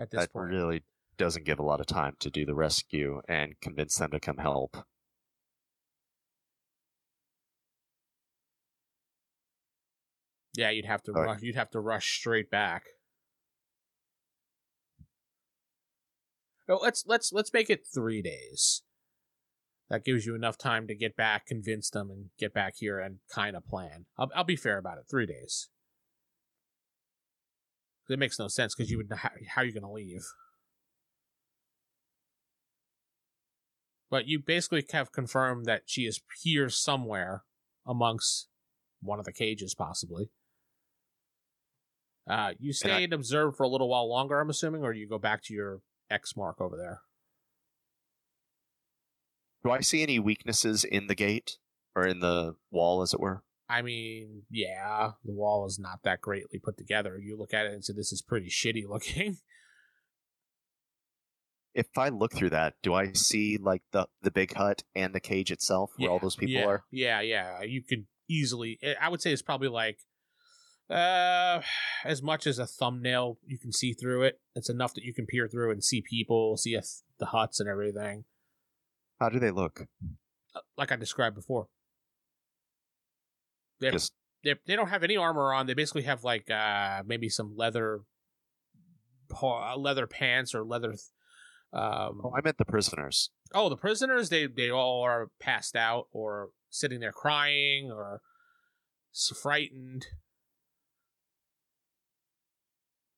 At 0.00 0.10
this 0.10 0.22
that 0.22 0.32
point, 0.32 0.50
really 0.50 0.82
doesn't 1.16 1.46
give 1.46 1.60
a 1.60 1.64
lot 1.64 1.78
of 1.78 1.86
time 1.86 2.16
to 2.18 2.28
do 2.28 2.44
the 2.44 2.56
rescue 2.56 3.22
and 3.28 3.54
convince 3.60 3.94
them 3.98 4.10
to 4.10 4.18
come 4.18 4.38
help. 4.38 4.84
Yeah, 10.56 10.70
you'd 10.70 10.86
have 10.86 11.02
to 11.04 11.12
rush. 11.12 11.42
You'd 11.42 11.56
have 11.56 11.70
to 11.70 11.80
rush 11.80 12.16
straight 12.18 12.50
back. 12.50 12.84
No, 16.68 16.76
let's 16.76 17.04
let's 17.06 17.32
let's 17.32 17.52
make 17.52 17.70
it 17.70 17.86
three 17.92 18.22
days. 18.22 18.82
That 19.90 20.04
gives 20.04 20.24
you 20.24 20.34
enough 20.34 20.56
time 20.56 20.86
to 20.86 20.94
get 20.94 21.14
back, 21.16 21.46
convince 21.46 21.90
them, 21.90 22.10
and 22.10 22.30
get 22.38 22.54
back 22.54 22.74
here 22.76 22.98
and 22.98 23.18
kind 23.30 23.56
of 23.56 23.66
plan. 23.66 24.06
I'll 24.18 24.30
I'll 24.34 24.44
be 24.44 24.56
fair 24.56 24.78
about 24.78 24.98
it. 24.98 25.04
Three 25.10 25.26
days. 25.26 25.68
It 28.08 28.18
makes 28.18 28.38
no 28.38 28.48
sense 28.48 28.74
because 28.74 28.90
you 28.90 28.98
would 28.98 29.10
how, 29.16 29.30
how 29.48 29.62
are 29.62 29.64
you 29.64 29.72
going 29.72 29.82
to 29.82 29.90
leave? 29.90 30.24
But 34.10 34.26
you 34.26 34.38
basically 34.38 34.84
have 34.92 35.10
confirmed 35.10 35.64
that 35.66 35.82
she 35.86 36.02
is 36.02 36.20
here 36.40 36.68
somewhere 36.68 37.42
amongst 37.86 38.48
one 39.00 39.18
of 39.18 39.24
the 39.24 39.32
cages, 39.32 39.74
possibly. 39.74 40.30
Uh, 42.28 42.52
you 42.58 42.72
stay 42.72 43.04
and, 43.04 43.12
observe 43.12 43.56
for 43.56 43.64
a 43.64 43.68
little 43.68 43.88
while 43.88 44.08
longer, 44.08 44.40
I'm 44.40 44.50
assuming, 44.50 44.82
or 44.82 44.92
you 44.92 45.06
go 45.06 45.18
back 45.18 45.42
to 45.44 45.54
your 45.54 45.80
X 46.10 46.36
mark 46.36 46.60
over 46.60 46.76
there. 46.76 47.00
Do 49.62 49.70
I 49.70 49.80
see 49.80 50.02
any 50.02 50.18
weaknesses 50.18 50.84
in 50.84 51.06
the 51.06 51.14
gate 51.14 51.58
or 51.94 52.06
in 52.06 52.20
the 52.20 52.56
wall, 52.70 53.02
as 53.02 53.14
it 53.14 53.20
were? 53.20 53.42
I 53.68 53.82
mean, 53.82 54.42
yeah, 54.50 55.12
the 55.24 55.32
wall 55.32 55.66
is 55.66 55.78
not 55.78 56.00
that 56.04 56.20
greatly 56.20 56.58
put 56.58 56.76
together. 56.76 57.18
You 57.18 57.36
look 57.36 57.54
at 57.54 57.66
it 57.66 57.72
and 57.72 57.84
say, 57.84 57.94
this 57.94 58.12
is 58.12 58.22
pretty 58.22 58.48
shitty 58.48 58.88
looking. 58.88 59.38
If 61.76 61.88
I 61.98 62.10
look 62.10 62.32
through 62.32 62.50
that, 62.50 62.74
do 62.84 62.94
I 62.94 63.10
see 63.14 63.58
like 63.60 63.82
the 63.90 64.06
the 64.22 64.30
big 64.30 64.54
hut 64.54 64.84
and 64.94 65.12
the 65.12 65.18
cage 65.18 65.50
itself 65.50 65.90
where 65.96 66.06
yeah, 66.06 66.12
all 66.12 66.20
those 66.20 66.36
people 66.36 66.54
yeah, 66.54 66.66
are? 66.66 66.84
Yeah, 66.92 67.20
yeah. 67.20 67.62
You 67.62 67.82
could 67.82 68.06
easily. 68.30 68.78
I 69.00 69.08
would 69.08 69.20
say 69.20 69.32
it's 69.32 69.42
probably 69.42 69.66
like 69.66 69.98
uh 70.90 71.62
as 72.04 72.22
much 72.22 72.46
as 72.46 72.58
a 72.58 72.66
thumbnail 72.66 73.38
you 73.46 73.58
can 73.58 73.72
see 73.72 73.94
through 73.94 74.22
it 74.22 74.38
it's 74.54 74.68
enough 74.68 74.92
that 74.92 75.02
you 75.02 75.14
can 75.14 75.24
peer 75.24 75.48
through 75.48 75.70
and 75.70 75.82
see 75.82 76.02
people 76.02 76.56
see 76.58 76.74
if 76.74 76.84
the 77.18 77.26
huts 77.26 77.60
and 77.60 77.68
everything. 77.68 78.24
How 79.20 79.28
do 79.28 79.38
they 79.38 79.50
look? 79.50 79.86
Uh, 80.54 80.60
like 80.76 80.92
i 80.92 80.96
described 80.96 81.36
before. 81.36 81.68
They 83.80 83.90
Just 83.90 84.12
they 84.42 84.54
they 84.66 84.76
don't 84.76 84.88
have 84.88 85.02
any 85.02 85.16
armor 85.16 85.52
on. 85.52 85.66
They 85.66 85.74
basically 85.74 86.02
have 86.02 86.24
like 86.24 86.50
uh 86.50 87.02
maybe 87.06 87.28
some 87.28 87.56
leather 87.56 88.00
pa- 89.30 89.74
leather 89.74 90.06
pants 90.06 90.54
or 90.54 90.64
leather 90.64 90.94
um 91.72 92.20
oh, 92.22 92.32
I 92.36 92.40
meant 92.42 92.58
the 92.58 92.64
prisoners. 92.64 93.30
oh 93.52 93.68
the 93.68 93.76
prisoners 93.76 94.28
they 94.28 94.46
they 94.46 94.70
all 94.70 95.02
are 95.02 95.28
passed 95.40 95.74
out 95.74 96.06
or 96.12 96.50
sitting 96.70 97.00
there 97.00 97.12
crying 97.12 97.90
or 97.90 98.20
frightened 99.40 100.06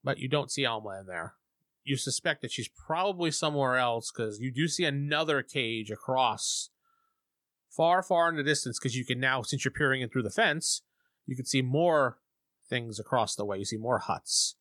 but 0.06 0.18
you 0.20 0.28
don't 0.28 0.52
see 0.52 0.64
Alma 0.64 1.00
in 1.00 1.06
there. 1.06 1.34
You 1.82 1.96
suspect 1.96 2.40
that 2.42 2.52
she's 2.52 2.68
probably 2.68 3.32
somewhere 3.32 3.76
else 3.76 4.12
because 4.12 4.38
you 4.38 4.52
do 4.52 4.68
see 4.68 4.84
another 4.84 5.42
cage 5.42 5.90
across 5.90 6.70
far, 7.76 8.04
far 8.04 8.28
in 8.28 8.36
the 8.36 8.44
distance 8.44 8.78
because 8.78 8.96
you 8.96 9.04
can 9.04 9.18
now, 9.18 9.42
since 9.42 9.64
you're 9.64 9.72
peering 9.72 10.02
in 10.02 10.08
through 10.08 10.22
the 10.22 10.30
fence, 10.30 10.82
you 11.26 11.34
can 11.34 11.44
see 11.44 11.60
more 11.60 12.18
things 12.70 13.00
across 13.00 13.34
the 13.34 13.44
way. 13.44 13.58
You 13.58 13.64
see 13.64 13.76
more 13.76 13.98
huts. 13.98 14.54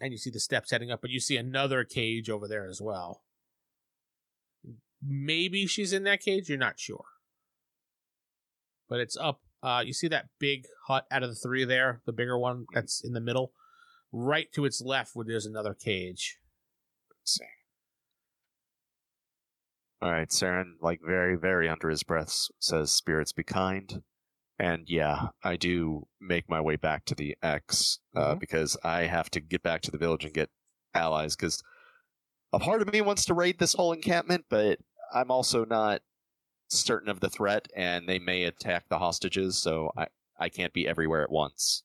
And 0.00 0.10
you 0.10 0.16
see 0.16 0.30
the 0.30 0.40
steps 0.40 0.70
heading 0.70 0.90
up, 0.90 1.02
but 1.02 1.10
you 1.10 1.20
see 1.20 1.36
another 1.36 1.84
cage 1.84 2.30
over 2.30 2.48
there 2.48 2.66
as 2.66 2.80
well. 2.80 3.24
Maybe 5.06 5.66
she's 5.66 5.92
in 5.92 6.04
that 6.04 6.22
cage, 6.22 6.48
you're 6.48 6.56
not 6.56 6.80
sure. 6.80 7.04
But 8.88 9.00
it's 9.00 9.18
up. 9.18 9.42
Uh, 9.62 9.82
you 9.84 9.92
see 9.92 10.08
that 10.08 10.28
big 10.38 10.64
hut 10.86 11.06
out 11.10 11.22
of 11.22 11.28
the 11.28 11.36
three 11.36 11.66
there, 11.66 12.00
the 12.06 12.12
bigger 12.12 12.38
one 12.38 12.64
that's 12.72 13.04
in 13.04 13.12
the 13.12 13.20
middle? 13.20 13.52
Right 14.12 14.52
to 14.52 14.64
its 14.64 14.80
left 14.82 15.12
where 15.14 15.24
there's 15.26 15.46
another 15.46 15.74
cage. 15.74 16.38
Let's 17.10 17.34
see. 17.38 17.44
All 20.00 20.10
right, 20.10 20.28
Saren, 20.28 20.74
like 20.80 21.00
very, 21.04 21.36
very 21.36 21.68
under 21.68 21.88
his 21.88 22.02
breath, 22.02 22.48
says, 22.58 22.92
"Spirits 22.92 23.32
be 23.32 23.44
kind." 23.44 24.02
And 24.58 24.88
yeah, 24.88 25.28
I 25.42 25.56
do 25.56 26.06
make 26.20 26.48
my 26.48 26.60
way 26.60 26.76
back 26.76 27.04
to 27.06 27.14
the 27.14 27.36
X 27.42 28.00
uh, 28.14 28.34
Mhm. 28.34 28.40
because 28.40 28.76
I 28.84 29.02
have 29.04 29.30
to 29.30 29.40
get 29.40 29.62
back 29.62 29.80
to 29.82 29.90
the 29.90 29.98
village 29.98 30.24
and 30.24 30.34
get 30.34 30.50
allies. 30.92 31.36
Because 31.36 31.62
a 32.52 32.58
part 32.58 32.82
of 32.82 32.92
me 32.92 33.00
wants 33.00 33.24
to 33.26 33.34
raid 33.34 33.58
this 33.58 33.72
whole 33.74 33.92
encampment, 33.92 34.46
but 34.48 34.78
I'm 35.12 35.30
also 35.30 35.64
not 35.64 36.02
certain 36.68 37.08
of 37.08 37.20
the 37.20 37.30
threat, 37.30 37.68
and 37.74 38.08
they 38.08 38.18
may 38.18 38.44
attack 38.44 38.88
the 38.88 38.98
hostages. 38.98 39.60
So 39.60 39.92
I 39.96 40.08
I 40.38 40.48
can't 40.48 40.72
be 40.72 40.88
everywhere 40.88 41.22
at 41.22 41.30
once. 41.30 41.84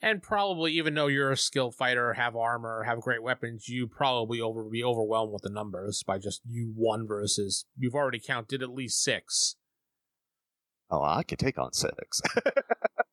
And 0.00 0.22
probably, 0.22 0.72
even 0.74 0.94
though 0.94 1.08
you're 1.08 1.32
a 1.32 1.36
skilled 1.36 1.74
fighter, 1.74 2.12
have 2.14 2.36
armor, 2.36 2.84
have 2.84 3.00
great 3.00 3.22
weapons, 3.22 3.68
you 3.68 3.88
probably 3.88 4.40
over 4.40 4.62
be 4.64 4.84
overwhelmed 4.84 5.32
with 5.32 5.42
the 5.42 5.50
numbers 5.50 6.04
by 6.06 6.18
just 6.18 6.40
you 6.46 6.72
one 6.76 7.06
versus 7.06 7.64
you've 7.76 7.96
already 7.96 8.20
counted 8.20 8.62
at 8.62 8.70
least 8.70 9.02
six. 9.02 9.56
Oh, 10.90 11.02
I 11.02 11.22
could 11.24 11.38
take 11.38 11.58
on 11.58 11.72
six. 11.72 12.22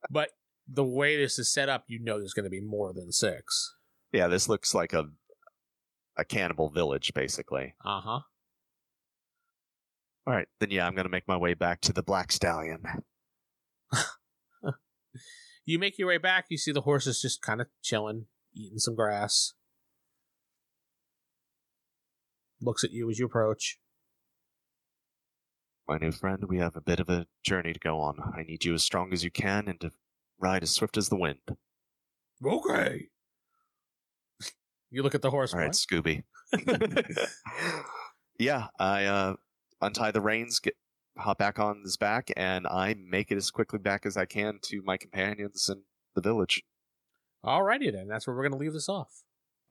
But 0.08 0.30
the 0.68 0.84
way 0.84 1.16
this 1.16 1.36
is 1.38 1.52
set 1.52 1.68
up, 1.68 1.84
you 1.88 1.98
know 1.98 2.18
there's 2.18 2.32
going 2.32 2.44
to 2.44 2.50
be 2.50 2.60
more 2.60 2.92
than 2.92 3.10
six. 3.10 3.74
yeah, 4.12 4.28
this 4.28 4.48
looks 4.48 4.72
like 4.72 4.92
a 4.92 5.06
a 6.16 6.24
cannibal 6.24 6.70
village, 6.70 7.12
basically. 7.12 7.74
Uh 7.84 8.00
huh. 8.00 8.20
All 10.26 10.32
right, 10.34 10.46
then 10.60 10.70
yeah, 10.70 10.86
I'm 10.86 10.94
gonna 10.94 11.08
make 11.08 11.26
my 11.26 11.36
way 11.36 11.54
back 11.54 11.80
to 11.82 11.92
the 11.92 12.04
Black 12.04 12.30
Stallion. 12.30 12.82
You 15.66 15.80
make 15.80 15.98
your 15.98 16.08
way 16.08 16.18
back. 16.18 16.46
You 16.48 16.56
see 16.56 16.70
the 16.70 16.82
horses 16.82 17.20
just 17.20 17.42
kind 17.42 17.60
of 17.60 17.66
chilling, 17.82 18.26
eating 18.54 18.78
some 18.78 18.94
grass. 18.94 19.54
Looks 22.62 22.84
at 22.84 22.92
you 22.92 23.10
as 23.10 23.18
you 23.18 23.26
approach. 23.26 23.78
My 25.88 25.98
new 25.98 26.12
friend, 26.12 26.44
we 26.48 26.58
have 26.58 26.76
a 26.76 26.80
bit 26.80 27.00
of 27.00 27.08
a 27.08 27.26
journey 27.44 27.72
to 27.72 27.80
go 27.80 27.98
on. 27.98 28.16
I 28.36 28.44
need 28.44 28.64
you 28.64 28.74
as 28.74 28.84
strong 28.84 29.12
as 29.12 29.24
you 29.24 29.30
can 29.30 29.68
and 29.68 29.80
to 29.80 29.90
ride 30.38 30.62
as 30.62 30.70
swift 30.70 30.96
as 30.96 31.08
the 31.08 31.16
wind. 31.16 31.56
Okay. 32.44 33.08
You 34.90 35.02
look 35.02 35.16
at 35.16 35.22
the 35.22 35.30
horse. 35.30 35.52
All 35.52 35.60
right? 35.60 35.72
Scooby. 35.72 36.22
yeah, 38.38 38.68
I 38.78 39.04
uh, 39.04 39.34
untie 39.80 40.12
the 40.12 40.20
reins, 40.20 40.60
get 40.60 40.74
hop 41.18 41.38
back 41.38 41.58
on 41.58 41.82
his 41.82 41.96
back, 41.96 42.30
and 42.36 42.66
I 42.66 42.94
make 42.94 43.30
it 43.30 43.36
as 43.36 43.50
quickly 43.50 43.78
back 43.78 44.06
as 44.06 44.16
I 44.16 44.24
can 44.24 44.58
to 44.62 44.82
my 44.82 44.96
companions 44.96 45.68
and 45.68 45.82
the 46.14 46.20
village. 46.20 46.62
Alrighty 47.44 47.92
then. 47.92 48.08
That's 48.08 48.26
where 48.26 48.34
we're 48.34 48.42
going 48.42 48.52
to 48.52 48.58
leave 48.58 48.72
this 48.72 48.88
off. 48.88 49.22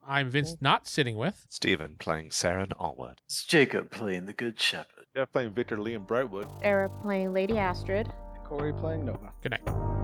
I'm 0.06 0.30
Vince, 0.30 0.56
not 0.60 0.86
sitting 0.86 1.16
with. 1.16 1.46
Stephen 1.50 1.96
playing 1.98 2.30
Saren 2.30 2.68
Allwood. 2.78 3.16
It's 3.26 3.44
Jacob 3.44 3.90
playing 3.90 4.26
the 4.26 4.32
Good 4.32 4.60
Shepherd. 4.60 5.06
Yeah, 5.16 5.24
playing 5.24 5.52
Victor 5.52 5.76
Liam 5.76 6.06
Brightwood. 6.06 6.48
Era 6.62 6.88
playing 7.02 7.32
Lady 7.32 7.58
Astrid. 7.58 8.08
Corey 8.44 8.72
playing 8.72 9.04
Nova. 9.04 9.32
Good 9.42 9.50
night. 9.52 9.95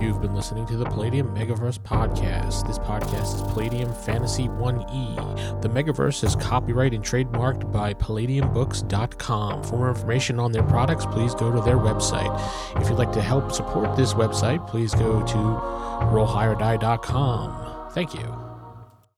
You've 0.00 0.22
been 0.22 0.34
listening 0.34 0.64
to 0.66 0.76
the 0.78 0.86
Palladium 0.86 1.34
Megaverse 1.34 1.78
podcast. 1.78 2.66
This 2.66 2.78
podcast 2.78 3.34
is 3.34 3.42
Palladium 3.52 3.92
Fantasy 3.92 4.48
1E. 4.48 5.60
The 5.60 5.68
Megaverse 5.68 6.24
is 6.24 6.34
copyright 6.36 6.94
and 6.94 7.04
trademarked 7.04 7.70
by 7.70 7.92
PalladiumBooks.com. 7.92 9.62
For 9.62 9.76
more 9.76 9.90
information 9.90 10.40
on 10.40 10.52
their 10.52 10.62
products, 10.62 11.04
please 11.04 11.34
go 11.34 11.52
to 11.52 11.60
their 11.60 11.76
website. 11.76 12.34
If 12.80 12.88
you'd 12.88 12.98
like 12.98 13.12
to 13.12 13.20
help 13.20 13.52
support 13.52 13.94
this 13.94 14.14
website, 14.14 14.66
please 14.66 14.94
go 14.94 15.20
to 15.20 15.36
RollHigherDie.com. 15.36 17.90
Thank 17.92 18.14
you. 18.14 18.49